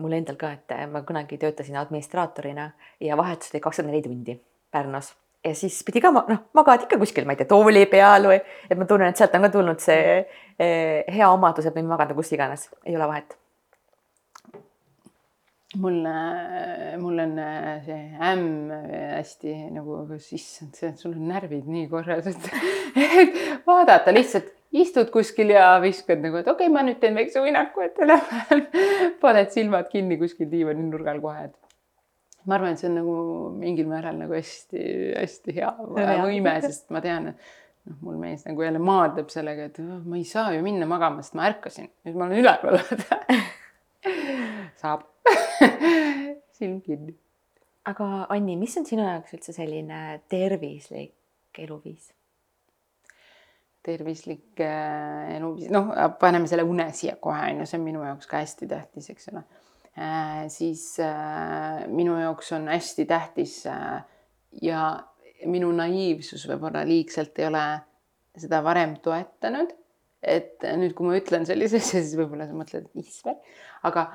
mul 0.00 0.12
endal 0.16 0.36
ka, 0.40 0.52
et 0.56 0.76
ma 0.90 1.02
kunagi 1.06 1.38
töötasin 1.40 1.78
administraatorina 1.80 2.70
ja 3.00 3.16
vahetus 3.16 3.54
oli 3.54 3.64
kakskümmend 3.64 3.94
neli 3.94 4.06
tundi 4.06 4.36
Pärnus 4.70 5.14
ja 5.44 5.54
siis 5.54 5.80
pidi 5.86 6.02
ka 6.04 6.12
noh, 6.12 6.46
magad 6.56 6.84
ikka 6.84 6.98
kuskil, 7.00 7.26
ma 7.26 7.34
ei 7.34 7.40
tea, 7.40 7.48
tooli 7.50 7.86
peal 7.90 8.28
või, 8.28 8.40
et 8.68 8.78
ma 8.78 8.86
tunnen, 8.88 9.10
et 9.10 9.20
sealt 9.20 9.36
on 9.36 9.46
ka 9.46 9.52
tulnud 9.54 9.82
see 9.82 10.16
eh, 10.20 11.04
hea 11.08 11.28
omadus, 11.32 11.68
et 11.68 11.76
võin 11.76 11.88
magada 11.88 12.16
kus 12.16 12.32
iganes, 12.36 12.68
ei 12.84 12.96
ole 12.98 13.08
vahet. 13.10 13.36
mul, 15.80 16.00
mul 16.98 17.22
on 17.22 17.36
see 17.86 17.98
ämm 18.28 18.72
hästi 18.90 19.52
nagu, 19.76 20.00
issand, 20.18 20.80
sul 20.98 21.14
on 21.14 21.28
närvid 21.30 21.68
nii 21.70 21.86
korras, 21.88 22.26
et 22.26 22.50
vaadata 23.68 24.12
lihtsalt 24.12 24.50
istud 24.72 25.10
kuskil 25.14 25.50
ja 25.54 25.72
viskad 25.82 26.22
nagu, 26.22 26.40
et 26.40 26.48
okei 26.48 26.68
okay,, 26.68 26.74
ma 26.74 26.84
nüüd 26.86 27.00
teen 27.02 27.16
väikse 27.18 27.42
uinaku, 27.42 27.86
et 27.86 27.98
enam-vähem 28.04 28.66
paned 29.22 29.50
silmad 29.54 29.90
kinni 29.90 30.18
kuskil 30.20 30.50
diivani 30.50 30.84
nurgal 30.86 31.18
kohe, 31.22 31.48
et 31.48 32.46
ma 32.46 32.56
arvan, 32.56 32.76
et 32.76 32.82
see 32.82 32.90
on 32.90 33.00
nagu 33.00 33.16
mingil 33.60 33.88
määral 33.90 34.20
nagu 34.20 34.36
hästi-hästi 34.36 35.56
hea 35.58 35.72
võime, 35.80 36.54
sest 36.64 36.86
ma 36.94 37.02
tean, 37.04 37.32
noh, 37.32 37.96
mul 38.04 38.20
mees 38.22 38.46
nagu 38.46 38.64
jälle 38.64 38.82
maadleb 38.82 39.32
sellega, 39.32 39.70
et 39.70 39.80
oh, 39.82 39.98
ma 40.06 40.20
ei 40.20 40.28
saa 40.28 40.54
ju 40.54 40.62
minna 40.64 40.88
magama, 40.90 41.24
sest 41.26 41.38
ma 41.38 41.48
ärkasin, 41.50 41.90
nüüd 42.06 42.20
ma 42.20 42.28
olen 42.28 42.44
üleval 42.44 42.78
saab 44.80 45.04
silm 46.56 46.78
kinni. 46.84 47.16
aga 47.90 48.06
Anni, 48.30 48.56
mis 48.60 48.78
on 48.78 48.86
sinu 48.88 49.02
jaoks 49.04 49.34
üldse 49.36 49.56
selline 49.56 50.20
tervislik 50.30 51.58
eluviis? 51.58 52.12
Tervislik 53.86 54.60
äh, 54.60 55.36
eluviis, 55.36 55.70
noh, 55.72 55.92
paneme 56.20 56.48
selle 56.50 56.66
une 56.68 56.90
siia 56.96 57.16
kohe, 57.22 57.40
on 57.48 57.62
ju, 57.62 57.68
see 57.68 57.80
on 57.80 57.86
minu 57.86 58.04
jaoks 58.04 58.28
ka 58.28 58.42
hästi 58.42 58.68
tähtis, 58.70 59.10
eks 59.14 59.30
ole 59.32 59.42
äh,. 59.96 60.46
siis 60.52 60.84
äh, 61.04 61.86
minu 61.88 62.18
jaoks 62.20 62.52
on 62.56 62.68
hästi 62.68 63.06
tähtis 63.08 63.62
äh, 63.70 64.02
ja 64.62 64.82
minu 65.48 65.70
naiivsus 65.72 66.44
võib-olla 66.50 66.82
liigselt 66.84 67.38
ei 67.40 67.48
ole 67.48 67.64
seda 68.40 68.60
varem 68.64 68.96
toetanud. 69.02 69.72
et 70.20 70.60
nüüd, 70.76 70.92
kui 70.92 71.08
ma 71.08 71.16
ütlen 71.16 71.46
sellise 71.48 71.78
asja, 71.80 72.02
siis 72.02 72.12
võib-olla 72.18 72.44
sa 72.44 72.52
mõtled, 72.52 72.90
issand, 73.00 73.40
aga 73.88 74.10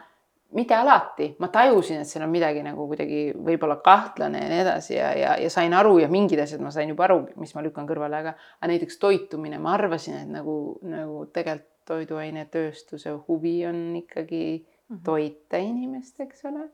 mitte 0.54 0.76
alati, 0.78 1.36
ma 1.40 1.50
tajusin, 1.52 2.02
et 2.02 2.08
seal 2.08 2.24
on 2.24 2.32
midagi 2.32 2.62
nagu 2.64 2.86
kuidagi 2.88 3.22
võib-olla 3.34 3.80
kahtlane 3.84 4.44
ja 4.44 4.50
nii 4.52 4.62
edasi 4.62 4.94
ja, 4.96 5.10
ja, 5.18 5.36
ja 5.42 5.50
sain 5.50 5.74
aru 5.74 5.98
ja 6.00 6.08
mingid 6.12 6.40
asjad 6.40 6.62
ma 6.64 6.72
sain 6.72 6.90
juba 6.94 7.08
aru, 7.10 7.24
mis 7.42 7.56
ma 7.58 7.64
lükkan 7.66 7.88
kõrvale, 7.90 8.22
aga, 8.22 8.36
aga 8.60 8.72
näiteks 8.72 9.00
toitumine, 9.02 9.60
ma 9.60 9.74
arvasin, 9.76 10.22
et 10.22 10.32
nagu, 10.32 10.78
nagu 10.86 11.26
tegelikult 11.34 11.72
toiduainetööstuse 11.86 13.12
huvi 13.28 13.60
on 13.70 13.78
ikkagi 14.00 14.46
mhm. 14.90 15.04
toita 15.06 15.62
inimest, 15.62 16.18
eks 16.24 16.48
ole 16.50 16.66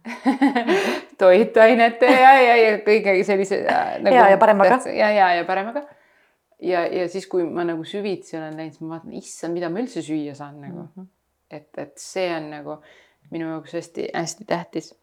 toitainete 1.20 2.08
ja, 2.08 2.32
ja, 2.40 2.56
ja 2.56 2.76
kõige 2.84 3.14
sellise 3.24 3.62
nagu,. 3.64 4.14
ja, 4.14 4.28
ja 4.32 4.38
paremaga. 4.40 4.80
ja, 4.88 5.10
ja, 5.12 5.30
ja 5.38 5.46
paremaga. 5.48 5.84
ja, 6.60 6.86
ja 6.88 7.08
siis, 7.08 7.28
kui 7.28 7.44
ma 7.44 7.64
nagu 7.68 7.84
süvitsi 7.88 8.38
olen 8.38 8.56
läinud, 8.56 8.76
siis 8.76 8.84
ma 8.84 8.96
vaatan, 8.96 9.16
issand, 9.20 9.56
mida 9.56 9.72
ma 9.72 9.82
üldse 9.82 10.04
süüa 10.04 10.34
saan 10.36 10.60
nagu 10.60 10.82
mm. 10.82 10.90
-hmm. 10.96 11.08
et, 11.50 11.70
et 11.84 11.96
see 12.00 12.28
on 12.36 12.50
nagu 12.52 12.78
minu 13.30 13.48
jaoks 13.48 13.74
hästi-hästi 13.78 14.44
tähtis. 14.44 14.94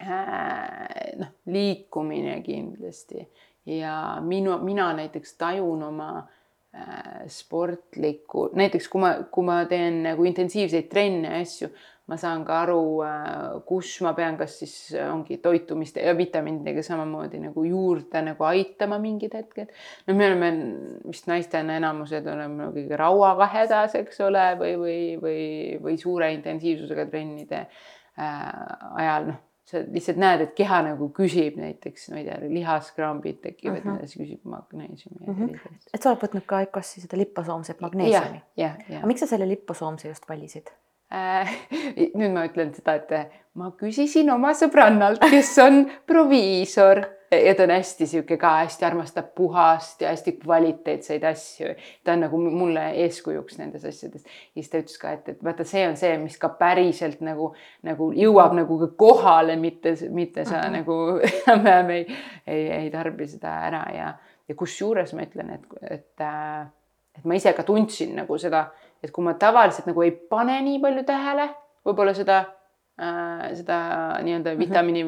Äh, 0.00 1.16
noh, 1.20 1.32
liikumine 1.46 2.40
kindlasti 2.42 3.26
ja 3.66 4.16
minu, 4.20 4.58
mina 4.58 4.92
näiteks 4.96 5.34
tajun 5.36 5.82
oma 5.82 6.10
äh, 6.18 7.26
sportlikku, 7.28 8.48
näiteks 8.56 8.88
kui 8.88 9.00
ma, 9.00 9.14
kui 9.30 9.44
ma 9.44 9.64
teen 9.68 10.02
nagu 10.06 10.24
intensiivseid 10.24 10.88
trenne 10.88 11.34
ja 11.34 11.42
asju, 11.44 11.68
ma 12.10 12.18
saan 12.20 12.44
ka 12.46 12.60
aru, 12.64 12.80
äh, 13.06 13.58
kus 13.68 13.92
ma 14.04 14.12
pean, 14.18 14.38
kas 14.40 14.56
siis 14.62 14.74
ongi 15.04 15.38
toitumist 15.42 16.00
ja 16.02 16.14
vitamiinidega 16.18 16.82
samamoodi 16.86 17.42
nagu 17.44 17.64
juurde 17.68 18.24
nagu 18.26 18.48
aitama 18.48 18.98
mingid 19.02 19.36
hetked. 19.38 19.70
no 20.08 20.16
me 20.18 20.30
oleme 20.30 20.50
vist 21.06 21.30
naistena 21.30 21.78
enamused 21.78 22.26
oleme 22.26 22.72
kõige 22.74 22.98
rauaga 22.98 23.46
hädas, 23.54 23.94
eks 24.00 24.24
ole, 24.26 24.48
või, 24.60 24.74
või, 24.80 24.98
või, 25.22 25.44
või 25.84 26.00
suure 26.00 26.32
intensiivsusega 26.34 27.06
trennide 27.12 27.62
äh, 27.62 28.50
ajal, 29.04 29.32
noh 29.32 29.46
sa 29.70 29.80
lihtsalt 29.86 30.18
näed, 30.18 30.44
et 30.44 30.54
keha 30.58 30.80
nagu 30.88 31.08
küsib 31.14 31.58
näiteks, 31.60 32.08
ma 32.10 32.20
ei 32.20 32.26
tea, 32.26 32.38
lihaskrambid 32.50 33.40
tekivad 33.44 33.84
uh, 33.84 33.92
-huh. 33.92 34.06
siis 34.06 34.18
küsib 34.18 34.44
magneesiumi 34.50 35.26
uh. 35.26 35.42
-huh. 35.42 35.74
et 35.94 36.02
sa 36.02 36.10
oled 36.10 36.22
võtnud 36.24 36.46
ka 36.46 36.62
EKOS-i 36.66 37.04
seda 37.04 37.18
liposoomset 37.20 37.82
magneesiumi? 37.84 38.42
aga 38.66 39.06
miks 39.06 39.22
sa 39.22 39.30
selle 39.30 39.48
liposoomse 39.48 40.08
just 40.08 40.28
valisid? 40.28 40.72
Äh, 41.10 41.54
nüüd 42.18 42.34
ma 42.34 42.46
ütlen 42.46 42.74
seda, 42.76 42.94
et 43.00 43.38
ma 43.58 43.72
küsisin 43.78 44.30
oma 44.30 44.52
sõbrannalt, 44.54 45.24
kes 45.32 45.56
on 45.62 45.82
proviisor 46.06 47.02
ja 47.30 47.54
ta 47.54 47.62
on 47.62 47.70
hästi 47.70 48.06
sihuke 48.06 48.36
ka 48.36 48.50
hästi 48.60 48.84
armastab 48.84 49.32
puhast 49.34 50.00
ja 50.02 50.08
hästi 50.08 50.32
kvaliteetseid 50.32 51.24
asju. 51.24 51.74
ta 52.04 52.12
on 52.12 52.20
nagu 52.20 52.38
mulle 52.38 52.90
eeskujuks 53.04 53.58
nendes 53.58 53.84
asjades. 53.84 54.24
ja 54.24 54.62
siis 54.62 54.70
ta 54.70 54.78
ütles 54.78 54.98
ka, 54.98 55.12
et, 55.12 55.28
et 55.28 55.44
vaata, 55.44 55.64
see 55.64 55.86
on 55.88 55.96
see, 55.96 56.16
mis 56.18 56.38
ka 56.38 56.48
päriselt 56.58 57.20
nagu, 57.20 57.52
nagu 57.86 58.10
jõuab 58.16 58.54
nagu 58.58 58.78
ka 58.80 58.90
kohale, 58.96 59.56
mitte, 59.56 59.94
mitte 60.10 60.44
sa 60.44 60.62
-huh. 60.62 60.70
nagu 60.78 60.98
enam-vähem 61.46 61.90
ei, 61.90 62.06
ei, 62.46 62.70
ei 62.70 62.90
tarbi 62.90 63.26
seda 63.26 63.54
ära 63.66 63.84
ja, 63.94 64.12
ja 64.48 64.54
kusjuures 64.54 65.14
ma 65.14 65.22
ütlen, 65.22 65.50
et, 65.54 65.66
et, 65.90 66.26
et 67.18 67.24
ma 67.24 67.34
ise 67.34 67.52
ka 67.52 67.62
tundsin 67.62 68.16
nagu 68.16 68.38
seda, 68.38 68.68
et 69.02 69.12
kui 69.14 69.24
ma 69.24 69.34
tavaliselt 69.40 69.88
nagu 69.90 70.02
ei 70.04 70.12
pane 70.12 70.58
nii 70.66 70.80
palju 70.82 71.04
tähele, 71.08 71.48
võib-olla 71.86 72.14
seda 72.16 72.40
äh, 73.00 73.46
seda 73.58 73.78
nii-öelda 74.24 74.54
mhm. 74.54 74.60
vitamiini 74.60 75.06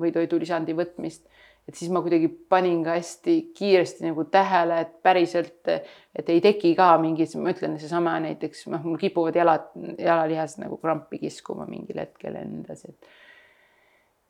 või 0.00 0.12
toidulisandi 0.14 0.76
võtmist, 0.76 1.24
et 1.68 1.78
siis 1.78 1.92
ma 1.94 2.02
kuidagi 2.02 2.28
panin 2.50 2.82
ka 2.84 2.96
hästi 2.96 3.36
kiiresti 3.56 4.08
nagu 4.08 4.24
tähele, 4.30 4.80
et 4.82 4.94
päriselt, 5.04 5.60
et 5.70 6.30
ei 6.32 6.42
teki 6.42 6.74
ka 6.78 6.90
mingid, 7.02 7.36
ma 7.38 7.54
ütlen, 7.54 7.78
seesama 7.80 8.16
näiteks 8.24 8.66
noh, 8.72 8.82
mul 8.84 8.98
kipuvad 9.00 9.38
jalad, 9.38 9.68
jalalihased 9.98 10.64
nagu 10.64 10.80
krampi 10.82 11.22
kiskuma 11.22 11.68
mingil 11.70 12.02
hetkel 12.02 12.40
edasi, 12.42 12.90
et 12.90 13.20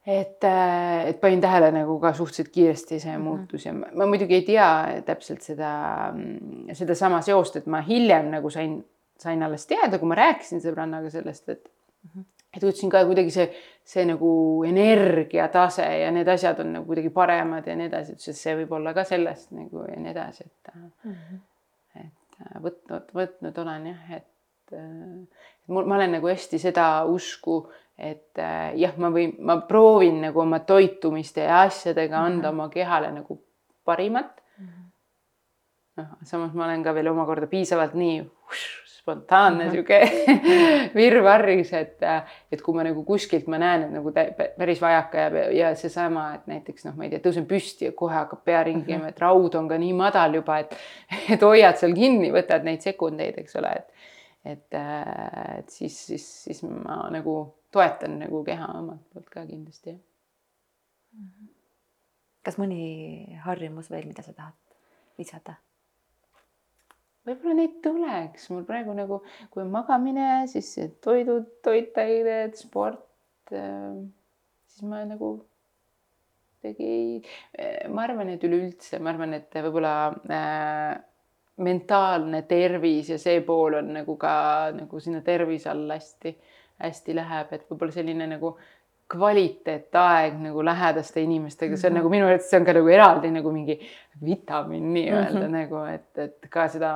et, 0.02 0.44
et 1.06 1.20
panin 1.20 1.40
tähele 1.40 1.68
nagu 1.70 1.94
ka 2.02 2.10
suhteliselt 2.18 2.48
kiiresti 2.50 2.98
see 3.00 3.12
mhm. 3.14 3.22
muutus 3.22 3.66
ja 3.66 3.72
ma, 3.76 3.90
ma 3.94 4.08
muidugi 4.10 4.34
ei 4.40 4.46
tea 4.46 4.68
täpselt 5.06 5.44
seda, 5.46 5.72
sedasama 6.74 7.22
seost, 7.22 7.60
et 7.60 7.68
ma 7.70 7.80
hiljem 7.86 8.32
nagu 8.32 8.50
sain, 8.50 8.80
sain 9.22 9.42
alles 9.42 9.66
teada, 9.70 9.98
kui 9.98 10.10
ma 10.10 10.18
rääkisin 10.18 10.62
sõbrannaga 10.64 11.10
sellest, 11.10 11.48
et 11.48 11.68
-hmm 11.68 12.24
et 12.52 12.60
tundsin 12.60 12.90
ka 12.92 13.02
kuidagi 13.08 13.32
see, 13.32 13.46
see 13.84 14.04
nagu 14.08 14.30
energiatase 14.68 15.86
ja 16.02 16.10
need 16.14 16.28
asjad 16.28 16.60
on 16.64 16.74
nagu 16.76 16.88
kuidagi 16.88 17.12
paremad 17.14 17.68
ja 17.68 17.76
nii 17.78 17.88
edasi, 17.88 18.16
ütles, 18.16 18.34
et 18.34 18.40
see 18.40 18.56
võib 18.60 18.74
olla 18.76 18.92
ka 18.96 19.06
sellest 19.08 19.54
nagu 19.56 19.86
ja 19.88 19.96
nii 19.96 20.12
edasi, 20.12 20.48
et 20.48 20.74
mm, 20.74 20.90
-hmm. 21.14 21.40
et 22.02 22.42
äh, 22.44 22.58
võtnud, 22.66 23.14
võtnud 23.20 23.62
olen 23.64 23.86
jah, 23.92 24.10
et, 24.18 24.74
äh, 24.76 25.46
mul, 25.66 25.88
ma 25.88 25.96
olen 25.96 26.18
nagu 26.18 26.28
hästi 26.28 26.60
seda 26.60 26.90
usku, 27.08 27.64
et 27.96 28.40
jah, 28.76 28.94
ma 28.98 29.12
võin, 29.14 29.34
ma 29.40 29.60
proovin 29.68 30.20
nagu 30.26 30.40
oma 30.40 30.60
toitumiste 30.66 31.44
ja 31.48 31.62
asjadega 31.62 32.18
anda 32.18 32.52
mm 32.52 32.58
-hmm. 32.58 32.60
oma 32.60 32.68
kehale 32.68 33.12
nagu 33.12 33.40
parimat. 33.84 34.42
-hmm. 34.58 34.84
noh, 35.96 36.16
samas 36.22 36.52
ma 36.52 36.64
olen 36.64 36.82
ka 36.82 36.94
veel 36.94 37.08
omakorda 37.08 37.46
piisavalt 37.46 37.94
nii 37.94 38.20
uš, 38.20 38.81
spontaanne 39.02 39.66
sihuke 39.70 39.98
virvarris, 40.98 41.72
et, 41.74 42.04
et 42.52 42.60
kui 42.62 42.76
ma 42.76 42.84
nagu 42.86 43.02
kuskilt 43.06 43.48
ma 43.50 43.58
näen, 43.58 43.88
et 43.88 43.94
nagu 43.96 44.12
päris 44.14 44.82
vajaka 44.82 45.24
jääb 45.24 45.38
ja, 45.40 45.46
ja 45.56 45.70
seesama, 45.78 46.28
et 46.36 46.46
näiteks 46.50 46.86
noh, 46.86 46.94
ma 46.98 47.08
ei 47.08 47.10
tea, 47.10 47.22
tõusen 47.24 47.48
püsti 47.50 47.88
ja 47.88 47.96
kohe 47.98 48.14
hakkab 48.14 48.44
pea 48.46 48.60
ringi 48.68 48.86
käima, 48.92 49.10
et 49.10 49.18
raud 49.22 49.58
on 49.58 49.66
ka 49.70 49.78
nii 49.82 49.96
madal 49.98 50.38
juba, 50.38 50.60
et, 50.62 50.76
et 51.34 51.42
hoiad 51.42 51.80
seal 51.80 51.96
kinni, 51.98 52.30
võtad 52.34 52.62
neid 52.68 52.84
sekundeid, 52.86 53.42
eks 53.42 53.58
ole, 53.58 53.74
et, 53.80 54.06
et, 54.54 54.78
et 54.78 55.74
siis, 55.74 55.98
siis, 56.12 56.28
siis 56.46 56.62
ma 56.68 57.02
nagu 57.10 57.36
toetan 57.74 58.20
nagu 58.22 58.44
keha 58.46 58.70
omalt 58.78 59.02
poolt 59.10 59.28
ka 59.32 59.42
kindlasti. 59.48 59.96
kas 62.46 62.58
mõni 62.58 63.34
harjumus 63.42 63.90
veel, 63.90 64.06
mida 64.06 64.22
sa 64.22 64.34
tahad 64.36 64.78
lisada? 65.18 65.58
Võib-olla 67.28 67.54
neid 67.58 67.78
tuleks, 67.84 68.48
mul 68.52 68.66
praegu 68.68 68.94
nagu, 68.96 69.20
kui 69.52 69.62
on 69.62 69.70
magamine, 69.72 70.44
siis 70.50 70.74
toidud, 71.04 71.48
toitained, 71.64 72.58
sport, 72.58 73.06
ähm, 73.54 74.08
siis 74.66 74.88
ma 74.88 75.04
nagu 75.08 75.36
kuidagi 76.62 76.88
ei, 76.88 77.86
ma 77.90 78.06
arvan, 78.06 78.34
et 78.34 78.44
üleüldse, 78.46 79.00
ma 79.02 79.10
arvan, 79.14 79.34
et 79.38 79.54
võib-olla 79.64 79.94
äh, 80.30 80.92
mentaalne 81.62 82.44
tervis 82.50 83.10
ja 83.12 83.18
see 83.20 83.42
pool 83.46 83.80
on 83.80 83.92
nagu 83.98 84.16
ka 84.18 84.34
nagu 84.76 85.00
sinna 85.02 85.22
tervise 85.26 85.70
alla 85.70 85.98
hästi, 85.98 86.36
hästi 86.82 87.18
läheb, 87.18 87.52
et 87.54 87.66
võib-olla 87.70 87.94
selline 87.94 88.30
nagu 88.30 88.54
äh, 88.56 88.71
kvaliteetaeg 89.12 90.38
nagu 90.40 90.62
lähedaste 90.64 91.22
inimestega, 91.22 91.76
see 91.76 91.88
on 91.88 91.92
mm 91.92 91.96
-hmm. 91.96 92.02
nagu 92.02 92.12
minu 92.12 92.26
arvates, 92.26 92.50
see 92.50 92.60
on 92.60 92.66
ka 92.66 92.74
nagu 92.76 92.88
eraldi 92.88 93.30
nagu 93.32 93.52
mingi 93.52 93.78
vitamiin 94.24 94.92
nii-öelda 94.94 95.40
mm 95.40 95.44
-hmm. 95.46 95.56
nagu, 95.56 95.82
et, 95.94 96.18
et 96.18 96.48
ka 96.50 96.68
seda 96.68 96.92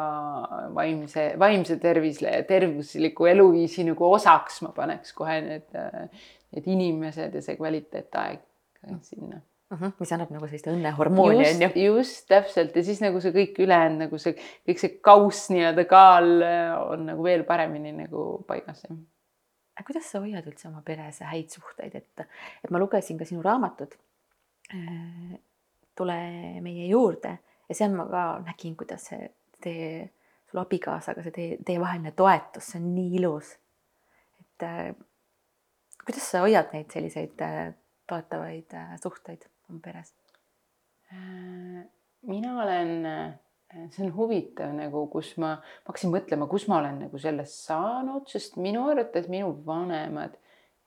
vaimse, 0.75 1.27
vaimse 1.39 1.77
tervise, 1.83 2.45
tervisliku 2.49 3.27
eluviisi 3.27 3.85
nagu 3.85 4.13
osaks 4.13 4.63
ma 4.63 4.73
paneks 4.77 5.13
kohe 5.13 5.41
need, 5.41 5.77
need 6.53 6.71
inimesed 6.77 7.35
ja 7.35 7.43
see 7.43 7.57
kvaliteetaeg 7.57 8.41
sinna 9.03 9.41
uh. 9.71 9.79
-huh, 9.81 9.93
mis 9.99 10.13
annab 10.13 10.31
nagu 10.31 10.47
sellist 10.47 10.71
õnnehormooni 10.73 11.45
on 11.55 11.67
ju. 11.67 11.97
just 11.97 12.29
täpselt 12.29 12.77
ja 12.77 12.85
siis 12.85 13.01
nagu 13.01 13.21
see 13.21 13.33
kõik 13.33 13.59
ülejäänud 13.59 14.07
nagu 14.07 14.19
see 14.19 14.37
kõik 14.69 14.79
see 14.79 14.99
kauss 15.11 15.51
nii-öelda 15.51 15.85
kaal 15.85 16.33
on 16.87 17.07
nagu 17.07 17.23
veel 17.23 17.45
paremini 17.45 17.93
nagu 17.93 18.45
paigas 18.47 18.87
kuidas 19.85 20.11
sa 20.11 20.21
hoiad 20.25 20.47
üldse 20.49 20.69
oma 20.71 20.83
peres 20.85 21.21
häid 21.27 21.53
suhteid, 21.53 21.95
et, 21.99 22.25
et 22.65 22.71
ma 22.73 22.81
lugesin 22.81 23.19
ka 23.21 23.29
sinu 23.29 23.45
raamatut 23.45 23.99
äh, 24.73 25.37
Tule 25.97 26.17
meie 26.61 26.91
juurde 26.91 27.31
ja 27.69 27.75
seal 27.75 27.95
ma 27.97 28.05
ka 28.11 28.23
nägin, 28.45 28.75
kuidas 28.77 29.07
see 29.09 29.31
teie, 29.65 30.11
sul 30.51 30.61
abikaasaga 30.61 31.23
see 31.25 31.33
teie, 31.33 31.55
teievaheline 31.65 32.13
toetus, 32.17 32.73
see 32.73 32.81
on 32.83 32.91
nii 32.93 33.15
ilus. 33.21 33.55
et 34.43 34.67
äh, 34.67 34.91
kuidas 36.05 36.29
sa 36.31 36.45
hoiad 36.45 36.73
neid 36.77 36.93
selliseid 36.93 37.41
äh, 37.45 37.73
toetavaid 38.07 38.77
suhteid 39.03 39.49
oma 39.71 39.81
peres? 39.83 40.13
mina 42.27 42.57
olen 42.63 43.07
see 43.93 44.07
on 44.07 44.13
huvitav 44.17 44.73
nagu, 44.77 45.07
kus 45.13 45.35
ma, 45.41 45.57
ma 45.59 45.91
hakkasin 45.91 46.13
mõtlema, 46.15 46.49
kus 46.51 46.67
ma 46.71 46.81
olen 46.81 47.03
nagu 47.07 47.21
sellest 47.21 47.67
saanud, 47.67 48.27
sest 48.31 48.59
minu 48.61 48.87
arvates 48.91 49.29
minu 49.33 49.53
vanemad 49.67 50.37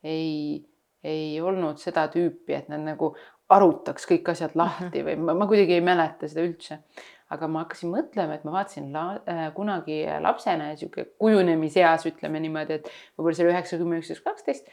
ei, 0.06 0.64
ei 1.04 1.38
olnud 1.42 1.82
seda 1.82 2.08
tüüpi, 2.14 2.56
et 2.58 2.72
nad 2.72 2.84
nagu 2.86 3.14
arutaks 3.50 4.06
kõik 4.10 4.30
asjad 4.34 4.58
lahti 4.60 5.04
või 5.08 5.18
ma, 5.22 5.38
ma 5.38 5.48
kuidagi 5.50 5.78
ei 5.78 5.86
mäleta 5.86 6.30
seda 6.30 6.46
üldse. 6.48 6.84
aga 7.30 7.46
ma 7.46 7.62
hakkasin 7.62 7.92
mõtlema, 7.94 8.40
et 8.40 8.46
ma 8.48 8.56
vaatasin 8.56 8.88
la, 8.94 9.04
äh, 9.30 9.42
kunagi 9.54 10.00
lapsena 10.24 10.72
sihuke 10.78 11.12
kujunemiseas 11.22 12.08
ütleme 12.10 12.40
niimoodi, 12.42 12.80
et 12.80 12.90
võib-olla 12.90 13.38
see 13.38 13.46
oli 13.46 13.54
üheksakümmend, 13.54 14.02
üksteist, 14.02 14.24
kaksteist 14.26 14.72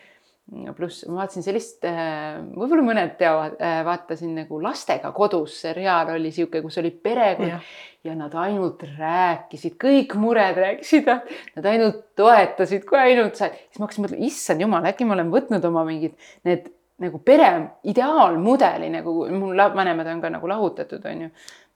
pluss 0.76 1.02
ma 1.08 1.22
vaatasin 1.22 1.42
sellist, 1.42 1.80
äh, 1.88 2.36
võib-olla 2.54 2.84
mõned 2.86 3.16
teavad, 3.18 3.56
äh, 3.58 3.80
vaatasin 3.86 4.36
nagu 4.42 4.60
lastega 4.62 5.10
kodus 5.16 5.56
seriaal 5.64 6.12
oli 6.14 6.30
sihuke, 6.34 6.62
kus 6.62 6.78
oli 6.82 6.92
perekond 6.94 7.48
ja. 7.50 7.58
ja 8.06 8.14
nad 8.18 8.34
ainult 8.38 8.84
rääkisid, 8.92 9.74
kõik 9.82 10.14
mured 10.22 10.60
rääkisid, 10.62 11.10
nad 11.58 11.68
ainult 11.72 12.04
toetasid, 12.18 12.86
kui 12.86 13.00
ainult 13.00 13.38
said, 13.40 13.58
siis 13.66 13.82
ma 13.82 13.88
hakkasin 13.88 14.06
mõtlema, 14.06 14.30
issand 14.30 14.62
jumal, 14.62 14.86
äkki 14.92 15.08
ma 15.08 15.18
olen 15.18 15.34
võtnud 15.34 15.66
oma 15.66 15.84
mingid 15.88 16.14
need 16.46 16.70
nagu 17.02 17.18
pere 17.20 17.50
ideaalmudeli 17.84 18.86
nagu 18.94 19.26
mul 19.28 19.58
vanemad 19.74 20.08
on 20.08 20.22
ka 20.22 20.30
nagu 20.32 20.48
lahutatud, 20.48 21.02
on 21.10 21.26
ju 21.26 21.32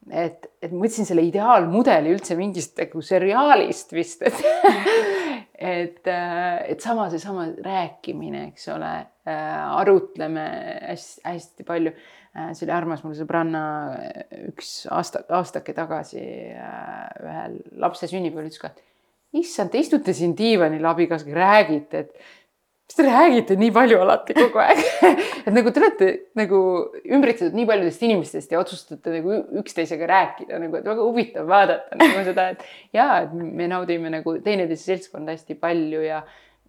et, 0.08 0.46
et 0.62 0.70
ma 0.72 0.86
võtsin 0.86 1.08
selle 1.08 1.24
ideaalmudeli 1.26 2.14
üldse 2.14 2.36
mingist 2.38 2.78
nagu 2.80 3.02
seriaalist 3.04 3.92
vist, 3.92 4.22
et 4.24 4.38
et, 5.60 6.06
et 6.08 6.80
sama 6.80 7.08
seesama 7.12 7.46
rääkimine, 7.64 8.46
eks 8.50 8.68
ole, 8.72 8.92
arutleme 9.26 10.46
hästi-hästi 10.88 11.66
palju. 11.68 11.92
see 12.54 12.62
oli 12.62 12.72
armas 12.72 13.00
mul 13.02 13.16
sõbranna 13.18 13.60
üks 14.52 14.84
aasta, 14.94 15.24
aastake 15.34 15.74
tagasi 15.74 16.22
ühel 16.22 17.56
lapse 17.82 18.06
sünnipäeval 18.06 18.46
ütles 18.46 18.62
ka, 18.62 18.70
et 18.70 19.40
issand, 19.42 19.72
te 19.72 19.82
istute 19.82 20.14
siin 20.16 20.36
diivanil 20.38 20.86
abikaasaga, 20.86 21.34
räägite, 21.36 22.04
et 22.04 22.39
mis 22.90 22.96
te 22.98 23.04
räägite 23.06 23.54
nii 23.54 23.70
palju 23.70 24.00
alati 24.02 24.34
kogu 24.34 24.58
aeg 24.58 24.80
et 25.46 25.52
nagu 25.54 25.70
te 25.70 25.78
olete 25.78 26.06
nagu 26.38 26.60
ümbritsetud 27.06 27.54
nii 27.54 27.66
paljudest 27.68 28.02
inimestest 28.02 28.50
ja 28.50 28.58
otsustate 28.58 29.12
nagu 29.14 29.36
üksteisega 29.60 30.08
rääkida 30.10 30.58
nagu, 30.58 30.80
et 30.80 30.88
väga 30.90 31.04
huvitav 31.04 31.46
vaadata 31.46 31.98
nagu 32.00 32.24
seda, 32.30 32.48
et 32.50 32.64
ja, 32.96 33.06
et 33.22 33.36
me 33.36 33.68
naudime 33.70 34.10
nagu 34.10 34.34
teineteise 34.42 34.90
seltskonda 34.90 35.36
hästi 35.36 35.54
palju 35.60 36.02
ja, 36.02 36.24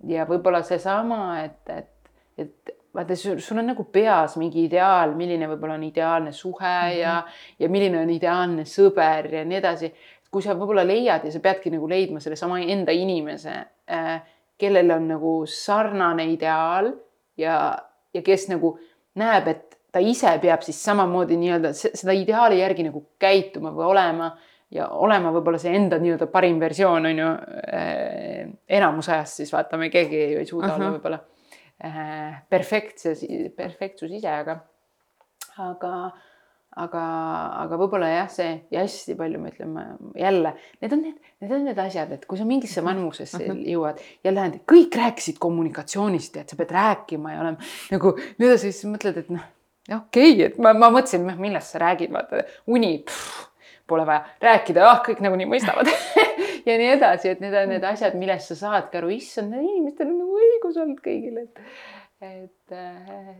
ja 0.07 0.27
võib-olla 0.29 0.61
seesama, 0.67 1.23
et, 1.41 1.73
et, 1.73 2.13
et 2.45 2.73
vaata, 2.93 3.17
sul 3.17 3.61
on 3.63 3.71
nagu 3.71 3.87
peas 3.89 4.37
mingi 4.37 4.67
ideaal, 4.67 5.15
milline 5.17 5.49
võib-olla 5.49 5.79
on 5.79 5.87
ideaalne 5.87 6.35
suhe 6.37 6.61
mm 6.61 6.91
-hmm. 6.91 6.99
ja, 6.99 7.15
ja 7.59 7.69
milline 7.69 8.01
on 8.01 8.09
ideaalne 8.13 8.67
sõber 8.69 9.33
ja 9.33 9.45
nii 9.45 9.57
edasi. 9.57 9.93
kui 10.31 10.41
sa 10.41 10.53
võib-olla 10.53 10.85
leiad 10.87 11.25
ja 11.25 11.31
sa 11.31 11.39
peadki 11.39 11.69
nagu 11.69 11.89
leidma 11.89 12.19
sellesama 12.19 12.59
enda 12.59 12.91
inimese 12.91 13.51
äh, 13.91 14.21
kellel 14.61 14.93
on 14.95 15.09
nagu 15.15 15.33
sarnane 15.49 16.27
ideaal 16.31 16.91
ja, 17.41 17.57
ja 18.13 18.21
kes 18.25 18.47
nagu 18.51 18.75
näeb, 19.19 19.49
et 19.51 19.77
ta 19.91 19.99
ise 19.99 20.31
peab 20.41 20.63
siis 20.63 20.79
samamoodi 20.85 21.37
nii-öelda 21.39 21.73
seda 21.75 22.15
ideaali 22.15 22.61
järgi 22.61 22.87
nagu 22.87 23.03
käituma 23.19 23.73
või 23.75 23.89
olema 23.91 24.31
ja 24.71 24.87
olema 25.03 25.33
võib-olla 25.35 25.59
see 25.59 25.73
enda 25.75 25.99
nii-öelda 25.99 26.29
parim 26.31 26.61
versioon 26.61 27.09
on 27.09 27.19
ju 27.23 27.29
eh,. 27.67 28.47
enamus 28.79 29.09
ajast 29.11 29.41
siis 29.41 29.51
vaatame, 29.53 29.89
keegi 29.91 30.23
ei 30.39 30.45
suuda 30.45 30.67
uh 30.67 30.73
-huh. 30.73 30.79
olla 30.79 30.91
võib-olla 30.95 31.19
eh, 31.83 32.41
perfektses, 32.49 33.25
perfektsus 33.55 34.11
ise, 34.11 34.31
aga 34.31 34.61
aga, 35.57 36.11
aga, 36.79 37.03
aga 37.65 37.77
võib-olla 37.79 38.07
jah, 38.07 38.27
see 38.31 38.51
ja 38.71 38.83
hästi 38.85 39.15
palju 39.19 39.39
me 39.41 39.51
ütleme 39.51 39.85
jälle, 40.15 40.53
need 40.81 40.93
on 40.95 41.01
need, 41.03 41.31
need 41.43 41.55
on 41.57 41.65
need 41.67 41.79
asjad, 41.83 42.11
et 42.15 42.25
kui 42.29 42.39
sa 42.39 42.45
mingisse 42.47 42.83
vanusesse 42.85 43.41
Mhm. 43.41 43.63
jõuad 43.73 43.99
ja 44.23 44.31
lähed, 44.31 44.61
kõik 44.69 44.95
rääkisid 44.95 45.39
kommunikatsioonist 45.39 46.35
ja 46.35 46.45
et 46.45 46.49
sa 46.49 46.55
pead 46.55 46.71
rääkima 46.71 47.33
ja 47.35 47.41
olema 47.41 47.71
nagu 47.91 48.15
edasi, 48.39 48.71
siis 48.71 48.85
mõtled, 48.87 49.17
et 49.17 49.29
noh, 49.29 49.43
okei 49.89 50.33
okay,, 50.33 50.45
et 50.47 50.59
ma, 50.59 50.73
ma 50.73 50.89
mõtlesin, 50.93 51.25
noh, 51.27 51.35
millest 51.41 51.75
sa 51.75 51.83
räägid, 51.83 52.11
vaata 52.11 52.45
uni. 52.67 53.03
Pole 53.91 54.05
vaja 54.07 54.21
rääkida, 54.39 54.83
ah, 54.87 54.99
kõik 55.03 55.19
nagunii 55.19 55.49
mõistavad 55.51 55.89
ja 56.67 56.75
nii 56.79 56.91
edasi, 56.93 57.33
et 57.33 57.41
need 57.43 57.55
on 57.59 57.67
need 57.73 57.83
asjad, 57.83 58.13
millest 58.15 58.53
sa 58.53 58.55
saadki 58.55 59.01
aru, 59.01 59.09
issand, 59.11 59.51
inimestel 59.57 60.07
on 60.07 60.21
nagu 60.21 60.37
õigus 60.39 60.77
olnud 60.79 61.01
kõigil, 61.03 61.41
et, 61.41 61.59
et, 62.23 62.77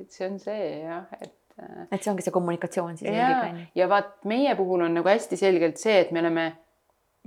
et 0.02 0.10
see 0.12 0.28
on 0.28 0.36
see 0.42 0.66
jah, 0.82 1.06
et 1.22 1.32
et 1.92 2.02
see 2.02 2.12
ongi 2.12 2.26
see 2.26 2.34
kommunikatsioon 2.34 2.98
siis 2.98 3.12
eelkõige 3.12 3.68
ja 3.76 3.88
vaat 3.92 4.14
meie 4.30 4.56
puhul 4.56 4.86
on 4.88 4.94
nagu 5.00 5.10
hästi 5.10 5.38
selgelt 5.40 5.82
see, 5.82 6.00
et 6.06 6.12
me 6.12 6.24
oleme, 6.24 6.46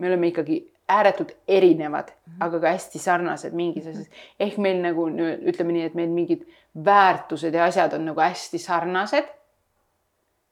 me 0.00 0.08
oleme 0.10 0.32
ikkagi 0.32 0.62
ääretult 0.88 1.36
erinevad 1.48 2.10
mm, 2.10 2.32
-hmm. 2.32 2.46
aga 2.46 2.60
ka 2.60 2.72
hästi 2.72 2.98
sarnased 2.98 3.52
mingis 3.52 3.86
asjas. 3.86 4.08
ehk 4.40 4.58
meil 4.58 4.82
nagu 4.82 5.08
ütleme 5.52 5.72
nii, 5.72 5.82
et 5.82 5.94
meil 5.94 6.10
mingid 6.10 6.44
väärtused 6.84 7.54
ja 7.54 7.64
asjad 7.64 7.92
on 7.92 8.04
nagu 8.04 8.20
hästi 8.20 8.58
sarnased. 8.58 9.24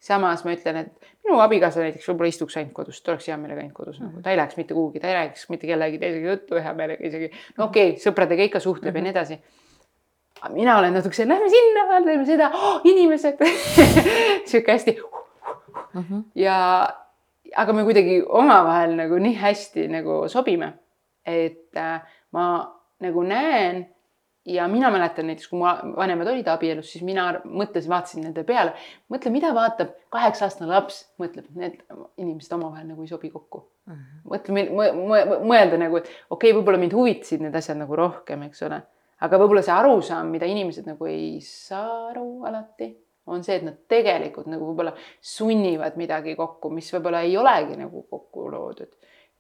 samas 0.01 0.45
ma 0.45 0.53
ütlen, 0.53 0.77
et 0.77 1.11
minu 1.25 1.39
abikaasa 1.39 1.81
näiteks 1.81 2.09
võib-olla 2.09 2.29
istuks 2.29 2.57
ainult 2.57 2.73
kodus, 2.75 3.03
ta 3.03 3.13
oleks 3.13 3.29
hea 3.29 3.37
meelega 3.37 3.61
ainult 3.61 3.75
kodus 3.75 4.01
mm, 4.01 4.07
-hmm. 4.07 4.11
nagu 4.11 4.23
ta 4.23 4.31
ei 4.31 4.37
läheks 4.37 4.57
mitte 4.57 4.75
kuhugi, 4.75 5.01
ta 5.01 5.09
ei 5.09 5.15
räägiks 5.15 5.49
mitte 5.49 5.67
kellegi 5.67 5.99
teisega 5.99 6.31
juttu 6.31 6.55
hea 6.55 6.75
meelega 6.75 7.07
isegi. 7.07 7.31
no 7.59 7.65
okei 7.65 7.91
okay,, 7.91 8.01
sõpradega 8.01 8.43
ikka 8.43 8.61
suhtleb 8.61 8.95
mm 8.95 8.99
-hmm. 8.99 8.99
ja 8.99 9.03
nii 9.03 9.11
edasi 9.11 9.62
mina 10.51 10.79
olen 10.79 10.95
natuke 10.95 11.17
see, 11.17 11.29
lähme 11.29 11.49
sinna, 11.51 12.01
teeme 12.05 12.27
seda. 12.27 12.51
Oh,, 12.55 12.81
inimesed. 12.85 13.39
Sihuke 14.49 14.73
hästi. 14.73 14.99
Mm 15.93 16.05
-hmm. 16.09 16.23
ja 16.35 16.89
aga 17.57 17.73
me 17.73 17.85
kuidagi 17.85 18.23
omavahel 18.29 18.97
nagu 18.97 19.19
nii 19.19 19.35
hästi 19.37 19.89
nagu 19.89 20.29
sobime, 20.29 20.73
et 21.27 21.77
äh, 21.77 22.01
ma 22.33 22.47
nagu 23.01 23.23
näen 23.23 23.87
ja 24.45 24.69
mina 24.69 24.91
mäletan 24.91 25.27
näiteks, 25.27 25.49
kui 25.49 25.59
mu 25.59 25.67
vanemad 25.97 26.27
olid 26.27 26.49
abielus, 26.51 26.93
siis 26.93 27.05
mina 27.07 27.29
mõtlesin, 27.45 27.91
vaatasin 27.91 28.25
nende 28.27 28.45
peale, 28.47 28.73
mõtle, 29.13 29.31
mida 29.35 29.53
vaatab 29.55 29.93
kaheksa-aastane 30.15 30.71
laps, 30.71 31.05
mõtleb, 31.23 31.47
need 31.55 31.79
inimesed 32.19 32.57
omavahel 32.57 32.89
nagu 32.89 33.05
ei 33.05 33.13
sobi 33.13 33.31
kokku. 33.31 33.69
Mhm. 33.87 34.19
mõtle, 34.31 34.65
mõelda 35.43 35.79
nagu, 35.79 35.99
et 35.99 36.07
okei 36.07 36.51
okay,, 36.51 36.57
võib-olla 36.59 36.79
mind 36.79 36.93
huvitasid 36.95 37.43
need 37.43 37.55
asjad 37.59 37.81
nagu 37.81 37.97
rohkem, 37.99 38.45
eks 38.47 38.63
ole, 38.69 38.83
aga 39.23 39.39
võib-olla 39.41 39.63
see 39.65 39.75
arusaam, 39.75 40.33
mida 40.35 40.49
inimesed 40.51 40.89
nagu 40.89 41.09
ei 41.11 41.39
saa 41.45 42.11
aru 42.11 42.27
alati, 42.49 42.91
on 43.31 43.45
see, 43.47 43.61
et 43.61 43.67
nad 43.67 43.79
tegelikult 43.91 44.49
nagu 44.51 44.67
võib-olla 44.73 44.95
sunnivad 45.23 45.99
midagi 46.01 46.35
kokku, 46.39 46.73
mis 46.75 46.91
võib-olla 46.95 47.23
ei 47.27 47.37
olegi 47.39 47.79
nagu 47.79 48.05
kokku 48.11 48.49
loodud. 48.51 48.91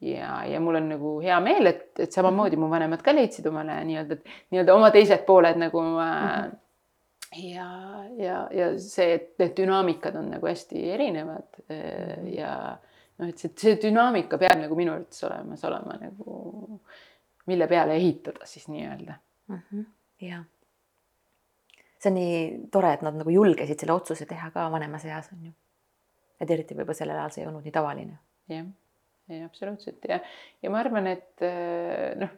ja, 0.03 0.43
ja 0.47 0.61
mul 0.61 0.80
on 0.80 0.89
nagu 0.97 1.14
hea 1.22 1.39
meel, 1.43 1.70
et, 1.70 1.87
et 2.03 2.12
samamoodi 2.14 2.59
mu 2.59 2.70
vanemad 2.70 3.03
ka 3.03 3.14
leidsid 3.14 3.47
omale 3.47 3.76
nii-öelda, 3.87 4.18
nii-öelda 4.51 4.74
oma 4.74 4.91
teised 4.95 5.22
pooled 5.26 5.59
nagu 5.62 5.83
äh, 6.03 6.49
ja, 7.43 7.68
ja, 8.18 8.39
ja 8.55 8.70
see, 8.83 9.12
et 9.14 9.28
need 9.43 9.55
dünaamikad 9.62 10.16
on 10.18 10.33
nagu 10.35 10.51
hästi 10.51 10.87
erinevad 10.95 11.62
äh, 11.70 12.18
ja 12.35 12.55
noh, 13.18 13.28
et 13.28 13.39
see, 13.39 13.53
see 13.59 13.78
dünaamika 13.83 14.39
peab 14.43 14.59
nagu 14.62 14.78
minu 14.78 14.95
arvates 14.95 15.22
olemas 15.28 15.62
olema 15.68 15.99
nagu, 16.03 16.80
mille 17.51 17.68
peale 17.70 17.99
ehitada 17.99 18.47
siis 18.49 18.68
nii-öelda. 18.70 19.18
Ja 20.21 20.43
see 22.03 22.11
on 22.11 22.19
nii 22.19 22.37
tore, 22.75 22.93
et 22.97 23.03
nad 23.07 23.17
nagu 23.19 23.31
julgesid 23.31 23.83
selle 23.83 23.95
otsuse 23.95 24.27
teha 24.29 24.51
ka 24.55 24.67
vanemas 24.73 25.05
eas 25.07 25.31
on 25.35 25.47
ju. 25.47 25.53
et 26.43 26.51
eriti 26.51 26.75
võib-olla 26.75 26.99
sellel 26.99 27.19
ajal 27.21 27.35
see 27.35 27.45
ei 27.45 27.49
olnud 27.51 27.67
nii 27.67 27.75
tavaline. 27.75 28.19
jah, 28.51 28.67
ja 29.31 29.47
absoluutselt 29.47 30.09
ja, 30.11 30.19
ja 30.63 30.71
ma 30.71 30.83
arvan, 30.83 31.07
et 31.13 31.47
äh, 31.47 32.13
noh, 32.19 32.33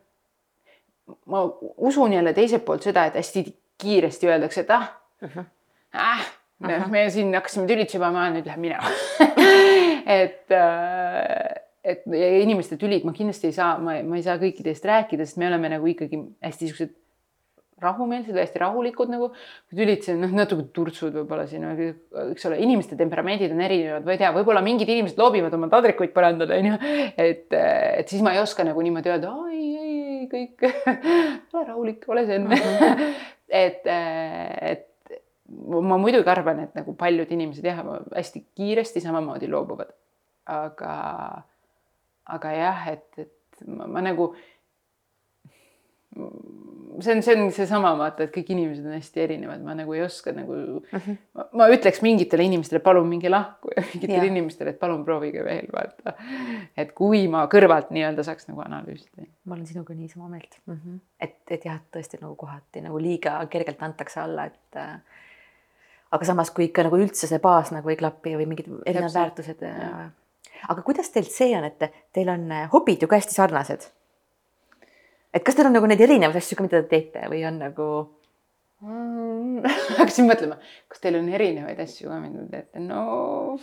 ma 1.30 1.44
usun 1.88 2.12
jälle 2.12 2.34
teiselt 2.36 2.64
poolt 2.64 2.84
seda, 2.84 3.06
et 3.08 3.18
hästi 3.20 3.46
kiiresti 3.80 4.28
öeldakse, 4.28 4.64
et 4.64 4.70
ah 4.70 4.88
uh, 5.22 5.28
-huh. 5.28 5.44
ah, 5.92 6.24
noh, 6.68 6.88
me 6.90 7.08
siin 7.10 7.34
hakkasime 7.34 7.66
tülitsema, 7.66 8.12
ma 8.12 8.28
nüüd 8.30 8.46
lähen 8.46 8.60
minema 8.60 8.90
et 10.20 10.52
äh, 10.52 11.62
et 11.84 12.04
ja 12.08 12.28
inimeste 12.40 12.76
tülid 12.80 13.04
ma 13.04 13.12
kindlasti 13.12 13.50
ei 13.50 13.56
saa, 13.56 13.78
ma, 13.78 13.96
ma 14.02 14.16
ei 14.16 14.24
saa 14.24 14.36
kõikide 14.40 14.72
eest 14.72 14.84
rääkida, 14.88 15.26
sest 15.26 15.40
me 15.40 15.48
oleme 15.48 15.68
nagu 15.68 15.86
ikkagi 15.86 16.20
hästi 16.44 16.68
siuksed 16.70 16.94
rahumeelsed, 17.82 18.36
hästi 18.38 18.60
rahulikud 18.62 19.10
nagu. 19.12 19.30
kui 19.68 19.78
tülitsen, 19.78 20.20
noh, 20.22 20.32
natuke 20.36 20.66
turtsud 20.76 21.14
võib-olla 21.18 21.46
siin, 21.50 21.66
eks 22.30 22.48
ole, 22.48 22.60
inimeste 22.62 22.98
temperamendid 22.98 23.52
on 23.54 23.62
erinevad, 23.66 24.06
ma 24.06 24.14
ei 24.14 24.20
tea, 24.20 24.30
võib-olla 24.36 24.62
mingid 24.64 24.90
inimesed 24.90 25.20
loobivad 25.20 25.54
oma 25.56 25.68
tadrikuid 25.72 26.14
põrandale, 26.14 26.60
onju. 26.62 26.78
et, 27.26 27.46
et 27.54 28.10
siis 28.10 28.24
ma 28.24 28.34
ei 28.34 28.42
oska 28.42 28.66
nagu 28.66 28.84
niimoodi 28.84 29.12
öelda, 29.12 29.34
ei, 29.50 29.68
ei, 29.74 30.00
ei 30.14 30.26
kõik 30.30 30.66
ole 30.68 31.64
rahulik, 31.66 32.08
ole 32.12 32.26
zen 32.30 32.48
mm. 32.48 32.64
-hmm. 32.64 33.14
et, 33.48 33.88
et 34.74 34.90
ma 35.48 35.98
muidugi 36.00 36.30
arvan, 36.30 36.64
et 36.64 36.78
nagu 36.78 36.94
paljud 36.98 37.30
inimesed 37.36 37.66
jah, 37.66 37.82
hästi 38.14 38.46
kiiresti 38.54 39.02
samamoodi 39.04 39.50
loobuvad. 39.50 39.92
aga, 40.44 40.94
aga 42.28 42.50
jah, 42.52 42.88
et, 42.92 43.08
et 43.18 43.62
ma, 43.66 43.86
ma 43.88 44.02
nagu 44.04 44.34
see 47.00 47.12
on, 47.12 47.22
see 47.22 47.34
on 47.34 47.50
seesama 47.52 47.92
vaata, 47.98 48.26
et 48.26 48.32
kõik 48.34 48.50
inimesed 48.54 48.86
on 48.86 48.94
hästi 48.94 49.22
erinevad, 49.24 49.62
ma 49.64 49.74
nagu 49.76 49.94
ei 49.96 50.02
oska 50.04 50.32
nagu 50.34 50.54
mm, 50.54 51.00
-hmm. 51.00 51.16
ma, 51.34 51.46
ma 51.60 51.68
ütleks 51.72 52.00
mingitele 52.04 52.46
inimestele, 52.46 52.80
palun 52.84 53.08
minge 53.10 53.30
lahku 53.30 53.72
ja 53.76 53.82
mingitele 53.82 54.20
ja. 54.20 54.30
inimestele, 54.30 54.74
et 54.74 54.80
palun 54.80 55.04
proovige 55.04 55.44
veel 55.44 55.68
vaata. 55.74 56.14
et 56.76 56.92
kui 56.92 57.26
ma 57.28 57.44
kõrvalt 57.50 57.90
nii-öelda 57.94 58.26
saaks 58.26 58.48
nagu 58.48 58.62
analüüsida. 58.64 59.26
ma 59.44 59.54
olen 59.54 59.66
sinuga 59.66 59.94
nii 59.94 60.08
sama 60.08 60.28
meelt 60.28 60.58
mm. 60.66 60.74
-hmm. 60.74 61.00
et, 61.20 61.38
et 61.50 61.64
jah, 61.64 61.80
tõesti 61.96 62.20
nagu 62.20 62.34
kohati 62.36 62.84
nagu 62.84 62.98
liiga 62.98 63.38
kergelt 63.50 63.82
antakse 63.82 64.20
alla, 64.20 64.44
et 64.44 64.76
äh, 64.76 65.00
aga 66.10 66.24
samas, 66.24 66.50
kui 66.50 66.70
ikka 66.70 66.86
nagu 66.86 66.98
üldse 66.98 67.26
see 67.26 67.38
baas 67.38 67.72
nagu 67.74 67.90
ei 67.90 67.96
klapi 67.96 68.36
või 68.36 68.46
mingid 68.46 68.70
erinevad 68.86 69.14
väärtused. 69.14 69.66
aga 70.68 70.82
kuidas 70.82 71.10
teil 71.10 71.26
see 71.26 71.56
on, 71.58 71.64
et 71.64 71.90
teil 72.12 72.28
on 72.28 72.48
hobid 72.72 73.02
ju 73.02 73.08
ka 73.08 73.16
hästi 73.16 73.34
sarnased 73.34 73.90
et 75.34 75.42
kas 75.42 75.56
teil 75.58 75.68
on 75.68 75.74
nagu 75.74 75.88
neid 75.90 76.02
erinevaid 76.04 76.38
asju 76.38 76.58
ka, 76.58 76.66
mida 76.66 76.82
te 76.84 76.90
teete 76.92 77.26
või 77.30 77.42
on 77.48 77.58
nagu 77.62 77.88
mm,? 78.84 79.64
hakkasin 79.98 80.28
mõtlema, 80.30 80.58
kas 80.90 81.02
teil 81.02 81.18
on 81.18 81.30
erinevaid 81.34 81.80
asju 81.84 82.10
ka, 82.10 82.20
mida 82.22 82.44
te 82.44 82.60
teete, 82.60 82.82
no 82.84 83.58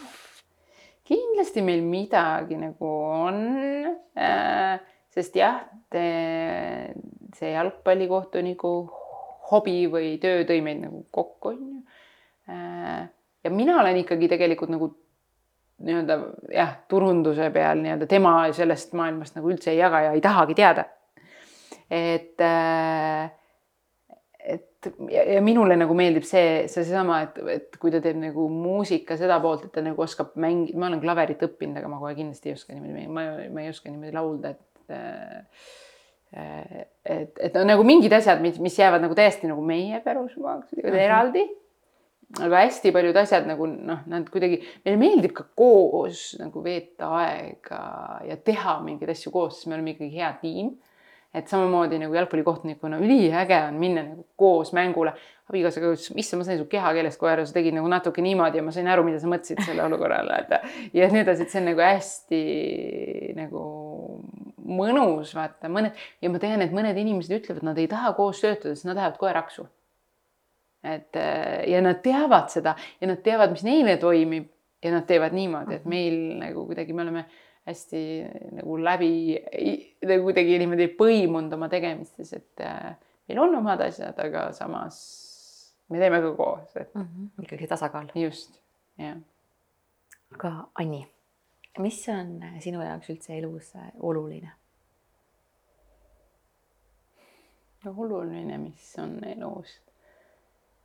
kindlasti 1.08 1.64
meil 1.66 1.84
midagi 1.86 2.60
nagu 2.60 2.92
on 3.28 3.40
äh,. 4.20 4.80
sest 5.12 5.36
jah, 5.36 5.64
see 5.92 7.52
jalgpallikohtuniku 7.52 8.76
hobi 9.52 9.84
või 9.92 10.14
töö 10.24 10.46
tõi 10.48 10.62
meid 10.64 10.80
nagu 10.86 11.06
kokku, 11.12 11.56
on 11.56 11.62
ju 11.68 11.82
äh,. 12.52 13.08
ja 13.44 13.54
mina 13.54 13.80
olen 13.82 14.04
ikkagi 14.04 14.32
tegelikult 14.32 14.76
nagu 14.76 14.94
nii-öelda 15.82 16.18
jah, 16.54 16.76
turunduse 16.92 17.48
peal 17.54 17.80
nii-öelda 17.80 18.08
tema 18.12 18.36
sellest 18.54 18.92
maailmast 18.98 19.40
nagu 19.40 19.50
üldse 19.50 19.72
ei 19.72 19.80
jaga 19.80 20.04
ja 20.06 20.12
ei 20.18 20.22
tahagi 20.22 20.56
teada 20.60 20.86
et, 21.92 22.44
et 24.40 24.90
ja, 25.12 25.24
ja 25.36 25.42
minule 25.44 25.76
nagu 25.80 25.96
meeldib 25.98 26.26
see, 26.28 26.66
see 26.72 26.86
seesama, 26.86 27.22
et, 27.28 27.38
et 27.56 27.78
kui 27.82 27.94
ta 27.94 28.02
teeb 28.04 28.18
nagu 28.22 28.48
muusika 28.54 29.18
seda 29.20 29.38
poolt, 29.44 29.68
et 29.68 29.76
ta 29.76 29.84
nagu 29.86 30.02
oskab 30.04 30.34
mängida, 30.42 30.80
ma 30.80 30.90
olen 30.90 31.04
klaverit 31.04 31.44
õppinud, 31.46 31.78
aga 31.82 31.92
ma 31.92 32.02
kohe 32.02 32.16
kindlasti 32.18 32.52
ei 32.52 32.58
oska 32.58 32.76
niimoodi, 32.76 33.08
ma, 33.12 33.28
ma 33.54 33.66
ei 33.66 33.72
oska 33.74 33.92
niimoodi 33.92 34.16
laulda, 34.18 34.56
et 34.56 34.68
et, 36.32 37.32
et 37.44 37.56
on 37.60 37.68
nagu 37.68 37.84
mingid 37.84 38.14
asjad, 38.16 38.40
mis, 38.44 38.60
mis 38.64 38.78
jäävad 38.80 39.04
nagu 39.04 39.16
täiesti 39.18 39.50
nagu 39.50 39.64
meie 39.66 40.00
pärusmaaks 40.04 40.72
mm 40.78 40.84
-hmm. 40.84 41.00
eraldi. 41.06 41.44
aga 42.40 42.62
hästi 42.64 42.92
paljud 42.96 43.16
asjad 43.20 43.48
nagu 43.48 43.66
noh, 43.68 44.06
nad 44.08 44.30
kuidagi, 44.32 44.62
meile 44.86 44.98
meeldib 44.98 45.34
ka 45.36 45.44
koos 45.56 46.38
nagu 46.40 46.64
veeta 46.64 47.10
aega 47.18 47.82
ja 48.24 48.38
teha 48.38 48.80
mingeid 48.80 49.10
asju 49.12 49.32
koos, 49.32 49.58
sest 49.58 49.68
me 49.68 49.76
oleme 49.76 49.92
ikkagi 49.92 50.16
hea 50.16 50.32
tiim 50.42 50.72
et 51.34 51.48
samamoodi 51.48 52.00
nagu 52.02 52.16
jalgpallikohtunikuna 52.16 53.00
üliäge 53.00 53.56
on 53.68 53.78
minna 53.80 54.04
nagu 54.04 54.26
koos 54.36 54.74
mängule. 54.76 55.14
abikaasaga 55.52 55.90
ütles, 55.92 56.12
issand, 56.16 56.40
ma 56.40 56.46
sain 56.48 56.60
su 56.62 56.66
kehakeelest 56.72 57.20
kohe 57.20 57.34
aru, 57.34 57.44
sa 57.44 57.58
tegid 57.58 57.76
nagu 57.76 57.90
natuke 57.92 58.24
niimoodi 58.24 58.62
ja 58.62 58.64
ma 58.64 58.72
sain 58.72 58.88
aru, 58.88 59.04
mida 59.04 59.18
sa 59.20 59.28
mõtlesid 59.28 59.60
selle 59.66 59.84
olukorrale, 59.84 60.38
et 60.46 60.54
ja 61.02 61.10
nii 61.12 61.24
edasi, 61.26 61.44
et 61.44 61.52
see 61.52 61.60
on 61.60 61.68
nagu 61.68 61.84
hästi 61.84 62.40
nagu 63.36 63.64
mõnus, 64.80 65.34
vaata 65.36 65.68
mõned 65.68 66.00
ja 66.24 66.32
ma 66.32 66.40
tean, 66.40 66.64
et 66.64 66.72
mõned 66.76 66.96
inimesed 67.04 67.36
ütlevad, 67.42 67.68
nad 67.68 67.84
ei 67.84 67.90
taha 67.92 68.14
koos 68.16 68.40
töötada, 68.40 68.78
sest 68.78 68.88
nad 68.88 68.96
lähevad 68.96 69.20
kohe 69.20 69.36
raksu. 69.36 69.68
et 70.88 71.20
ja 71.68 71.82
nad 71.84 72.00
teavad 72.02 72.48
seda 72.50 72.78
ja 73.02 73.12
nad 73.12 73.20
teavad, 73.22 73.52
mis 73.52 73.68
neile 73.68 73.98
toimib 74.02 74.48
ja 74.82 74.92
nad 74.96 75.06
teevad 75.06 75.36
niimoodi, 75.36 75.78
et 75.78 75.86
meil 75.86 76.16
nagu 76.40 76.66
kuidagi 76.66 76.96
me 76.96 77.04
oleme 77.04 77.26
hästi 77.66 78.04
nagu 78.58 78.78
läbi, 78.82 79.14
nagu 80.10 80.24
kuidagi 80.26 80.58
niimoodi 80.62 80.88
põimunud 80.98 81.54
oma 81.54 81.70
tegemistes, 81.70 82.34
et 82.34 82.64
äh, 82.66 82.96
meil 83.30 83.42
on 83.44 83.60
omad 83.62 83.84
asjad, 83.86 84.18
aga 84.20 84.48
samas 84.56 84.98
me 85.92 86.00
teeme 86.02 86.22
ka 86.24 86.32
koos, 86.36 86.76
et 86.76 86.96
mm 86.96 87.02
-hmm. 87.02 87.44
ikkagi 87.44 87.68
tasakaal. 87.68 88.08
just, 88.16 88.62
jah. 88.98 89.18
aga 90.34 90.68
Anni, 90.76 91.08
mis 91.80 92.10
on 92.10 92.42
sinu 92.60 92.82
jaoks 92.82 93.10
üldse 93.10 93.38
elus 93.38 93.74
oluline? 94.00 94.52
no 97.84 97.94
oluline, 97.98 98.58
mis 98.58 98.96
on 99.00 99.24
elus? 99.24 99.80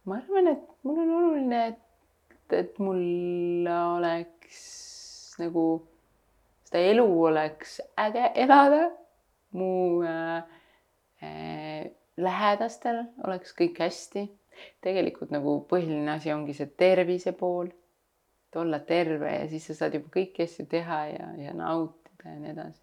ma 0.05 0.17
arvan, 0.17 0.49
et 0.49 0.63
mul 0.83 0.99
on 0.99 1.11
oluline, 1.11 1.67
et, 1.67 2.53
et 2.53 2.79
mul 2.79 3.67
oleks 3.67 5.37
nagu 5.39 5.89
seda 6.77 6.91
elu 6.93 7.07
oleks 7.25 7.81
äge 7.97 8.33
elada. 8.35 8.91
mu 9.53 10.03
äh, 10.05 10.43
äh, 11.23 11.87
lähedastel 12.17 13.07
oleks 13.25 13.55
kõik 13.57 13.81
hästi. 13.81 14.29
tegelikult 14.81 15.31
nagu 15.31 15.59
põhiline 15.69 16.15
asi 16.17 16.33
ongi 16.33 16.55
see 16.57 16.67
tervise 16.67 17.33
pool. 17.33 17.69
et 18.49 18.57
olla 18.57 18.79
terve 18.81 19.33
ja 19.33 19.49
siis 19.49 19.67
sa 19.67 19.75
saad 19.75 19.95
juba 19.95 20.09
kõiki 20.13 20.45
asju 20.45 20.67
teha 20.67 21.01
ja, 21.07 21.33
ja 21.37 21.55
nautida 21.55 22.29
ja 22.29 22.39
nii 22.39 22.53
edasi. 22.53 22.83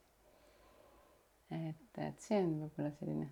et, 1.51 2.01
et 2.07 2.19
see 2.19 2.41
on 2.41 2.51
võib-olla 2.63 2.91
selline 2.97 3.29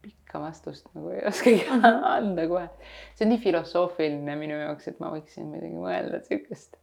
pikka 0.00 0.40
vastust 0.40 0.86
nagu 0.94 1.10
ei 1.12 1.26
oskagi 1.28 1.66
anda 2.16 2.48
kohe. 2.48 2.68
see 3.14 3.26
on 3.26 3.34
nii 3.34 3.44
filosoofiline 3.44 4.36
minu 4.40 4.60
jaoks, 4.64 4.88
et 4.88 5.00
ma 5.00 5.12
võiksin 5.12 5.52
muidugi 5.52 5.76
mõelda 5.76 6.24
sihukest 6.24 6.80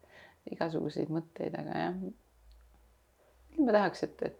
igasuguseid 0.53 1.11
mõtteid, 1.13 1.55
aga 1.57 1.83
jah. 1.83 1.99
ma 3.57 3.73
tahaks, 3.73 4.03
et, 4.05 4.21
et, 4.21 4.39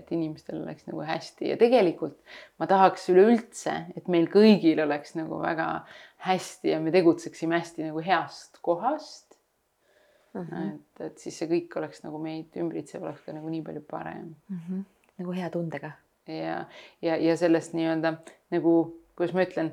et 0.00 0.12
inimestel 0.16 0.62
oleks 0.62 0.86
nagu 0.88 1.02
hästi 1.04 1.50
ja 1.50 1.56
tegelikult 1.60 2.16
ma 2.60 2.68
tahaks 2.70 3.08
üleüldse, 3.12 3.74
et 3.96 4.08
meil 4.08 4.30
kõigil 4.32 4.80
oleks 4.86 5.16
nagu 5.18 5.40
väga 5.42 5.70
hästi 6.26 6.74
ja 6.74 6.80
me 6.80 6.92
tegutseksime 6.94 7.60
hästi 7.60 7.90
nagu 7.90 8.04
heast 8.04 8.62
kohast. 8.62 9.26
Mhm. 10.32 10.46
-huh. 10.46 10.74
et, 10.74 11.00
et 11.06 11.18
siis 11.18 11.38
see 11.38 11.48
kõik 11.50 11.74
oleks 11.76 12.04
nagu 12.04 12.18
meid 12.22 12.54
ümbritsev 12.54 13.02
oleks 13.02 13.24
ka 13.26 13.32
nagu 13.34 13.48
nii 13.50 13.64
palju 13.66 13.80
parem 13.82 14.28
mm. 14.48 14.60
-hmm. 14.60 14.84
nagu 15.18 15.32
hea 15.34 15.48
tundega 15.50 15.90
ja, 16.26 16.64
ja, 17.02 17.16
ja 17.16 17.36
sellest 17.36 17.74
nii-öelda 17.74 18.14
nagu, 18.54 18.74
kuidas 19.16 19.34
ma 19.34 19.44
ütlen, 19.44 19.72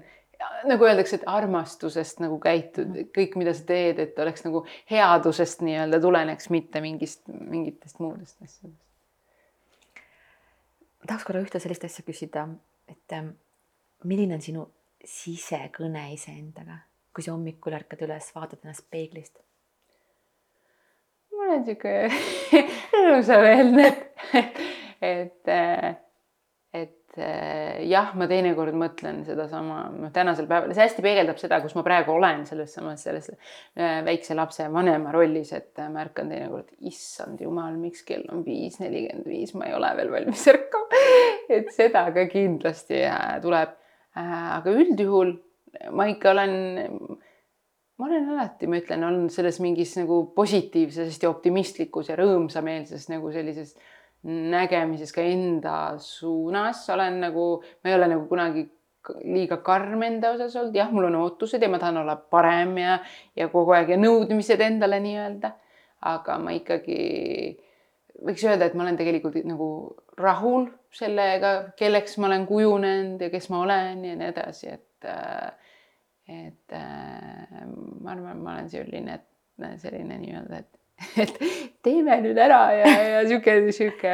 nagu 0.68 0.86
öeldakse, 0.86 1.20
et 1.20 1.26
armastusest 1.30 2.22
nagu 2.24 2.40
käitud, 2.42 2.96
kõik, 3.16 3.38
mida 3.40 3.54
sa 3.56 3.66
teed, 3.68 4.00
et 4.02 4.20
oleks 4.22 4.46
nagu 4.46 4.64
headusest 4.92 5.64
nii-öelda 5.66 6.00
tuleneks, 6.04 6.50
mitte 6.54 6.82
mingist, 6.84 7.24
mingitest 7.28 8.02
muudest 8.04 8.38
asjadest. 8.44 8.84
tahaks 11.08 11.24
korra 11.28 11.42
ühte 11.46 11.62
sellist 11.64 11.86
asja 11.88 12.04
küsida, 12.06 12.48
et 12.92 13.16
ähm, 13.16 13.32
milline 14.04 14.36
on 14.38 14.44
sinu 14.44 14.66
sisekõne 15.08 16.10
iseendaga, 16.14 16.82
kui 17.16 17.24
sa 17.24 17.34
hommikul 17.36 17.78
ärkad 17.78 18.04
üles, 18.08 18.32
vaatad 18.36 18.64
ennast 18.64 18.88
peeglist? 18.92 19.38
ma 21.38 21.52
olen 21.52 21.64
sihuke 21.68 21.94
ilusameelne, 23.00 23.88
et, 24.34 24.60
et, 25.02 25.50
et 25.54 26.07
et 27.18 27.24
eh, 27.26 27.86
jah, 27.89 28.11
ma 28.18 28.28
teinekord 28.30 28.76
mõtlen 28.78 29.24
sedasama, 29.26 29.80
noh, 29.89 30.11
tänasel 30.13 30.45
päeval, 30.49 30.74
see 30.76 30.84
hästi 30.84 31.03
peegeldab 31.05 31.39
seda, 31.41 31.59
kus 31.63 31.74
ma 31.78 31.84
praegu 31.86 32.13
olen 32.13 32.43
selles 32.45 32.76
samas, 32.78 33.01
selles 33.07 33.32
eh, 33.32 33.99
väikse 34.05 34.38
lapse 34.38 34.68
vanema 34.74 35.13
rollis, 35.15 35.49
et 35.57 35.82
ma 35.89 36.03
ärkan 36.03 36.30
teinekord, 36.30 36.70
issand 36.86 37.41
jumal, 37.41 37.74
miks 37.82 38.05
kell 38.05 38.28
on 38.34 38.45
viis 38.45 38.78
nelikümmend 38.84 39.30
viis, 39.32 39.55
ma 39.57 39.70
ei 39.70 39.76
ole 39.78 39.91
veel 39.97 40.13
valmis 40.13 40.45
ärkama. 40.53 41.03
et 41.57 41.74
seda 41.74 42.05
ka 42.13 42.28
kindlasti 42.30 43.01
eh, 43.01 43.38
tuleb. 43.41 43.74
aga 44.18 44.72
üldjuhul 44.74 45.36
ma 45.93 46.07
ikka 46.09 46.32
olen, 46.32 46.53
ma 47.97 48.07
olen 48.07 48.32
alati, 48.34 48.70
ma 48.70 48.80
ütlen, 48.80 49.03
olnud 49.09 49.34
selles 49.34 49.59
mingis 49.61 49.97
nagu 49.97 50.24
positiivses 50.38 51.18
ja 51.22 51.30
optimistlikus 51.30 52.09
ja 52.09 52.18
rõõmsameelses 52.18 53.09
nagu 53.11 53.34
sellises 53.34 53.76
nägemises 54.24 55.13
ka 55.15 55.22
enda 55.22 55.97
suunas. 56.01 56.88
Olen 56.89 57.22
nagu, 57.28 57.45
ma 57.84 57.91
ei 57.91 57.95
ole 57.95 58.09
nagu 58.13 58.26
kunagi 58.30 58.65
liiga 59.24 59.61
karm 59.63 60.01
enda 60.03 60.34
osas 60.36 60.55
olnud, 60.59 60.76
jah, 60.76 60.89
mul 60.91 61.07
on 61.07 61.22
ootused 61.22 61.61
ja 61.63 61.70
ma 61.72 61.80
tahan 61.80 62.01
olla 62.01 62.18
parem 62.18 62.76
ja, 62.82 62.97
ja 63.36 63.47
kogu 63.53 63.72
aeg 63.78 63.93
ja 63.93 63.99
nõudmised 64.01 64.61
endale 64.63 64.99
nii-öelda. 65.03 65.53
aga 66.07 66.36
ma 66.38 66.51
ikkagi 66.53 66.97
võiks 68.28 68.43
öelda, 68.45 68.68
et 68.68 68.76
ma 68.78 68.84
olen 68.84 68.97
tegelikult 68.99 69.38
nagu 69.49 69.70
rahul 70.18 70.68
sellega, 70.93 71.72
kelleks 71.78 72.18
ma 72.22 72.28
olen 72.30 72.45
kujunenud 72.49 73.22
ja 73.22 73.30
kes 73.34 73.49
ma 73.49 73.63
olen 73.63 74.03
ja 74.05 74.18
nii 74.18 74.28
edasi, 74.28 74.76
et 74.76 74.84
et 76.28 76.76
ma 76.76 78.11
arvan, 78.11 78.41
ma 78.43 78.57
olen 78.57 78.70
selline, 78.70 79.20
selline 79.80 80.18
nii-öelda, 80.22 80.59
et 80.59 80.77
et 81.22 81.34
teeme 81.86 82.18
nüüd 82.24 82.39
ära 82.41 82.62
ja, 82.74 82.88
ja 82.89 83.20
sihuke, 83.30 83.54
sihuke 83.76 84.14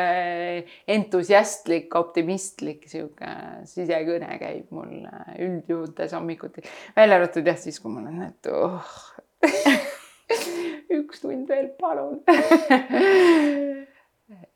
entusiastlik, 0.91 1.93
optimistlik 1.95 2.83
sihuke 2.91 3.29
sisekõne 3.69 4.35
käib 4.41 4.73
mul 4.75 5.05
üldjuhutes 5.39 6.15
hommikuti. 6.17 6.65
välja 6.97 7.19
arvatud 7.19 7.47
jah, 7.47 7.59
siis 7.59 7.79
kui 7.79 7.93
mul 7.93 8.09
on, 8.11 8.21
et 8.27 8.51
oh 8.51 8.93
üks 10.99 11.23
tund 11.23 11.47
veel, 11.49 11.71
palun 11.79 12.19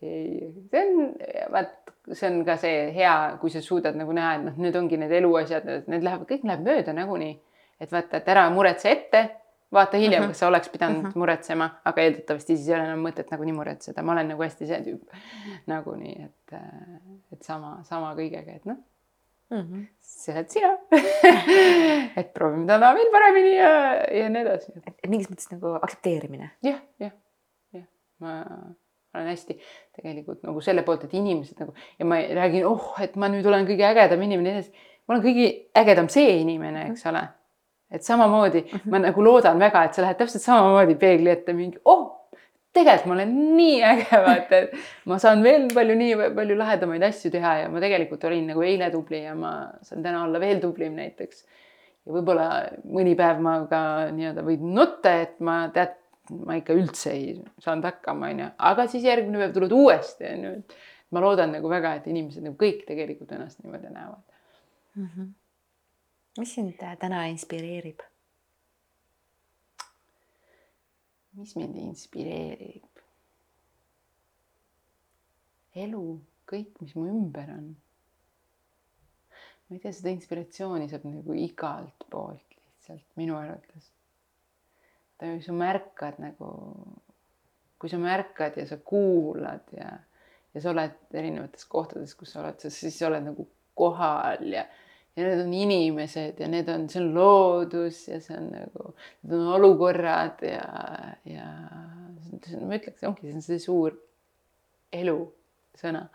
ei, 0.03 0.51
see 0.67 0.83
on, 0.83 1.15
vaat 1.55 1.75
see 2.11 2.27
on 2.29 2.43
ka 2.47 2.55
see 2.59 2.91
hea, 2.95 3.15
kui 3.41 3.51
sa 3.51 3.63
suudad 3.63 3.95
nagu 3.99 4.13
näha, 4.15 4.35
et 4.37 4.45
noh, 4.49 4.61
need 4.67 4.75
ongi 4.79 4.99
need 4.99 5.15
eluasjad, 5.19 5.67
need 5.91 6.03
lähevad, 6.03 6.27
kõik 6.29 6.45
läheb 6.47 6.63
mööda 6.63 6.95
nagunii. 6.95 7.35
et 7.79 7.91
vaata, 7.91 8.19
et 8.19 8.31
ära 8.35 8.49
muretse 8.51 8.91
ette 8.91 9.27
vaata 9.73 9.97
hiljem 9.97 10.21
uh, 10.21 10.25
-huh. 10.27 10.31
kas 10.31 10.39
sa 10.39 10.47
oleks 10.47 10.69
pidanud 10.69 11.03
uh 11.03 11.09
-huh. 11.09 11.19
muretsema, 11.19 11.69
aga 11.85 12.01
eeldatavasti 12.01 12.55
siis 12.57 12.69
ei 12.69 12.75
ole 12.75 12.83
enam 12.83 13.07
mõtet 13.07 13.31
nagunii 13.31 13.53
muretseda, 13.53 14.03
ma 14.03 14.11
olen 14.11 14.27
nagu 14.33 14.43
hästi 14.43 14.67
see 14.67 14.81
tüüp 14.85 15.17
nagunii, 15.67 16.15
et, 16.25 16.59
et 17.31 17.41
sama, 17.43 17.79
sama 17.83 18.13
kõigega, 18.15 18.55
et 18.55 18.65
noh 18.65 18.77
mm 19.49 19.61
-hmm. 19.61 19.85
see 19.99 20.35
oled 20.35 20.49
sina 20.49 20.71
et 22.19 22.33
proovime 22.33 22.67
täna 22.67 22.93
veel 22.95 23.11
paremini 23.11 23.55
ja, 23.55 23.69
ja 24.19 24.29
nii 24.29 24.41
edasi. 24.41 24.71
et 24.87 25.07
mingis 25.07 25.29
mõttes 25.31 25.51
nagu 25.51 25.77
aktsepteerimine 25.81 26.49
ja,. 26.63 26.69
jah, 26.71 26.81
jah, 26.99 27.11
jah, 27.73 27.87
ma 28.19 28.43
olen 29.13 29.27
hästi 29.27 29.59
tegelikult 29.95 30.43
nagu 30.43 30.61
selle 30.61 30.83
poolt, 30.83 31.03
et 31.03 31.13
inimesed 31.13 31.59
nagu 31.59 31.73
ja 31.99 32.05
ma 32.05 32.19
räägin, 32.41 32.65
oh, 32.65 32.93
et 33.01 33.15
ma 33.15 33.29
nüüd 33.31 33.45
olen 33.45 33.67
kõige 33.67 33.87
ägedam 33.87 34.21
inimene, 34.21 34.63
ma 35.07 35.15
olen 35.15 35.25
kõige 35.25 35.47
ägedam 35.75 36.09
see 36.09 36.37
inimene, 36.41 36.89
eks 36.91 37.05
ole 37.11 37.23
et 37.91 38.03
samamoodi 38.03 38.61
mm 38.61 38.77
-hmm. 38.77 38.91
ma 38.91 38.99
nagu 38.99 39.23
loodan 39.23 39.59
väga, 39.59 39.83
et 39.83 39.93
sa 39.93 40.01
lähed 40.01 40.17
täpselt 40.17 40.43
samamoodi 40.43 40.95
peegli 40.95 41.29
ette 41.29 41.53
mingi, 41.53 41.79
oh, 41.85 42.17
tegelikult 42.77 43.05
ma 43.09 43.13
olen 43.13 43.35
nii 43.57 43.77
äge, 43.91 44.19
vaata, 44.25 44.57
et 44.57 44.73
ma 45.05 45.19
saan 45.21 45.43
veel 45.43 45.67
palju, 45.73 45.95
nii 46.01 46.17
palju 46.35 46.57
lahedamaid 46.59 47.05
asju 47.09 47.31
teha 47.33 47.53
ja 47.61 47.69
ma 47.73 47.83
tegelikult 47.83 48.25
olin 48.29 48.51
nagu 48.51 48.65
eile 48.65 48.89
tubli 48.93 49.23
ja 49.23 49.35
ma 49.35 49.53
saan 49.81 50.03
täna 50.03 50.25
olla 50.25 50.41
veel 50.43 50.59
tublim 50.63 50.97
näiteks. 50.99 51.45
ja 52.05 52.13
võib-olla 52.13 52.49
mõni 52.97 53.15
päev 53.19 53.39
ma 53.43 53.55
ka 53.71 53.79
nii-öelda 54.15 54.43
võin 54.47 54.67
nutta, 54.75 55.15
et 55.23 55.39
ma 55.43 55.57
tead, 55.75 55.97
ma 56.45 56.59
ikka 56.59 56.75
üldse 56.75 57.11
ei 57.11 57.33
saanud 57.63 57.87
hakkama, 57.87 58.29
onju, 58.33 58.51
aga 58.69 58.87
siis 58.91 59.03
järgmine 59.07 59.41
päev 59.41 59.57
tuled 59.57 59.75
uuesti, 59.75 60.29
onju, 60.35 60.53
et 60.61 60.77
ma 61.11 61.23
loodan 61.23 61.51
nagu 61.55 61.71
väga, 61.71 61.97
et 61.97 62.07
inimesed 62.07 62.43
nagu 62.43 62.55
kõik 62.59 62.85
tegelikult 62.87 63.31
ennast 63.35 63.59
niimoodi 63.63 63.91
näevad 63.91 64.23
mm. 64.95 65.09
-hmm 65.09 65.35
mis 66.37 66.53
sind 66.53 66.83
äh, 66.83 66.97
täna 66.99 67.25
inspireerib? 67.31 68.03
mis 71.37 71.55
mind 71.55 71.77
inspireerib? 71.77 73.03
elu, 75.77 76.03
kõik, 76.49 76.79
mis 76.81 76.95
mu 76.97 77.05
ümber 77.11 77.51
on. 77.53 77.67
ma 79.67 79.75
ei 79.75 79.81
tea, 79.83 79.93
seda 79.93 80.13
inspiratsiooni 80.13 80.87
saab 80.89 81.05
nagu 81.09 81.35
igalt 81.37 82.07
poolt 82.09 82.47
lihtsalt 82.87 83.05
minu 83.19 83.37
arvates. 83.37 83.91
kui 85.17 85.41
sa 85.41 85.53
märkad 85.53 86.19
nagu, 86.21 86.49
kui 87.79 87.89
sa 87.89 87.97
märkad 88.01 88.57
ja 88.57 88.65
sa 88.69 88.77
kuulad 88.77 89.65
ja, 89.73 89.91
ja 90.53 90.61
sa 90.61 90.71
oled 90.73 90.97
erinevates 91.13 91.65
kohtades, 91.65 92.13
kus 92.15 92.33
sa 92.33 92.43
oled, 92.43 92.61
siis 92.69 92.97
sa 92.97 93.09
oled 93.09 93.25
nagu 93.25 93.47
kohal 93.77 94.45
ja 94.53 94.65
ja 95.17 95.25
need 95.25 95.41
on 95.41 95.53
inimesed 95.53 96.39
ja 96.39 96.47
need 96.47 96.69
on, 96.69 96.85
see 96.89 97.01
on 97.01 97.13
loodus 97.15 98.03
ja 98.07 98.19
see 98.21 98.37
on 98.37 98.51
nagu, 98.53 98.91
need 99.25 99.35
on 99.39 99.47
olukorrad 99.57 100.43
ja, 100.45 100.65
ja 101.25 101.47
ma 102.61 102.77
ütleks, 102.77 103.01
ongi 103.07 103.25
see 103.25 103.37
on 103.39 103.45
see 103.45 103.61
suur 103.61 103.97
elu 104.93 105.17
sõna. 105.77 106.05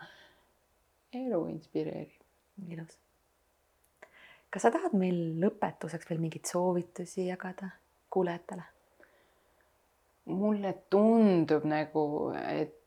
elu 1.13 1.39
inspireerib. 1.51 2.21
ilus. 2.71 2.95
kas 4.49 4.65
sa 4.65 4.71
tahad 4.71 4.95
meil 4.97 5.19
lõpetuseks 5.41 6.09
veel 6.09 6.23
mingeid 6.23 6.47
soovitusi 6.47 7.27
jagada 7.27 7.73
kuulajatele? 8.13 8.69
mulle 10.31 10.71
tundub 10.89 11.65
nagu, 11.67 12.05
et 12.31 12.79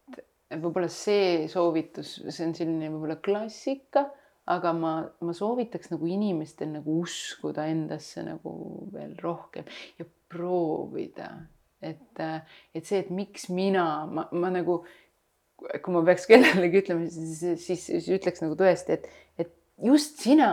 võib-olla 0.49 0.89
see 0.89 1.45
soovitus, 1.53 2.23
see 2.31 2.47
on 2.47 2.55
selline 2.57 2.89
võib-olla 2.89 3.19
klassika 3.21 4.07
aga 4.53 4.73
ma, 4.77 4.93
ma 5.21 5.35
soovitaks 5.35 5.91
nagu 5.91 6.07
inimestel 6.11 6.71
nagu 6.77 7.01
uskuda 7.03 7.67
endasse 7.71 8.23
nagu 8.27 8.53
veel 8.95 9.17
rohkem 9.23 9.67
ja 9.99 10.07
proovida, 10.31 11.31
et, 11.83 12.23
et 12.75 12.87
see, 12.87 13.03
et 13.03 13.11
miks 13.15 13.49
mina, 13.55 14.07
ma, 14.11 14.27
ma 14.35 14.51
nagu, 14.55 14.81
kui 15.57 15.95
ma 15.95 16.03
peaks 16.07 16.27
kellelegi 16.31 16.83
ütlema, 16.83 17.07
siis, 17.11 17.63
siis, 17.63 17.87
siis 17.91 18.11
ütleks 18.19 18.43
nagu 18.45 18.59
tõesti, 18.59 18.99
et, 18.99 19.07
et 19.43 19.53
just 19.87 20.23
sina, 20.23 20.51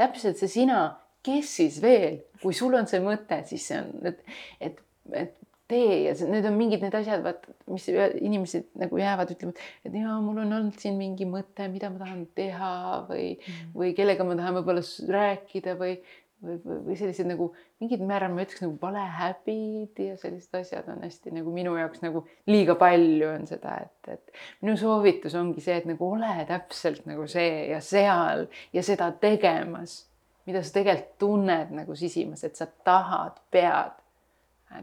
täpselt 0.00 0.40
see 0.40 0.52
sina, 0.60 0.82
kes 1.24 1.56
siis 1.60 1.80
veel, 1.84 2.22
kui 2.40 2.56
sul 2.56 2.76
on 2.78 2.88
see 2.88 3.02
mõte, 3.04 3.42
siis 3.48 3.66
see 3.70 3.80
on, 3.80 3.92
et, 4.08 4.24
et, 4.60 4.80
et 5.16 5.36
tee 5.70 5.98
ja 6.04 6.14
need 6.28 6.46
on 6.48 6.56
mingid 6.58 6.82
need 6.84 6.94
asjad, 6.98 7.22
vaata, 7.24 7.54
mis 7.70 7.86
inimesed 7.90 8.70
nagu 8.80 8.98
jäävad, 9.00 9.34
ütlevad, 9.34 9.60
et 9.86 9.98
jaa, 10.00 10.16
mul 10.24 10.42
on 10.42 10.56
olnud 10.58 10.80
siin 10.80 10.98
mingi 10.98 11.28
mõte, 11.28 11.68
mida 11.72 11.92
ma 11.92 12.02
tahan 12.02 12.24
teha 12.38 12.72
või 13.10 13.28
mm., 13.36 13.70
või 13.76 13.92
kellega 13.98 14.26
ma 14.26 14.36
tahan 14.38 14.58
võib-olla 14.58 14.82
rääkida 15.14 15.76
või, 15.80 15.94
või, 16.42 16.58
või, 16.64 16.80
või 16.88 16.98
sellised 16.98 17.30
nagu 17.30 17.48
mingid 17.82 18.02
määral 18.06 18.34
ma 18.34 18.44
ütleks 18.44 18.64
nagu 18.64 18.76
valehäbid 18.82 20.02
ja 20.04 20.18
sellised 20.20 20.60
asjad 20.60 20.90
on 20.92 21.02
hästi 21.06 21.34
nagu 21.36 21.54
minu 21.54 21.76
jaoks 21.78 22.02
nagu 22.04 22.24
liiga 22.50 22.76
palju 22.80 23.30
on 23.30 23.48
seda, 23.50 23.78
et, 23.86 24.12
et 24.16 24.38
minu 24.64 24.76
soovitus 24.80 25.36
ongi 25.38 25.64
see, 25.64 25.78
et 25.80 25.88
nagu 25.88 26.12
ole 26.16 26.36
täpselt 26.50 27.06
nagu 27.10 27.26
see 27.30 27.66
ja 27.70 27.82
seal 27.84 28.48
ja 28.76 28.86
seda 28.86 29.12
tegemas, 29.22 30.02
mida 30.48 30.64
sa 30.64 30.80
tegelikult 30.80 31.18
tunned 31.20 31.74
nagu 31.82 31.98
sisimas, 31.98 32.44
et 32.44 32.56
sa 32.58 32.66
tahad, 32.84 33.38
pead 33.52 33.98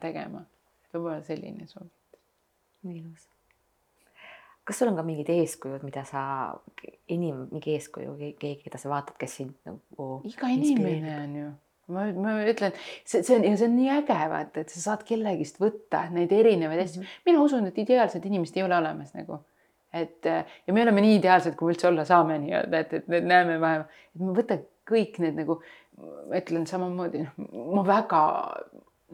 tegema 0.02 0.44
võib-olla 0.98 1.22
selline 1.26 1.68
soovitus. 1.70 2.24
ilus. 2.88 3.30
kas 4.68 4.82
sul 4.82 4.92
on 4.92 4.98
ka 5.00 5.06
mingid 5.08 5.30
eeskujud, 5.32 5.86
mida 5.88 6.04
sa, 6.08 6.24
inim-, 7.08 7.48
mingi 7.54 7.78
eeskuju, 7.78 8.18
keegi, 8.20 8.58
keda 8.66 8.82
sa 8.82 8.92
vaatad, 8.92 9.16
kes 9.22 9.40
sind 9.42 9.56
nagu. 9.70 10.10
iga 10.28 10.52
inimene 10.52 11.16
on 11.22 11.40
ju 11.42 11.54
ma, 11.94 12.06
ma 12.20 12.34
ütlen, 12.48 12.76
see, 13.08 13.24
see 13.24 13.38
on 13.38 13.46
ja 13.48 13.58
see 13.60 13.68
on 13.70 13.76
nii 13.78 13.92
äge 14.00 14.18
vaata, 14.32 14.64
et 14.64 14.74
sa 14.74 14.84
saad 14.84 15.06
kellegist 15.08 15.60
võtta 15.62 16.08
neid 16.14 16.34
erinevaid 16.36 16.84
asju 16.84 17.02
mm. 17.02 17.06
-hmm. 17.06 17.28
mina 17.30 17.44
usun, 17.44 17.68
et 17.70 17.78
ideaalset 17.84 18.26
inimest 18.28 18.58
ei 18.58 18.66
ole 18.66 18.78
olemas 18.78 19.14
nagu. 19.16 19.40
et 19.94 20.26
ja 20.26 20.74
me 20.74 20.84
oleme 20.84 21.02
nii 21.02 21.16
ideaalsed, 21.22 21.56
kui 21.56 21.70
me 21.70 21.74
üldse 21.74 21.88
olla 21.88 22.04
saame 22.06 22.38
nii-öelda, 22.44 22.80
et, 22.84 22.94
et 22.94 23.08
me 23.08 23.22
näeme 23.24 23.56
vaeva, 23.62 23.88
et 24.16 24.22
ma 24.22 24.34
võtan 24.36 24.66
kõik 24.88 25.16
need 25.24 25.40
nagu, 25.40 25.62
ma 25.98 26.42
ütlen 26.42 26.68
samamoodi, 26.68 27.24
noh, 27.24 27.48
ma 27.80 27.86
väga 27.88 28.22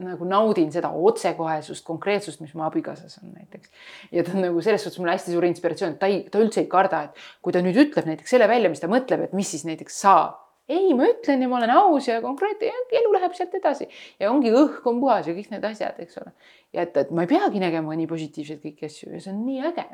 nagu 0.01 0.25
naudin 0.25 0.71
seda 0.73 0.89
otsekohesust, 0.89 1.83
konkreetsust, 1.85 2.41
mis 2.41 2.53
mu 2.57 2.63
abikaasas 2.65 3.19
on 3.21 3.33
näiteks. 3.35 3.69
ja 4.11 4.23
ta 4.23 4.33
on 4.33 4.41
nagu 4.47 4.61
selles 4.61 4.83
suhtes 4.83 4.99
mulle 4.99 5.13
hästi 5.13 5.33
suur 5.33 5.45
inspiratsioon, 5.45 5.97
ta 6.01 6.09
ei, 6.09 6.23
ta 6.33 6.41
üldse 6.41 6.63
ei 6.63 6.69
karda, 6.69 7.03
et 7.09 7.25
kui 7.45 7.53
ta 7.53 7.61
nüüd 7.61 7.77
ütleb 7.77 8.07
näiteks 8.09 8.33
selle 8.33 8.47
välja, 8.49 8.71
mis 8.73 8.81
ta 8.81 8.89
mõtleb, 8.89 9.27
et 9.27 9.35
mis 9.37 9.51
siis 9.53 9.67
näiteks 9.69 9.99
saab. 10.05 10.39
ei, 10.71 10.93
ma 10.95 11.03
ütlen 11.11 11.41
ja 11.43 11.47
ma 11.51 11.57
olen 11.57 11.71
aus 11.75 12.05
ja 12.07 12.21
konkreetne 12.23 12.69
ja 12.71 12.99
elu 13.01 13.09
läheb 13.11 13.33
sealt 13.35 13.53
edasi 13.57 13.83
ja 14.19 14.29
ongi 14.31 14.47
õhk 14.55 14.85
on 14.87 15.01
puhas 15.01 15.27
ja 15.27 15.33
kõik 15.35 15.49
need 15.51 15.65
asjad, 15.67 15.99
eks 15.99 16.17
ole. 16.21 16.31
ja 16.73 16.85
et, 16.87 16.95
et 16.97 17.11
ma 17.11 17.25
ei 17.25 17.29
peagi 17.29 17.59
nägema 17.61 17.97
nii 17.99 18.07
positiivseid 18.07 18.61
kõiki 18.63 18.87
asju 18.87 19.11
ja 19.11 19.19
see 19.21 19.33
on 19.33 19.43
nii 19.43 19.59
äge 19.67 19.85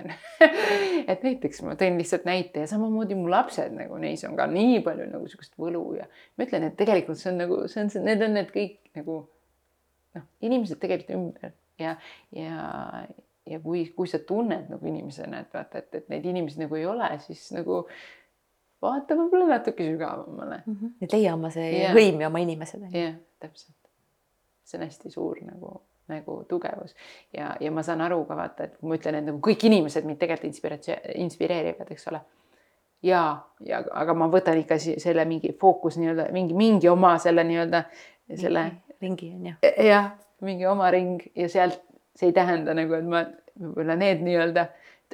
et 1.11 1.25
näiteks 1.25 1.65
ma 1.65 1.73
tõin 1.73 1.97
lihtsalt 1.99 2.29
näite 2.29 2.63
ja 2.63 2.69
samamoodi 2.69 3.17
mu 3.17 3.27
lapsed 3.33 3.73
nagu 3.75 3.97
neis 3.97 4.23
on 4.29 4.37
ka 4.37 4.45
nii 4.47 4.79
palju 4.85 5.09
nagu 5.09 5.27
sihukest 5.27 5.57
võlu 5.57 5.83
ja 5.97 6.05
ma 6.37 6.45
ütlen, 6.45 6.69
et 6.69 6.77
tegelikult 6.79 7.19
see 7.19 7.33
on 7.33 7.43
nagu, 7.43 7.59
see 7.67 7.83
on, 7.83 7.91
need 8.05 8.23
on 8.29 8.37
need 8.37 8.53
kõik 8.53 8.77
nagu 9.01 9.19
noh, 10.18 10.30
inimesed 10.45 10.80
tegelikult 10.82 11.18
ümber 11.18 11.51
ja, 11.80 11.95
ja, 12.36 12.70
ja 13.49 13.60
kui, 13.64 13.86
kui 13.95 14.07
sa 14.07 14.22
tunned 14.28 14.70
nagu 14.72 14.89
inimesena, 14.89 15.43
et 15.43 15.53
vaata, 15.53 15.84
et, 15.84 16.01
et 16.01 16.10
neid 16.14 16.26
inimesi 16.30 16.62
nagu 16.62 16.80
ei 16.80 16.88
ole, 16.89 17.10
siis 17.26 17.49
nagu 17.55 17.84
vaata 18.84 19.18
võib-olla 19.20 19.55
natuke 19.55 19.86
sügavamale 19.88 20.64
mm. 20.66 20.74
-hmm. 20.74 20.95
et 21.01 21.14
leia 21.14 21.36
oma 21.36 21.51
see 21.53 21.70
yeah. 21.82 21.93
hõim 21.95 22.22
ja 22.22 22.32
oma 22.32 22.41
inimesed. 22.43 22.89
jah, 22.93 23.16
täpselt. 23.39 23.76
see 24.64 24.80
on 24.80 24.86
hästi 24.86 25.12
suur 25.12 25.39
nagu, 25.43 25.82
nagu 26.07 26.43
tugevus 26.49 26.95
ja, 27.38 27.55
ja 27.60 27.72
ma 27.72 27.84
saan 27.84 28.01
aru 28.01 28.24
ka 28.26 28.36
vaata, 28.38 28.64
et 28.64 28.78
kui 28.78 28.89
ma 28.89 28.99
ütlen, 28.99 29.20
et 29.20 29.26
nagu 29.32 29.41
kõik 29.43 29.66
inimesed 29.66 30.05
mind 30.05 30.20
tegelikult 30.20 30.53
inspiratsioon, 30.53 30.99
inspireerivad, 31.16 31.91
eks 31.91 32.07
ole 32.12 32.22
ja, 33.03 33.24
ja 33.66 33.84
aga 33.91 34.14
ma 34.14 34.28
võtan 34.32 34.60
ikka 34.62 34.78
selle 34.80 35.26
mingi 35.26 35.53
fookus 35.60 35.97
nii-öelda 35.97 36.30
mingi, 36.36 36.53
mingi 36.53 36.89
oma 36.89 37.18
selle 37.18 37.43
nii-öelda 37.43 37.84
selle 38.38 38.66
ringi 39.01 39.31
on 39.35 39.45
ju. 39.45 39.53
jah, 39.85 40.11
mingi 40.41 40.65
oma 40.67 40.91
ring 40.91 41.21
ja 41.35 41.49
sealt 41.49 41.81
see 42.19 42.29
ei 42.29 42.35
tähenda 42.35 42.73
nagu, 42.75 42.93
et 42.97 43.07
ma 43.07 43.23
võib-olla 43.59 43.95
need 43.99 44.21
nii-öelda 44.25 44.67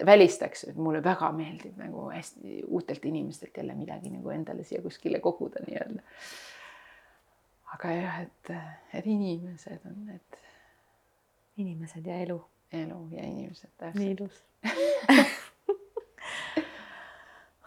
välistaks, 0.06 0.64
et 0.70 0.76
mulle 0.82 1.04
väga 1.04 1.32
meeldib 1.36 1.78
nagu 1.80 2.10
hästi 2.10 2.64
uutelt 2.68 3.06
inimestelt 3.06 3.58
jälle 3.58 3.76
midagi 3.76 4.10
nagu 4.10 4.30
endale 4.34 4.64
siia 4.64 4.82
kuskile 4.82 5.20
koguda 5.24 5.60
nii-öelda. 5.68 6.02
aga 7.76 7.92
jah, 7.92 8.22
et, 8.22 8.52
et 8.94 9.06
inimesed 9.06 9.80
on 9.86 10.06
need. 10.06 10.40
inimesed 11.58 12.06
ja 12.06 12.16
elu. 12.26 12.42
elu 12.74 13.08
ja 13.12 13.24
inimesed. 13.24 13.70
nii 13.94 14.12
ilus 14.12 14.44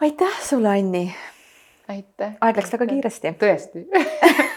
aitäh 0.01 0.41
sulle, 0.43 0.69
Anni. 0.69 1.15
aitäh. 1.87 2.37
aeg 2.41 2.57
läks 2.57 2.71
väga 2.73 2.85
kiiresti. 2.93 3.27
tõesti 3.39 3.87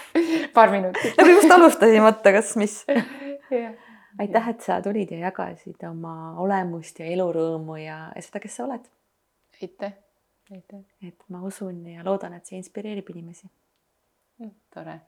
paar 0.55 0.70
minutit. 0.70 1.16
nagu 1.18 1.30
just 1.30 1.50
alustasin, 1.50 2.03
vaata, 2.03 2.32
kas 2.32 2.55
mis 2.57 2.76
yeah.. 3.53 3.74
aitäh, 4.18 4.48
et 4.55 4.61
sa 4.61 4.80
tulid 4.84 5.11
ja 5.14 5.26
jagasid 5.26 5.82
oma 5.88 6.14
olemust 6.42 7.00
ja 7.00 7.09
elurõõmu 7.12 7.78
ja, 7.80 7.98
ja 8.16 8.22
seda, 8.24 8.42
kes 8.42 8.57
sa 8.59 8.66
oled. 8.68 8.86
aitäh, 9.61 9.96
aitäh. 10.50 10.84
et 11.09 11.28
ma 11.28 11.42
usun 11.48 11.84
ja 11.94 12.05
loodan, 12.07 12.36
et 12.38 12.46
see 12.48 12.61
inspireerib 12.61 13.11
inimesi. 13.14 13.50
tore, 14.74 14.98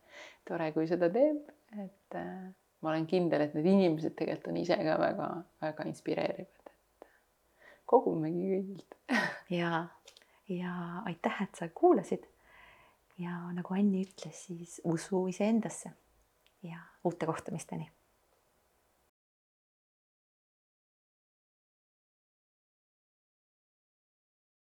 tore, 0.48 0.70
kui 0.72 0.86
seda 0.90 1.10
teeb, 1.12 1.40
et 1.74 2.18
äh, 2.20 2.52
ma 2.84 2.92
olen 2.92 3.08
kindel, 3.10 3.46
et 3.46 3.56
need 3.56 3.66
inimesed 3.66 4.14
tegelikult 4.18 4.52
on 4.52 4.60
ise 4.60 4.76
ka 4.76 4.98
väga-väga 5.00 5.88
inspireerivad, 5.90 6.70
et 6.70 7.08
kogumegi 7.90 8.52
kõigilt 8.52 8.98
ja, 9.60 9.86
ja 10.52 10.76
aitäh, 11.08 11.42
et 11.46 11.60
sa 11.60 11.68
kuulasid 11.74 12.28
ja 13.18 13.34
nagu 13.52 13.74
Anni 13.74 14.04
ütles, 14.06 14.46
siis 14.46 14.80
usu 14.84 15.26
iseendasse 15.30 15.92
ja 16.62 16.80
uute 17.04 17.26
kohtumisteni 17.26 17.90